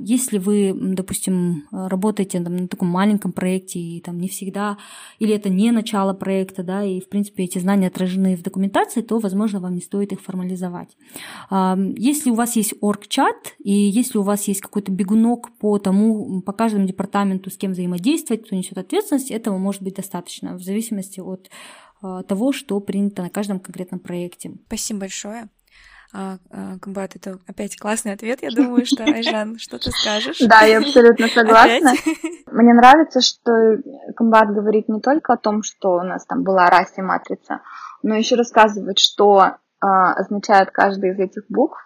Если 0.00 0.38
вы, 0.38 0.74
допустим, 0.74 1.66
работаете 1.70 2.40
там, 2.40 2.56
на 2.56 2.68
таком 2.68 2.88
маленьком 2.88 3.32
проекте, 3.32 3.78
и 3.78 4.00
там 4.00 4.18
не 4.18 4.28
всегда, 4.28 4.76
или 5.18 5.34
это 5.34 5.48
не 5.48 5.70
начало 5.70 6.12
проекта, 6.12 6.57
проекта, 6.58 6.62
да, 6.62 6.84
и, 6.84 7.00
в 7.00 7.08
принципе, 7.08 7.44
эти 7.44 7.58
знания 7.58 7.88
отражены 7.88 8.36
в 8.36 8.42
документации, 8.42 9.02
то, 9.02 9.18
возможно, 9.18 9.60
вам 9.60 9.74
не 9.74 9.80
стоит 9.80 10.12
их 10.12 10.20
формализовать. 10.20 10.96
Если 11.50 12.30
у 12.30 12.34
вас 12.34 12.56
есть 12.56 12.74
орг-чат, 12.80 13.54
и 13.64 13.72
если 13.72 14.18
у 14.18 14.22
вас 14.22 14.48
есть 14.48 14.60
какой-то 14.60 14.92
бегунок 14.92 15.50
по 15.58 15.78
тому, 15.78 16.42
по 16.42 16.52
каждому 16.52 16.86
департаменту, 16.86 17.50
с 17.50 17.56
кем 17.56 17.72
взаимодействовать, 17.72 18.44
кто 18.44 18.56
несет 18.56 18.78
ответственность, 18.78 19.30
этого 19.30 19.58
может 19.58 19.82
быть 19.82 19.96
достаточно, 19.96 20.54
в 20.54 20.62
зависимости 20.62 21.20
от 21.20 21.50
а, 22.00 22.22
того, 22.22 22.52
что 22.52 22.80
принято 22.80 23.22
на 23.22 23.30
каждом 23.30 23.60
конкретном 23.60 24.00
проекте. 24.00 24.52
Спасибо 24.66 25.00
большое. 25.00 25.48
А, 26.12 26.36
а, 26.50 26.78
Комбат, 26.80 27.16
это 27.16 27.38
опять 27.46 27.76
классный 27.76 28.12
ответ, 28.12 28.42
я 28.42 28.50
думаю, 28.50 28.86
что, 28.86 29.04
Айжан, 29.04 29.58
что 29.58 29.78
ты 29.78 29.90
скажешь? 29.90 30.38
Да, 30.40 30.62
я 30.62 30.78
абсолютно 30.78 31.28
согласна. 31.34 31.92
Мне 32.50 32.72
нравится, 32.72 33.20
что 33.20 33.76
Комбат 34.16 34.48
говорит 34.48 34.88
не 34.88 35.00
только 35.00 35.34
о 35.34 35.36
том, 35.36 35.62
что 35.62 35.96
у 35.96 36.02
нас 36.02 36.24
там 36.24 36.44
была 36.44 36.70
расе 36.70 37.02
матрица, 37.02 37.60
но 38.02 38.14
еще 38.14 38.36
рассказывает, 38.36 38.98
что 38.98 39.58
а, 39.80 40.12
означает 40.14 40.70
каждый 40.70 41.10
из 41.10 41.18
этих 41.18 41.44
букв, 41.48 41.78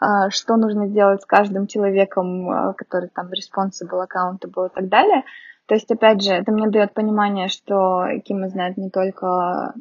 а, 0.00 0.30
что 0.30 0.56
нужно 0.56 0.86
сделать 0.86 1.22
с 1.22 1.26
каждым 1.26 1.66
человеком, 1.66 2.48
а, 2.48 2.72
который 2.74 3.08
там 3.08 3.28
responsible, 3.28 4.04
accountable 4.06 4.68
и 4.68 4.74
так 4.74 4.88
далее. 4.88 5.24
То 5.66 5.74
есть, 5.74 5.90
опять 5.90 6.22
же, 6.22 6.32
это 6.32 6.52
мне 6.52 6.68
дает 6.68 6.92
понимание, 6.92 7.48
что 7.48 8.06
Кима 8.24 8.48
знает 8.50 8.76
не 8.76 8.90
только 8.90 9.26
а, 9.26 9.74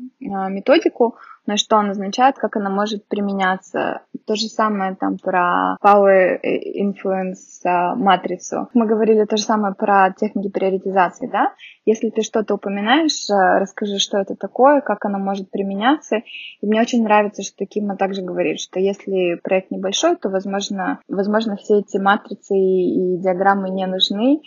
методику, 0.50 1.18
но 1.46 1.58
что 1.58 1.78
он 1.78 1.90
означает, 1.90 2.38
как 2.38 2.56
она 2.56 2.70
может 2.70 3.08
применяться. 3.08 4.02
То 4.26 4.36
же 4.36 4.48
самое 4.48 4.96
там 4.96 5.18
про 5.18 5.76
Power 5.84 6.40
Influence 6.44 7.66
а, 7.66 7.96
матрицу. 7.96 8.70
Мы 8.74 8.86
говорили 8.86 9.26
то 9.26 9.38
же 9.38 9.44
самое 9.44 9.74
про 9.74 10.14
техники 10.18 10.50
приоритизации, 10.50 11.28
да? 11.28 11.54
Если 11.86 12.10
ты 12.10 12.22
что-то 12.22 12.56
упоминаешь, 12.56 13.30
а, 13.30 13.60
расскажи, 13.60 14.00
что 14.00 14.18
это 14.18 14.36
такое, 14.36 14.82
как 14.82 15.04
оно 15.06 15.20
может 15.20 15.52
применяться. 15.52 16.18
И 16.62 16.66
мне 16.66 16.82
очень 16.82 17.04
нравится, 17.04 17.44
что 17.44 17.66
Кима 17.66 17.98
также 17.98 18.22
говорит, 18.22 18.60
что 18.60 18.80
если 18.80 19.40
проект 19.44 19.72
небольшой, 19.72 20.16
то, 20.16 20.30
возможно, 20.30 21.00
возможно 21.10 21.58
все 21.58 21.80
эти 21.80 21.98
матрицы 21.98 22.56
и 22.56 23.18
диаграммы 23.18 23.70
не 23.70 23.86
нужны, 23.86 24.42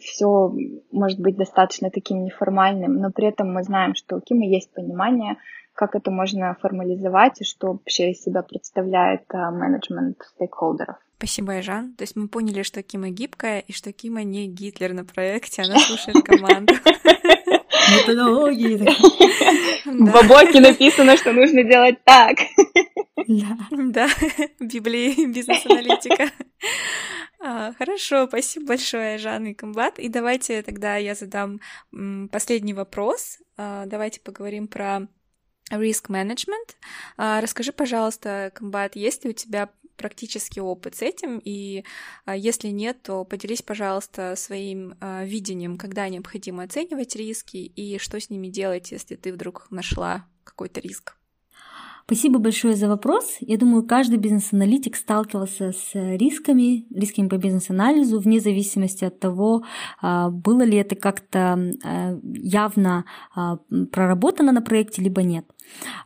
все 0.00 0.52
может 0.92 1.20
быть 1.20 1.36
достаточно 1.36 1.90
таким 1.90 2.24
неформальным, 2.24 2.94
но 2.94 3.10
при 3.10 3.28
этом 3.28 3.52
мы 3.52 3.62
знаем, 3.62 3.94
что 3.94 4.16
у 4.16 4.20
Кима 4.20 4.46
есть 4.46 4.72
понимание, 4.72 5.36
как 5.78 5.94
это 5.94 6.10
можно 6.10 6.56
формализовать 6.60 7.40
и 7.40 7.44
что 7.44 7.68
вообще 7.68 8.10
из 8.10 8.20
себя 8.20 8.42
представляет 8.42 9.22
а, 9.32 9.52
менеджмент 9.52 10.20
стейкхолдеров. 10.34 10.96
Спасибо, 11.18 11.52
Айжан. 11.52 11.94
То 11.94 12.02
есть 12.02 12.16
мы 12.16 12.26
поняли, 12.26 12.64
что 12.64 12.82
Кима 12.82 13.10
гибкая, 13.10 13.60
и 13.60 13.72
что 13.72 13.92
Кима 13.92 14.24
не 14.24 14.48
Гитлер 14.48 14.92
на 14.92 15.04
проекте, 15.04 15.62
она 15.62 15.78
слушает 15.78 16.24
команду. 16.24 16.74
Методологии. 17.94 18.78
В 19.84 20.12
Бабоке 20.12 20.58
написано, 20.60 21.16
что 21.16 21.32
нужно 21.32 21.62
делать 21.62 22.02
так. 22.02 22.38
Да, 23.70 24.08
Библии 24.58 25.26
бизнес-аналитика. 25.26 26.28
А, 27.40 27.72
хорошо, 27.74 28.26
спасибо 28.26 28.66
большое, 28.66 29.16
Жанна 29.18 29.48
и 29.48 29.54
Комбат. 29.54 30.00
И 30.00 30.08
давайте 30.08 30.60
тогда 30.62 30.96
я 30.96 31.14
задам 31.14 31.60
последний 32.32 32.74
вопрос. 32.74 33.38
А, 33.56 33.86
давайте 33.86 34.20
поговорим 34.20 34.66
про 34.66 35.06
риск 35.70 36.08
менеджмент. 36.08 36.76
А, 37.16 37.40
расскажи, 37.40 37.72
пожалуйста, 37.72 38.52
Комбат, 38.54 38.96
есть 38.96 39.24
ли 39.24 39.30
у 39.30 39.32
тебя 39.32 39.70
практический 39.98 40.60
опыт 40.60 40.94
с 40.94 41.02
этим, 41.02 41.40
и 41.44 41.84
а, 42.24 42.34
если 42.34 42.68
нет, 42.68 43.02
то 43.02 43.24
поделись, 43.24 43.62
пожалуйста, 43.62 44.34
своим 44.36 44.94
а, 45.00 45.24
видением, 45.24 45.76
когда 45.76 46.08
необходимо 46.08 46.62
оценивать 46.62 47.16
риски 47.16 47.56
и 47.56 47.98
что 47.98 48.18
с 48.18 48.30
ними 48.30 48.48
делать, 48.48 48.92
если 48.92 49.16
ты 49.16 49.32
вдруг 49.32 49.66
нашла 49.70 50.24
какой-то 50.44 50.80
риск. 50.80 51.16
Спасибо 52.06 52.38
большое 52.38 52.74
за 52.74 52.88
вопрос. 52.88 53.36
Я 53.40 53.58
думаю, 53.58 53.86
каждый 53.86 54.16
бизнес-аналитик 54.18 54.96
сталкивался 54.96 55.72
с 55.72 55.90
рисками, 55.92 56.86
рисками 56.90 57.28
по 57.28 57.36
бизнес-анализу, 57.36 58.18
вне 58.18 58.40
зависимости 58.40 59.04
от 59.04 59.20
того, 59.20 59.66
было 60.00 60.62
ли 60.62 60.78
это 60.78 60.96
как-то 60.96 61.70
явно 62.22 63.04
проработано 63.92 64.52
на 64.52 64.62
проекте, 64.62 65.02
либо 65.02 65.22
нет. 65.22 65.44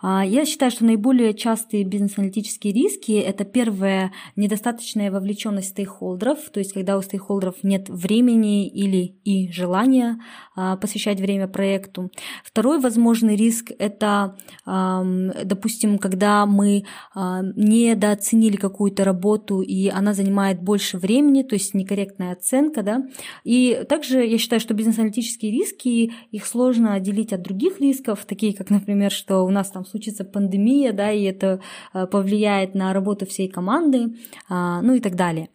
А, 0.00 0.24
я 0.24 0.44
считаю, 0.44 0.70
что 0.70 0.84
наиболее 0.84 1.34
частые 1.34 1.84
бизнес-аналитические 1.84 2.72
риски– 2.72 3.12
это 3.12 3.44
первое– 3.44 4.12
недостаточная 4.36 5.10
вовлеченность 5.10 5.68
стейкхолдеров, 5.68 6.38
то 6.50 6.60
есть 6.60 6.72
когда 6.72 6.98
у 6.98 7.02
стейкхолдеров 7.02 7.56
нет 7.62 7.88
времени 7.88 8.68
или 8.68 9.16
и 9.24 9.50
желания 9.52 10.18
а, 10.54 10.76
посвящать 10.76 11.20
время 11.20 11.48
проекту. 11.48 12.10
Второй 12.44 12.80
возможный 12.80 13.36
риск– 13.36 13.70
это, 13.78 14.36
допустим, 14.64 15.98
когда 15.98 16.46
мы 16.46 16.84
а, 17.14 17.42
недооценили 17.42 18.56
какую-то 18.56 19.04
работу, 19.04 19.60
и 19.60 19.88
она 19.88 20.14
занимает 20.14 20.62
больше 20.62 20.98
времени, 20.98 21.42
то 21.42 21.54
есть 21.54 21.74
некорректная 21.74 22.32
оценка. 22.32 22.82
Да? 22.82 23.04
И 23.44 23.84
также 23.88 24.24
я 24.24 24.38
считаю, 24.38 24.60
что 24.60 24.74
бизнес-аналитические 24.74 25.52
риски, 25.52 26.12
их 26.30 26.46
сложно 26.46 26.94
отделить 26.94 27.32
от 27.32 27.42
других 27.42 27.80
рисков, 27.80 28.24
такие 28.26 28.54
как, 28.54 28.70
например, 28.70 29.10
что 29.10 29.44
нас 29.52 29.70
там 29.70 29.84
случится 29.84 30.24
пандемия, 30.24 30.92
да, 30.92 31.10
и 31.12 31.22
это 31.22 31.60
э, 31.94 32.06
повлияет 32.06 32.74
на 32.74 32.92
работу 32.92 33.26
всей 33.26 33.48
команды, 33.48 34.16
а, 34.48 34.82
ну 34.82 34.94
и 34.94 35.00
так 35.00 35.14
далее. 35.14 35.48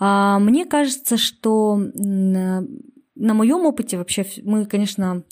А, 0.00 0.38
мне 0.38 0.64
кажется, 0.64 1.16
что 1.16 1.76
на 1.76 3.34
моем 3.34 3.66
опыте 3.66 3.96
вообще 3.96 4.26
мы, 4.42 4.66
конечно, 4.66 5.22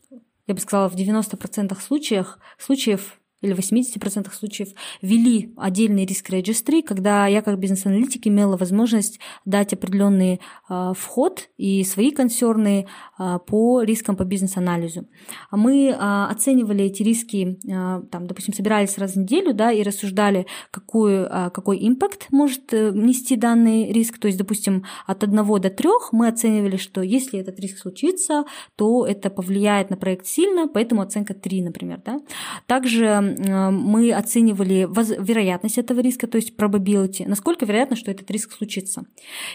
я 0.47 0.55
бы 0.55 0.61
сказала, 0.61 0.89
в 0.89 0.95
90% 0.95 1.81
случаев, 1.81 2.39
случаев 2.59 3.19
или 3.43 3.53
в 3.53 3.59
80% 3.59 4.33
случаев 4.33 4.69
ввели 5.03 5.53
отдельный 5.57 6.07
риск 6.07 6.31
регистри, 6.31 6.83
когда 6.83 7.27
я 7.27 7.43
как 7.43 7.59
бизнес-аналитик 7.59 8.27
имела 8.27 8.57
возможность 8.57 9.21
дать 9.45 9.73
определенный 9.73 10.41
э, 10.69 10.93
вход 10.97 11.49
и 11.59 11.85
свои 11.85 12.11
консерны 12.11 12.87
э, 13.19 13.39
по 13.47 13.83
рискам 13.83 14.17
по 14.17 14.25
бизнес-анализу. 14.25 15.09
Мы 15.51 15.89
э, 15.89 15.95
оценивали 15.95 16.85
эти 16.85 17.03
риски, 17.03 17.59
там, 17.63 18.27
допустим, 18.27 18.55
собирались 18.55 18.99
раз 18.99 19.13
в 19.13 19.17
неделю 19.17 19.53
да, 19.55 19.73
и 19.73 19.83
рассуждали, 19.83 20.47
какую, 20.71 21.29
какой 21.53 21.87
импакт 21.87 22.29
может 22.31 22.73
э, 22.73 22.93
нести 22.95 23.37
данный 23.37 23.93
риск. 23.93 24.19
То 24.19 24.27
есть, 24.27 24.39
допустим, 24.39 24.85
от 25.07 25.23
1 25.23 25.37
до 25.61 25.71
3 25.71 25.89
мы 26.13 26.29
оценивали, 26.29 26.77
что 26.77 27.03
если 27.03 27.41
этот 27.41 27.59
риск 27.61 27.79
случится, 27.79 28.45
то 28.77 29.07
это 29.07 29.31
повлияет 29.31 29.91
на 29.91 29.97
проект 29.97 30.27
сильно, 30.27 30.69
поэтому 30.69 31.03
оценка 31.03 31.35
3, 31.35 31.63
например. 31.63 32.01
Да. 32.05 32.21
Также 32.67 33.32
мы 33.71 34.13
оценивали 34.13 34.89
вероятность 35.19 35.79
этого 35.79 36.01
риска, 36.01 36.27
то 36.27 36.37
есть 36.37 36.55
probability, 36.57 37.27
насколько 37.27 37.67
вероятно, 37.67 37.97
что 37.97 38.11
этот 38.11 38.31
риск 38.31 38.53
случится. 38.53 39.05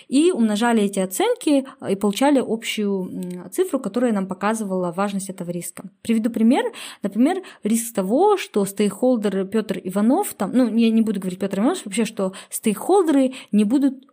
И 0.07 0.31
умножали 0.31 0.83
эти 0.83 0.99
оценки 0.99 1.65
э, 1.81 1.91
и 1.91 1.95
получали 1.95 2.43
общую 2.45 3.49
цифру, 3.51 3.79
которая 3.79 4.13
нам 4.13 4.27
показывала 4.27 4.91
важность 4.91 5.29
этого 5.29 5.51
риска. 5.51 5.89
Приведу 6.01 6.29
пример. 6.29 6.63
Например, 7.03 7.41
риск 7.63 7.93
того, 7.93 8.37
что 8.37 8.65
стейкхолдер 8.65 9.45
Петр 9.45 9.79
Иванов, 9.83 10.33
там, 10.33 10.51
ну, 10.53 10.75
я 10.75 10.89
не 10.89 11.01
буду 11.01 11.19
говорить 11.19 11.39
Петр 11.39 11.59
Иванов, 11.59 11.85
вообще, 11.85 12.05
что 12.05 12.33
стейкхолдеры 12.49 13.33
не 13.51 13.63
будут 13.63 14.05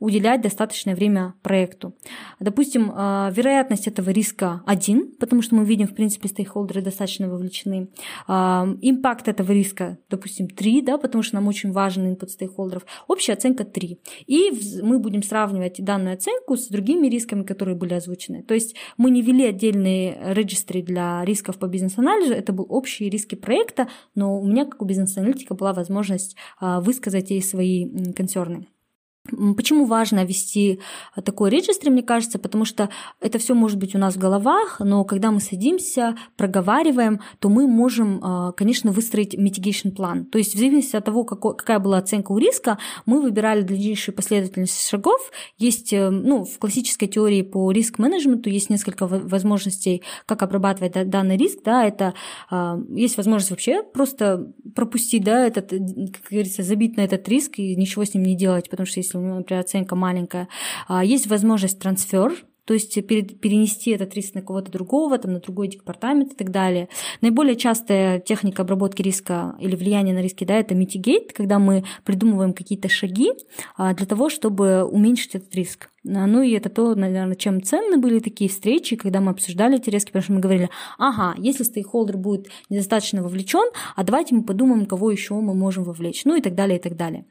уделять 0.00 0.40
достаточное 0.40 0.96
время 0.96 1.34
проекту. 1.42 1.94
Допустим, 2.40 2.90
а, 2.94 3.30
вероятность 3.32 3.86
этого 3.86 4.10
риска 4.10 4.62
один, 4.66 5.12
потому 5.20 5.42
что 5.42 5.54
мы 5.54 5.64
видим, 5.64 5.86
в 5.86 5.94
принципе, 5.94 6.28
стейкхолдеры 6.28 6.80
достаточно 6.82 7.28
вовлечены. 7.28 7.90
А, 8.26 8.66
импакт 8.80 9.28
этого 9.28 9.52
риска, 9.52 9.98
допустим, 10.08 10.48
3, 10.48 10.82
да, 10.82 10.98
потому 10.98 11.22
что 11.22 11.36
нам 11.36 11.46
очень 11.46 11.70
важен 11.70 12.08
инпут 12.08 12.30
стейкхолдеров. 12.30 12.84
Общая 13.06 13.34
оценка 13.34 13.64
3. 13.64 14.00
И 14.26 14.50
мы 14.82 14.98
будем 14.98 15.22
сравнивать 15.22 15.84
данную 15.84 16.14
оценку 16.14 16.56
с 16.56 16.68
другими 16.68 17.06
рисками, 17.08 17.42
которые 17.42 17.76
были 17.76 17.94
озвучены. 17.94 18.42
То 18.42 18.54
есть 18.54 18.74
мы 18.96 19.10
не 19.10 19.20
ввели 19.20 19.44
отдельные 19.44 20.18
регистры 20.32 20.82
для 20.82 21.22
рисков 21.24 21.58
по 21.58 21.66
бизнес-анализу, 21.66 22.32
это 22.32 22.52
был 22.54 22.66
общие 22.68 23.10
риски 23.10 23.34
проекта, 23.34 23.88
но 24.14 24.40
у 24.40 24.46
меня, 24.46 24.64
как 24.64 24.80
у 24.80 24.86
бизнес-аналитика, 24.86 25.54
была 25.54 25.74
возможность 25.74 26.36
а, 26.58 26.80
высказать 26.80 27.30
ей 27.30 27.42
свои 27.42 28.12
консерны. 28.14 28.66
Почему 29.56 29.84
важно 29.86 30.24
вести 30.24 30.80
такой 31.24 31.50
регистр, 31.50 31.90
мне 31.90 32.02
кажется, 32.02 32.38
потому 32.38 32.64
что 32.64 32.88
это 33.20 33.38
все 33.38 33.54
может 33.54 33.78
быть 33.78 33.94
у 33.94 33.98
нас 33.98 34.14
в 34.14 34.18
головах, 34.18 34.80
но 34.80 35.04
когда 35.04 35.30
мы 35.30 35.40
садимся, 35.40 36.16
проговариваем, 36.36 37.20
то 37.38 37.48
мы 37.48 37.66
можем, 37.66 38.20
а, 38.22 38.52
конечно, 38.52 38.92
выстроить 38.92 39.34
mitigation 39.34 39.90
план. 39.92 40.24
То 40.24 40.38
есть 40.38 40.54
в 40.54 40.58
зависимости 40.58 40.96
от 40.96 41.04
того, 41.04 41.24
какая 41.24 41.78
была 41.78 41.98
оценка 41.98 42.32
у 42.32 42.38
риска, 42.38 42.78
мы 43.06 43.20
выбирали 43.20 43.62
дальнейшую 43.62 44.14
последовательность 44.14 44.88
шагов. 44.88 45.30
Есть, 45.58 45.92
э, 45.92 46.10
ну, 46.10 46.44
в 46.44 46.58
классической 46.58 47.08
теории 47.08 47.42
по 47.42 47.70
риск-менеджменту 47.70 48.50
есть 48.50 48.70
несколько 48.70 49.06
возможностей, 49.06 50.02
как 50.26 50.42
обрабатывать 50.42 51.08
данный 51.08 51.36
риск. 51.36 51.60
Да, 51.64 51.84
это 51.84 52.14
есть 52.90 53.16
возможность 53.16 53.50
вообще 53.50 53.82
просто 53.82 54.52
пропустить, 54.74 55.24
да, 55.24 55.46
этот, 55.46 55.70
как 55.70 56.30
говорится, 56.30 56.62
забить 56.62 56.96
на 56.96 57.02
этот 57.02 57.28
риск 57.28 57.58
и 57.58 57.76
ничего 57.76 58.04
с 58.04 58.14
ним 58.14 58.24
не 58.24 58.36
делать, 58.36 58.70
потому 58.70 58.86
что 58.86 59.00
если 59.00 59.18
например, 59.20 59.60
оценка 59.60 59.96
маленькая, 59.96 60.48
а, 60.88 61.04
есть 61.04 61.26
возможность 61.26 61.78
трансфер, 61.78 62.32
то 62.70 62.74
есть 62.74 62.94
перенести 62.94 63.90
этот 63.90 64.14
риск 64.14 64.34
на 64.34 64.42
кого-то 64.42 64.70
другого, 64.70 65.18
там, 65.18 65.32
на 65.32 65.40
другой 65.40 65.66
департамент 65.66 66.34
и 66.34 66.36
так 66.36 66.52
далее. 66.52 66.88
Наиболее 67.20 67.56
частая 67.56 68.20
техника 68.20 68.62
обработки 68.62 69.02
риска 69.02 69.56
или 69.58 69.74
влияния 69.74 70.12
на 70.12 70.22
риски, 70.22 70.44
да, 70.44 70.54
это 70.54 70.76
mitigate, 70.76 71.32
когда 71.34 71.58
мы 71.58 71.82
придумываем 72.04 72.52
какие-то 72.52 72.88
шаги 72.88 73.32
а, 73.76 73.92
для 73.92 74.06
того, 74.06 74.30
чтобы 74.30 74.84
уменьшить 74.84 75.34
этот 75.34 75.52
риск. 75.54 75.90
А, 76.06 76.26
ну 76.26 76.42
и 76.42 76.52
это 76.52 76.68
то, 76.70 76.94
наверное, 76.94 77.36
чем 77.36 77.62
ценны 77.62 77.98
были 77.98 78.20
такие 78.20 78.48
встречи, 78.48 78.96
когда 78.96 79.20
мы 79.20 79.30
обсуждали 79.32 79.76
эти 79.76 79.90
риски, 79.90 80.08
потому 80.08 80.22
что 80.22 80.32
мы 80.32 80.40
говорили, 80.40 80.70
ага, 80.98 81.34
если 81.38 81.62
стейкхолдер 81.62 82.16
будет 82.16 82.48
недостаточно 82.68 83.22
вовлечен, 83.22 83.70
а 83.96 84.02
давайте 84.02 84.34
мы 84.34 84.42
подумаем, 84.42 84.86
кого 84.86 85.10
еще 85.10 85.34
мы 85.34 85.54
можем 85.54 85.84
вовлечь, 85.84 86.24
ну 86.24 86.36
и 86.36 86.40
так 86.40 86.54
далее, 86.54 86.78
и 86.78 86.82
так 86.82 86.96
далее. 86.96 87.26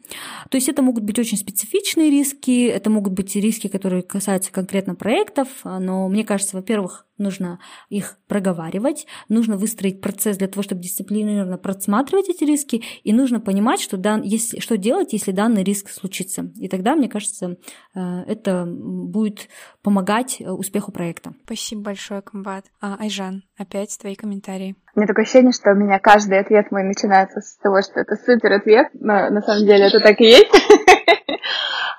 То 0.49 0.55
есть 0.57 0.69
это 0.69 0.81
могут 0.81 1.03
быть 1.03 1.17
очень 1.17 1.37
специфичные 1.37 2.09
риски, 2.09 2.67
это 2.67 2.89
могут 2.89 3.13
быть 3.13 3.35
риски, 3.35 3.67
которые 3.67 4.03
касаются 4.03 4.51
конкретно 4.51 4.95
проектов, 4.95 5.47
но 5.63 6.07
мне 6.07 6.23
кажется, 6.23 6.55
во-первых, 6.55 7.05
нужно 7.19 7.59
их 7.89 8.17
проговаривать, 8.27 9.05
нужно 9.27 9.57
выстроить 9.57 10.01
процесс 10.01 10.37
для 10.37 10.47
того, 10.47 10.63
чтобы 10.63 10.81
дисциплинированно 10.81 11.57
просматривать 11.57 12.29
эти 12.29 12.43
риски, 12.43 12.83
и 13.03 13.13
нужно 13.13 13.39
понимать, 13.39 13.81
что, 13.81 13.97
дан, 13.97 14.21
если, 14.21 14.59
что 14.59 14.77
делать, 14.77 15.13
если 15.13 15.31
данный 15.31 15.63
риск 15.63 15.89
случится. 15.89 16.51
И 16.57 16.67
тогда, 16.67 16.95
мне 16.95 17.09
кажется, 17.09 17.57
э, 17.95 17.99
это 18.27 18.65
будет 18.65 19.49
помогать 19.83 20.41
э, 20.41 20.49
успеху 20.49 20.91
проекта. 20.91 21.33
Спасибо 21.45 21.81
большое, 21.81 22.21
Комбат. 22.21 22.65
А, 22.81 22.95
Айжан, 22.99 23.43
опять 23.57 23.97
твои 23.99 24.15
комментарии. 24.15 24.75
Мне 24.95 25.07
такое 25.07 25.23
ощущение, 25.23 25.51
что 25.51 25.71
у 25.71 25.75
меня 25.75 25.99
каждый 25.99 26.39
ответ 26.39 26.71
мой 26.71 26.83
начинается 26.83 27.41
с 27.41 27.57
того, 27.57 27.81
что 27.81 27.99
это 27.99 28.15
супер 28.15 28.53
ответ, 28.53 28.87
но 28.93 29.29
на 29.29 29.41
самом 29.41 29.65
деле 29.65 29.87
это 29.87 29.99
так 29.99 30.19
и 30.21 30.25
есть. 30.25 30.51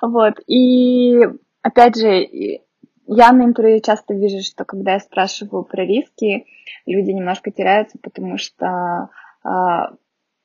Вот, 0.01 0.39
и 0.47 1.19
опять 1.61 1.95
же, 1.95 2.25
я 3.07 3.31
на 3.31 3.43
интервью 3.43 3.81
часто 3.81 4.13
вижу, 4.13 4.41
что 4.43 4.65
когда 4.65 4.93
я 4.93 4.99
спрашиваю 4.99 5.63
про 5.63 5.83
риски, 5.83 6.45
люди 6.85 7.11
немножко 7.11 7.51
теряются, 7.51 7.97
потому 8.01 8.37
что 8.37 9.09
а, 9.43 9.93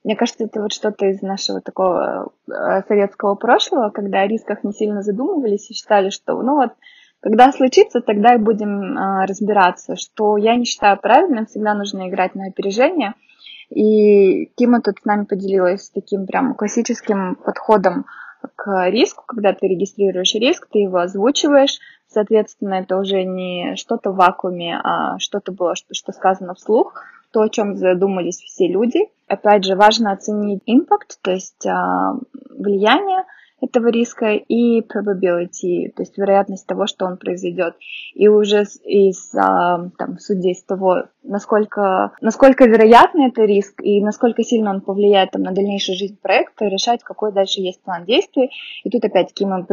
мне 0.07 0.15
кажется, 0.15 0.45
это 0.45 0.63
вот 0.63 0.73
что-то 0.73 1.07
из 1.07 1.21
нашего 1.21 1.61
такого 1.61 2.33
э, 2.49 2.83
советского 2.87 3.35
прошлого, 3.35 3.91
когда 3.91 4.21
о 4.21 4.29
рисках 4.29 4.63
не 4.63 4.73
сильно 4.73 5.03
задумывались 5.03 5.69
и 5.69 5.75
считали, 5.75 6.11
что 6.11 6.41
ну 6.43 6.55
вот 6.55 6.75
когда 7.19 7.51
случится, 7.51 8.01
тогда 8.01 8.35
и 8.35 8.39
будем 8.39 8.97
э, 8.97 9.27
разбираться, 9.27 9.97
что 9.97 10.37
я 10.37 10.55
не 10.55 10.65
считаю 10.65 10.97
правильным, 10.97 11.47
всегда 11.47 11.75
нужно 11.75 12.09
играть 12.09 12.37
на 12.37 12.47
опережение. 12.47 13.15
И 13.69 14.47
Кима 14.55 14.81
тут 14.81 15.01
с 15.03 15.05
нами 15.05 15.25
поделилась 15.25 15.91
таким 15.91 16.25
прям 16.25 16.55
классическим 16.55 17.35
подходом 17.35 18.07
к 18.55 18.89
риску, 18.91 19.25
когда 19.27 19.55
ты 19.55 19.67
регистрируешь 19.67 20.35
риск, 20.35 20.69
ты 20.71 20.79
его 20.79 20.99
озвучиваешь, 20.99 21.81
соответственно, 22.09 22.75
это 22.75 22.99
уже 22.99 23.25
не 23.25 23.77
что-то 23.77 24.11
в 24.11 24.17
вакууме, 24.17 24.81
а 24.83 25.19
что-то 25.19 25.53
было, 25.53 25.75
что, 25.75 26.13
сказано 26.13 26.55
вслух, 26.55 26.95
то, 27.33 27.43
о 27.43 27.49
чем 27.49 27.77
задумались 27.77 28.41
все 28.41 28.69
люди. 28.69 29.01
Опять 29.29 29.65
же, 29.65 29.77
важно 29.77 30.13
оценить 30.13 30.63
импакт, 30.67 31.19
то 31.21 31.33
есть 31.33 31.67
а, 31.67 32.15
влияние 32.51 33.25
этого 33.61 33.89
риска 33.89 34.33
и 34.33 34.81
probability, 34.81 35.91
то 35.95 36.03
есть 36.03 36.17
вероятность 36.19 36.67
того, 36.67 36.87
что 36.87 37.07
он 37.07 37.17
произойдет. 37.17 37.75
И 38.15 38.29
уже 38.29 38.65
из, 38.85 39.35
а, 39.35 39.89
там, 39.99 40.19
судя 40.19 40.51
из 40.51 40.63
того, 40.63 41.05
насколько, 41.23 42.13
насколько 42.21 42.65
вероятный 42.65 43.29
это 43.29 43.45
риск 43.45 43.81
и 43.83 44.03
насколько 44.03 44.43
сильно 44.43 44.71
он 44.71 44.81
повлияет 44.83 45.31
там, 45.33 45.43
на 45.43 45.53
дальнейшую 45.53 45.97
жизнь 45.97 46.19
проекта, 46.21 46.67
решать, 46.67 47.03
какой 47.03 47.33
дальше 47.33 47.61
есть 47.61 47.83
план 47.83 48.05
действий. 48.05 48.51
И 48.85 48.91
тут 48.91 49.05
опять-таки 49.05 49.47
мы 49.47 49.65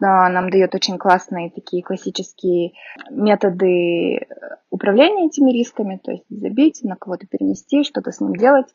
нам 0.00 0.50
дает 0.50 0.74
очень 0.74 0.98
классные 0.98 1.50
такие 1.50 1.82
классические 1.82 2.72
методы 3.10 4.26
управления 4.70 5.28
этими 5.28 5.52
рисками, 5.52 6.00
то 6.02 6.10
есть 6.10 6.24
забить, 6.28 6.82
на 6.82 6.96
кого-то 6.96 7.26
перенести, 7.26 7.84
что-то 7.84 8.10
с 8.10 8.20
ним 8.20 8.34
делать. 8.34 8.66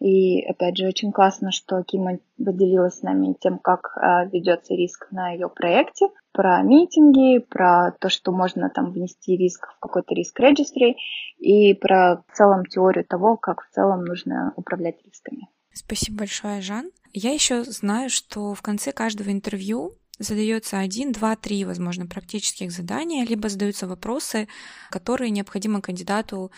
И 0.00 0.42
опять 0.44 0.76
же 0.76 0.86
очень 0.86 1.12
классно, 1.12 1.50
что 1.50 1.82
Кима 1.82 2.18
поделилась 2.36 2.98
с 2.98 3.02
нами 3.02 3.34
тем, 3.40 3.58
как 3.58 3.96
а, 3.96 4.26
ведется 4.26 4.74
риск 4.74 5.08
на 5.10 5.30
ее 5.32 5.48
проекте, 5.48 6.08
про 6.32 6.62
митинги, 6.62 7.38
про 7.38 7.92
то, 7.98 8.10
что 8.10 8.30
можно 8.30 8.68
там 8.68 8.92
внести 8.92 9.36
риск 9.38 9.66
в 9.76 9.80
какой-то 9.80 10.14
риск 10.14 10.38
регистри 10.38 10.98
и 11.38 11.72
про 11.72 12.22
в 12.28 12.36
целом 12.36 12.66
теорию 12.66 13.06
того, 13.06 13.38
как 13.38 13.62
в 13.62 13.70
целом 13.74 14.04
нужно 14.04 14.52
управлять 14.56 14.96
рисками. 15.06 15.48
Спасибо 15.72 16.18
большое, 16.18 16.60
Жан. 16.60 16.90
Я 17.12 17.32
еще 17.32 17.64
знаю, 17.64 18.10
что 18.10 18.52
в 18.52 18.60
конце 18.60 18.92
каждого 18.92 19.30
интервью 19.30 19.92
задается 20.18 20.78
один, 20.78 21.12
два, 21.12 21.36
три, 21.36 21.64
возможно, 21.64 22.06
практических 22.06 22.70
задания, 22.70 23.24
либо 23.24 23.48
задаются 23.48 23.86
вопросы, 23.86 24.48
которые 24.90 25.30
необходимо 25.30 25.80
кандидату 25.80 26.50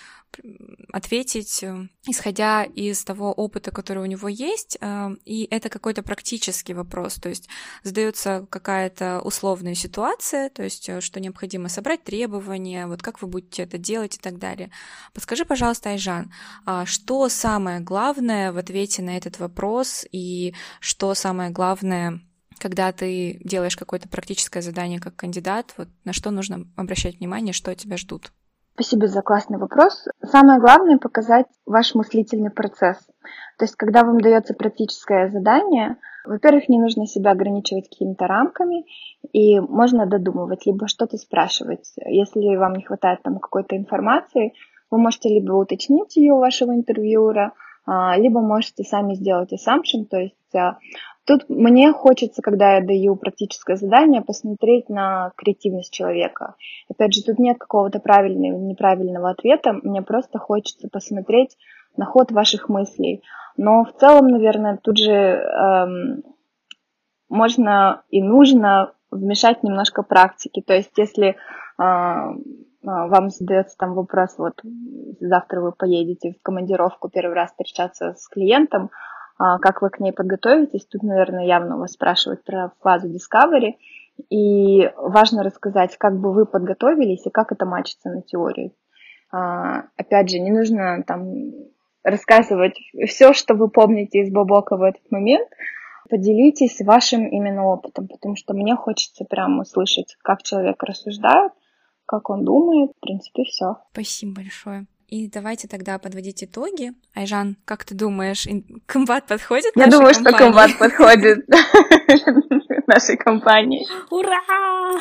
ответить, 0.93 1.63
э, 1.63 1.89
исходя 2.07 2.65
из 2.65 3.03
того 3.05 3.33
опыта, 3.33 3.71
который 3.71 4.03
у 4.03 4.07
него 4.07 4.29
есть, 4.29 4.77
э, 4.81 5.11
и 5.25 5.49
это 5.51 5.69
какой-то 5.69 6.03
практический 6.03 6.75
вопрос, 6.75 7.15
то 7.15 7.29
есть 7.29 7.49
задается 7.83 8.47
какая-то 8.51 9.21
условная 9.23 9.75
ситуация, 9.75 10.51
то 10.51 10.63
есть 10.63 10.89
э, 10.89 11.01
что 11.01 11.21
необходимо 11.21 11.69
собрать 11.69 12.05
требования, 12.05 12.87
вот 12.87 13.03
как 13.03 13.23
вы 13.23 13.29
будете 13.29 13.63
это 13.63 13.79
делать 13.79 14.17
и 14.17 14.21
так 14.21 14.39
далее. 14.39 14.71
Подскажи, 15.15 15.45
пожалуйста, 15.45 15.91
Айжан, 15.91 16.33
а 16.65 16.87
что 16.87 17.29
самое 17.29 17.81
главное 17.81 18.53
в 18.53 18.59
ответе 18.59 19.03
на 19.03 19.17
этот 19.17 19.39
вопрос 19.39 20.07
и 20.13 20.55
что 20.81 21.15
самое 21.15 21.51
главное 21.51 22.21
когда 22.59 22.93
ты 22.93 23.41
делаешь 23.45 23.77
какое-то 23.77 24.09
практическое 24.09 24.63
задание 24.63 25.01
как 25.01 25.17
кандидат, 25.17 25.75
вот 25.77 25.89
на 26.05 26.13
что 26.13 26.31
нужно 26.31 26.67
обращать 26.77 27.19
внимание, 27.19 27.53
что 27.53 27.75
тебя 27.75 27.97
ждут? 27.97 28.33
Спасибо 28.75 29.09
за 29.09 29.23
классный 29.23 29.59
вопрос. 29.59 30.07
Самое 30.23 30.61
главное 30.61 30.99
показать 30.99 31.47
ваш 31.67 31.97
мыслительный 31.97 32.51
процесс. 32.51 32.99
То 33.59 33.65
есть, 33.65 33.75
когда 33.75 34.05
вам 34.05 34.21
дается 34.21 34.55
практическое 34.55 35.29
задание, 35.31 35.97
во-первых, 36.25 36.69
не 36.69 36.79
нужно 36.79 37.07
себя 37.07 37.33
ограничивать 37.33 37.89
какими-то 37.89 38.29
рамками, 38.29 38.85
и 39.33 39.59
можно 39.59 40.07
додумывать, 40.07 40.65
либо 40.67 40.87
что-то 40.87 41.17
спрашивать. 41.17 41.93
Если 42.07 42.55
вам 42.55 42.75
не 42.75 42.85
хватает 42.85 43.21
там 43.25 43.41
какой-то 43.41 43.77
информации, 43.77 44.53
вы 44.91 44.99
можете 44.99 45.29
либо 45.29 45.55
уточнить 45.55 46.17
ее 46.17 46.35
у 46.35 46.39
вашего 46.39 46.73
интервьюера, 46.73 47.55
либо 48.17 48.41
можете 48.41 48.85
сами 48.85 49.15
сделать 49.15 49.53
assumption, 49.53 50.05
то 50.11 50.19
есть 50.19 50.55
а, 50.55 50.79
Тут 51.29 51.47
мне 51.51 51.93
хочется, 51.93 52.41
когда 52.41 52.77
я 52.77 52.81
даю 52.81 53.15
практическое 53.15 53.77
задание, 53.77 54.23
посмотреть 54.23 54.89
на 54.89 55.33
креативность 55.37 55.93
человека. 55.93 56.55
Опять 56.89 57.13
же, 57.13 57.23
тут 57.23 57.39
нет 57.39 57.59
какого-то 57.59 58.01
правильного 58.01 58.57
или 58.57 58.65
неправильного 58.65 59.29
ответа, 59.29 59.75
мне 59.83 60.01
просто 60.01 60.39
хочется 60.39 60.89
посмотреть 60.91 61.55
на 61.99 62.07
ход 62.07 62.33
ваших 62.33 62.71
мыслей. 62.71 63.23
Но 63.59 63.85
в 63.85 63.93
целом, 64.01 64.29
наверное, 64.29 64.79
тут 64.79 64.97
же 64.97 65.13
эм, 65.13 66.23
можно 67.29 68.05
и 68.09 68.23
нужно 68.23 68.95
вмешать 69.11 69.63
немножко 69.63 70.03
практики. 70.03 70.63
То 70.67 70.73
есть, 70.73 70.97
если 70.97 71.37
э, 71.79 72.35
вам 72.89 73.31
задается 73.31 73.77
там 73.77 73.95
вопрос, 73.95 74.35
вот 74.39 74.61
завтра 75.21 75.61
вы 75.61 75.73
поедете 75.73 76.33
в 76.33 76.43
командировку 76.43 77.09
первый 77.09 77.35
раз 77.35 77.51
встречаться 77.51 78.15
с 78.15 78.29
клиентом, 78.29 78.91
а, 79.39 79.59
как 79.59 79.83
вы 79.83 79.91
к 79.91 80.01
ней 80.01 80.13
подготовитесь. 80.13 80.87
Тут, 80.87 81.03
наверное, 81.03 81.47
явно 81.47 81.77
вас 81.77 81.93
спрашивают 81.93 82.45
про 82.45 82.73
фазу 82.81 83.09
Discovery. 83.09 83.75
И 84.31 84.91
важно 84.97 85.45
рассказать, 85.45 85.97
как 85.97 86.19
бы 86.19 86.33
вы 86.33 86.45
подготовились 86.45 87.25
и 87.27 87.31
как 87.31 87.53
это 87.53 87.65
мачится 87.67 88.11
на 88.11 88.23
теории. 88.23 88.75
А, 89.31 89.85
опять 89.97 90.31
же, 90.31 90.41
не 90.41 90.51
нужно 90.51 91.05
там 91.07 91.53
рассказывать 92.03 92.79
все, 93.07 93.33
что 93.33 93.55
вы 93.55 93.69
помните 93.69 94.21
из 94.21 94.33
Бабока 94.33 94.77
в 94.77 94.83
этот 94.83 95.11
момент. 95.11 95.49
Поделитесь 96.09 96.81
вашим 96.81 97.27
именно 97.29 97.67
опытом, 97.67 98.09
потому 98.09 98.35
что 98.35 98.55
мне 98.55 98.75
хочется 98.75 99.25
прямо 99.25 99.63
услышать, 99.63 100.17
как 100.23 100.43
человек 100.43 100.83
рассуждает, 100.83 101.53
как 102.09 102.31
он 102.31 102.45
думает. 102.45 102.91
В 102.97 103.01
принципе, 103.01 103.45
все. 103.45 103.77
Спасибо 103.93 104.37
большое. 104.37 104.87
И 105.09 105.29
давайте 105.29 105.69
тогда 105.69 105.99
подводить 105.99 106.43
итоги. 106.45 106.93
Айжан, 107.15 107.57
как 107.65 107.85
ты 107.85 107.95
думаешь, 107.95 108.47
комбат 108.87 109.27
подходит 109.27 109.73
Я 109.77 109.87
думаю, 109.87 110.13
компании? 110.15 110.29
что 110.29 110.39
комбат 110.39 110.79
подходит 110.79 111.49
нашей 112.87 113.17
компании. 113.17 113.87
Ура! 114.11 115.01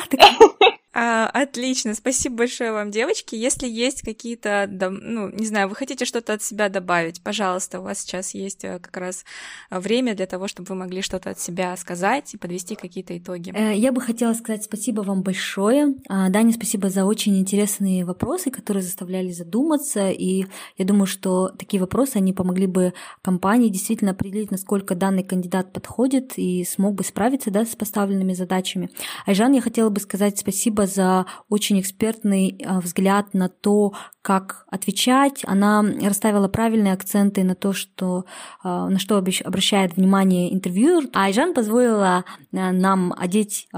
А, 1.00 1.28
отлично, 1.28 1.94
спасибо 1.94 2.38
большое 2.38 2.72
вам, 2.72 2.90
девочки. 2.90 3.36
Если 3.36 3.68
есть 3.68 4.02
какие-то, 4.02 4.68
ну, 4.68 5.30
не 5.30 5.46
знаю, 5.46 5.68
вы 5.68 5.76
хотите 5.76 6.04
что-то 6.04 6.32
от 6.32 6.42
себя 6.42 6.68
добавить, 6.68 7.22
пожалуйста, 7.22 7.78
у 7.78 7.84
вас 7.84 8.00
сейчас 8.00 8.34
есть 8.34 8.64
э, 8.64 8.80
как 8.80 8.96
раз 8.96 9.24
время 9.70 10.16
для 10.16 10.26
того, 10.26 10.48
чтобы 10.48 10.70
вы 10.70 10.74
могли 10.74 11.00
что-то 11.02 11.30
от 11.30 11.38
себя 11.38 11.76
сказать 11.76 12.34
и 12.34 12.36
подвести 12.36 12.74
какие-то 12.74 13.16
итоги. 13.16 13.52
Э, 13.54 13.76
я 13.76 13.92
бы 13.92 14.00
хотела 14.00 14.32
сказать 14.32 14.64
спасибо 14.64 15.02
вам 15.02 15.22
большое. 15.22 15.94
А, 16.08 16.30
Даня, 16.30 16.52
спасибо 16.52 16.90
за 16.90 17.04
очень 17.04 17.38
интересные 17.38 18.04
вопросы, 18.04 18.50
которые 18.50 18.82
заставляли 18.82 19.30
задуматься. 19.30 20.10
И 20.10 20.46
я 20.78 20.84
думаю, 20.84 21.06
что 21.06 21.50
такие 21.50 21.80
вопросы, 21.80 22.16
они 22.16 22.32
помогли 22.32 22.66
бы 22.66 22.92
компании 23.22 23.68
действительно 23.68 24.10
определить, 24.10 24.50
насколько 24.50 24.96
данный 24.96 25.22
кандидат 25.22 25.72
подходит 25.72 26.32
и 26.38 26.64
смог 26.64 26.96
бы 26.96 27.04
справиться 27.04 27.52
да, 27.52 27.64
с 27.64 27.76
поставленными 27.76 28.32
задачами. 28.32 28.90
Айжан, 29.26 29.52
я 29.52 29.60
хотела 29.60 29.90
бы 29.90 30.00
сказать 30.00 30.36
спасибо 30.40 30.87
за 30.88 31.26
очень 31.48 31.80
экспертный 31.80 32.60
а, 32.64 32.80
взгляд 32.80 33.34
на 33.34 33.48
то, 33.48 33.92
как 34.22 34.64
отвечать. 34.68 35.42
Она 35.44 35.84
расставила 36.02 36.48
правильные 36.48 36.92
акценты 36.92 37.44
на 37.44 37.54
то, 37.54 37.72
что, 37.72 38.24
а, 38.62 38.88
на 38.88 38.98
что 38.98 39.16
обращает 39.16 39.96
внимание 39.96 40.52
интервьюер. 40.52 41.08
А 41.12 41.26
Айжан 41.26 41.54
позволила 41.54 42.24
а, 42.52 42.72
нам 42.72 43.14
одеть 43.16 43.68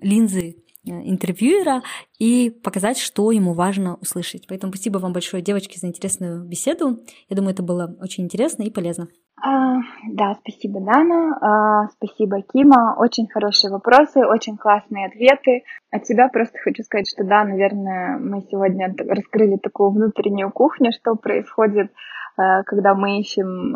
линзы 0.00 0.56
интервьюера 0.82 1.82
и 2.18 2.50
показать, 2.50 2.98
что 2.98 3.30
ему 3.32 3.52
важно 3.52 3.96
услышать. 3.96 4.46
Поэтому 4.48 4.72
спасибо 4.72 4.98
вам 4.98 5.12
большое, 5.12 5.42
девочки, 5.42 5.78
за 5.78 5.88
интересную 5.88 6.44
беседу. 6.44 7.00
Я 7.28 7.36
думаю, 7.36 7.52
это 7.52 7.62
было 7.62 7.96
очень 8.00 8.24
интересно 8.24 8.62
и 8.62 8.70
полезно. 8.70 9.08
А, 9.42 9.78
да, 10.08 10.36
спасибо, 10.40 10.80
Дана. 10.80 11.38
А, 11.40 11.88
спасибо, 11.88 12.42
Кима. 12.42 12.94
Очень 12.98 13.26
хорошие 13.28 13.70
вопросы, 13.70 14.24
очень 14.26 14.56
классные 14.56 15.06
ответы. 15.06 15.64
От 15.90 16.06
себя 16.06 16.28
просто 16.28 16.58
хочу 16.58 16.82
сказать, 16.82 17.08
что 17.08 17.24
да, 17.24 17.44
наверное, 17.44 18.18
мы 18.18 18.42
сегодня 18.50 18.94
раскрыли 18.98 19.56
такую 19.56 19.90
внутреннюю 19.90 20.50
кухню, 20.50 20.92
что 20.92 21.14
происходит, 21.14 21.90
а, 22.36 22.62
когда 22.64 22.94
мы 22.94 23.18
ищем 23.20 23.74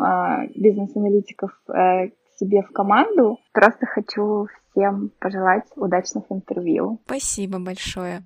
бизнес-аналитиков 0.55 1.51
к 1.65 2.09
себе 2.37 2.61
в 2.61 2.71
команду. 2.71 3.39
Просто 3.53 3.85
хочу 3.85 4.47
всем 4.75 5.11
пожелать 5.19 5.63
удачных 5.75 6.25
интервью. 6.29 7.01
Спасибо 7.05 7.59
большое. 7.59 8.23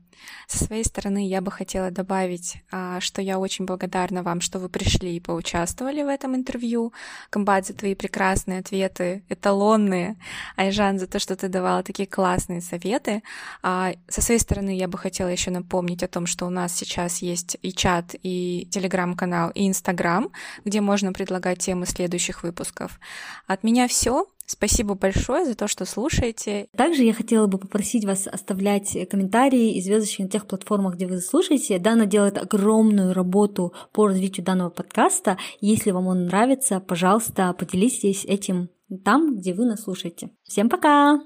Со 0.47 0.65
своей 0.65 0.83
стороны 0.83 1.27
я 1.27 1.39
бы 1.39 1.49
хотела 1.49 1.91
добавить, 1.91 2.61
а, 2.71 2.99
что 2.99 3.21
я 3.21 3.39
очень 3.39 3.65
благодарна 3.65 4.21
вам, 4.21 4.41
что 4.41 4.59
вы 4.59 4.67
пришли 4.67 5.15
и 5.15 5.19
поучаствовали 5.19 6.03
в 6.03 6.07
этом 6.07 6.35
интервью. 6.35 6.91
Комбат 7.29 7.67
за 7.67 7.73
твои 7.73 7.95
прекрасные 7.95 8.59
ответы, 8.59 9.23
эталонные. 9.29 10.17
Айжан 10.57 10.99
за 10.99 11.07
то, 11.07 11.19
что 11.19 11.37
ты 11.37 11.47
давала 11.47 11.83
такие 11.83 12.07
классные 12.07 12.59
советы. 12.59 13.23
А, 13.61 13.93
со 14.09 14.21
своей 14.21 14.39
стороны 14.39 14.75
я 14.75 14.89
бы 14.89 14.97
хотела 14.97 15.29
еще 15.29 15.51
напомнить 15.51 16.03
о 16.03 16.07
том, 16.07 16.25
что 16.25 16.45
у 16.45 16.49
нас 16.49 16.73
сейчас 16.73 17.19
есть 17.19 17.57
и 17.61 17.71
чат, 17.71 18.15
и 18.21 18.67
телеграм-канал, 18.71 19.51
и 19.51 19.67
инстаграм, 19.67 20.29
где 20.65 20.81
можно 20.81 21.13
предлагать 21.13 21.59
темы 21.59 21.85
следующих 21.85 22.43
выпусков. 22.43 22.99
От 23.47 23.63
меня 23.63 23.87
все. 23.87 24.25
Спасибо 24.51 24.95
большое 24.95 25.45
за 25.45 25.53
то, 25.53 25.67
что 25.67 25.85
слушаете. 25.85 26.69
Также 26.75 27.03
я 27.03 27.13
хотела 27.13 27.45
бы 27.45 27.59
попросить 27.59 28.03
вас 28.03 28.25
оставлять 28.25 28.97
комментарии 29.07 29.75
и 29.75 29.81
звездочки 29.81 30.23
на 30.23 30.27
тех 30.27 30.47
платформах, 30.47 30.95
где 30.95 31.05
вы 31.05 31.21
слушаете. 31.21 31.77
Дана 31.77 32.07
делает 32.07 32.39
огромную 32.39 33.13
работу 33.13 33.75
по 33.93 34.07
развитию 34.07 34.43
данного 34.43 34.71
подкаста. 34.71 35.37
Если 35.61 35.91
вам 35.91 36.07
он 36.07 36.25
нравится, 36.25 36.79
пожалуйста, 36.79 37.53
поделитесь 37.53 38.25
этим 38.25 38.69
там, 39.05 39.37
где 39.37 39.53
вы 39.53 39.65
нас 39.65 39.83
слушаете. 39.83 40.31
Всем 40.41 40.67
пока! 40.67 41.19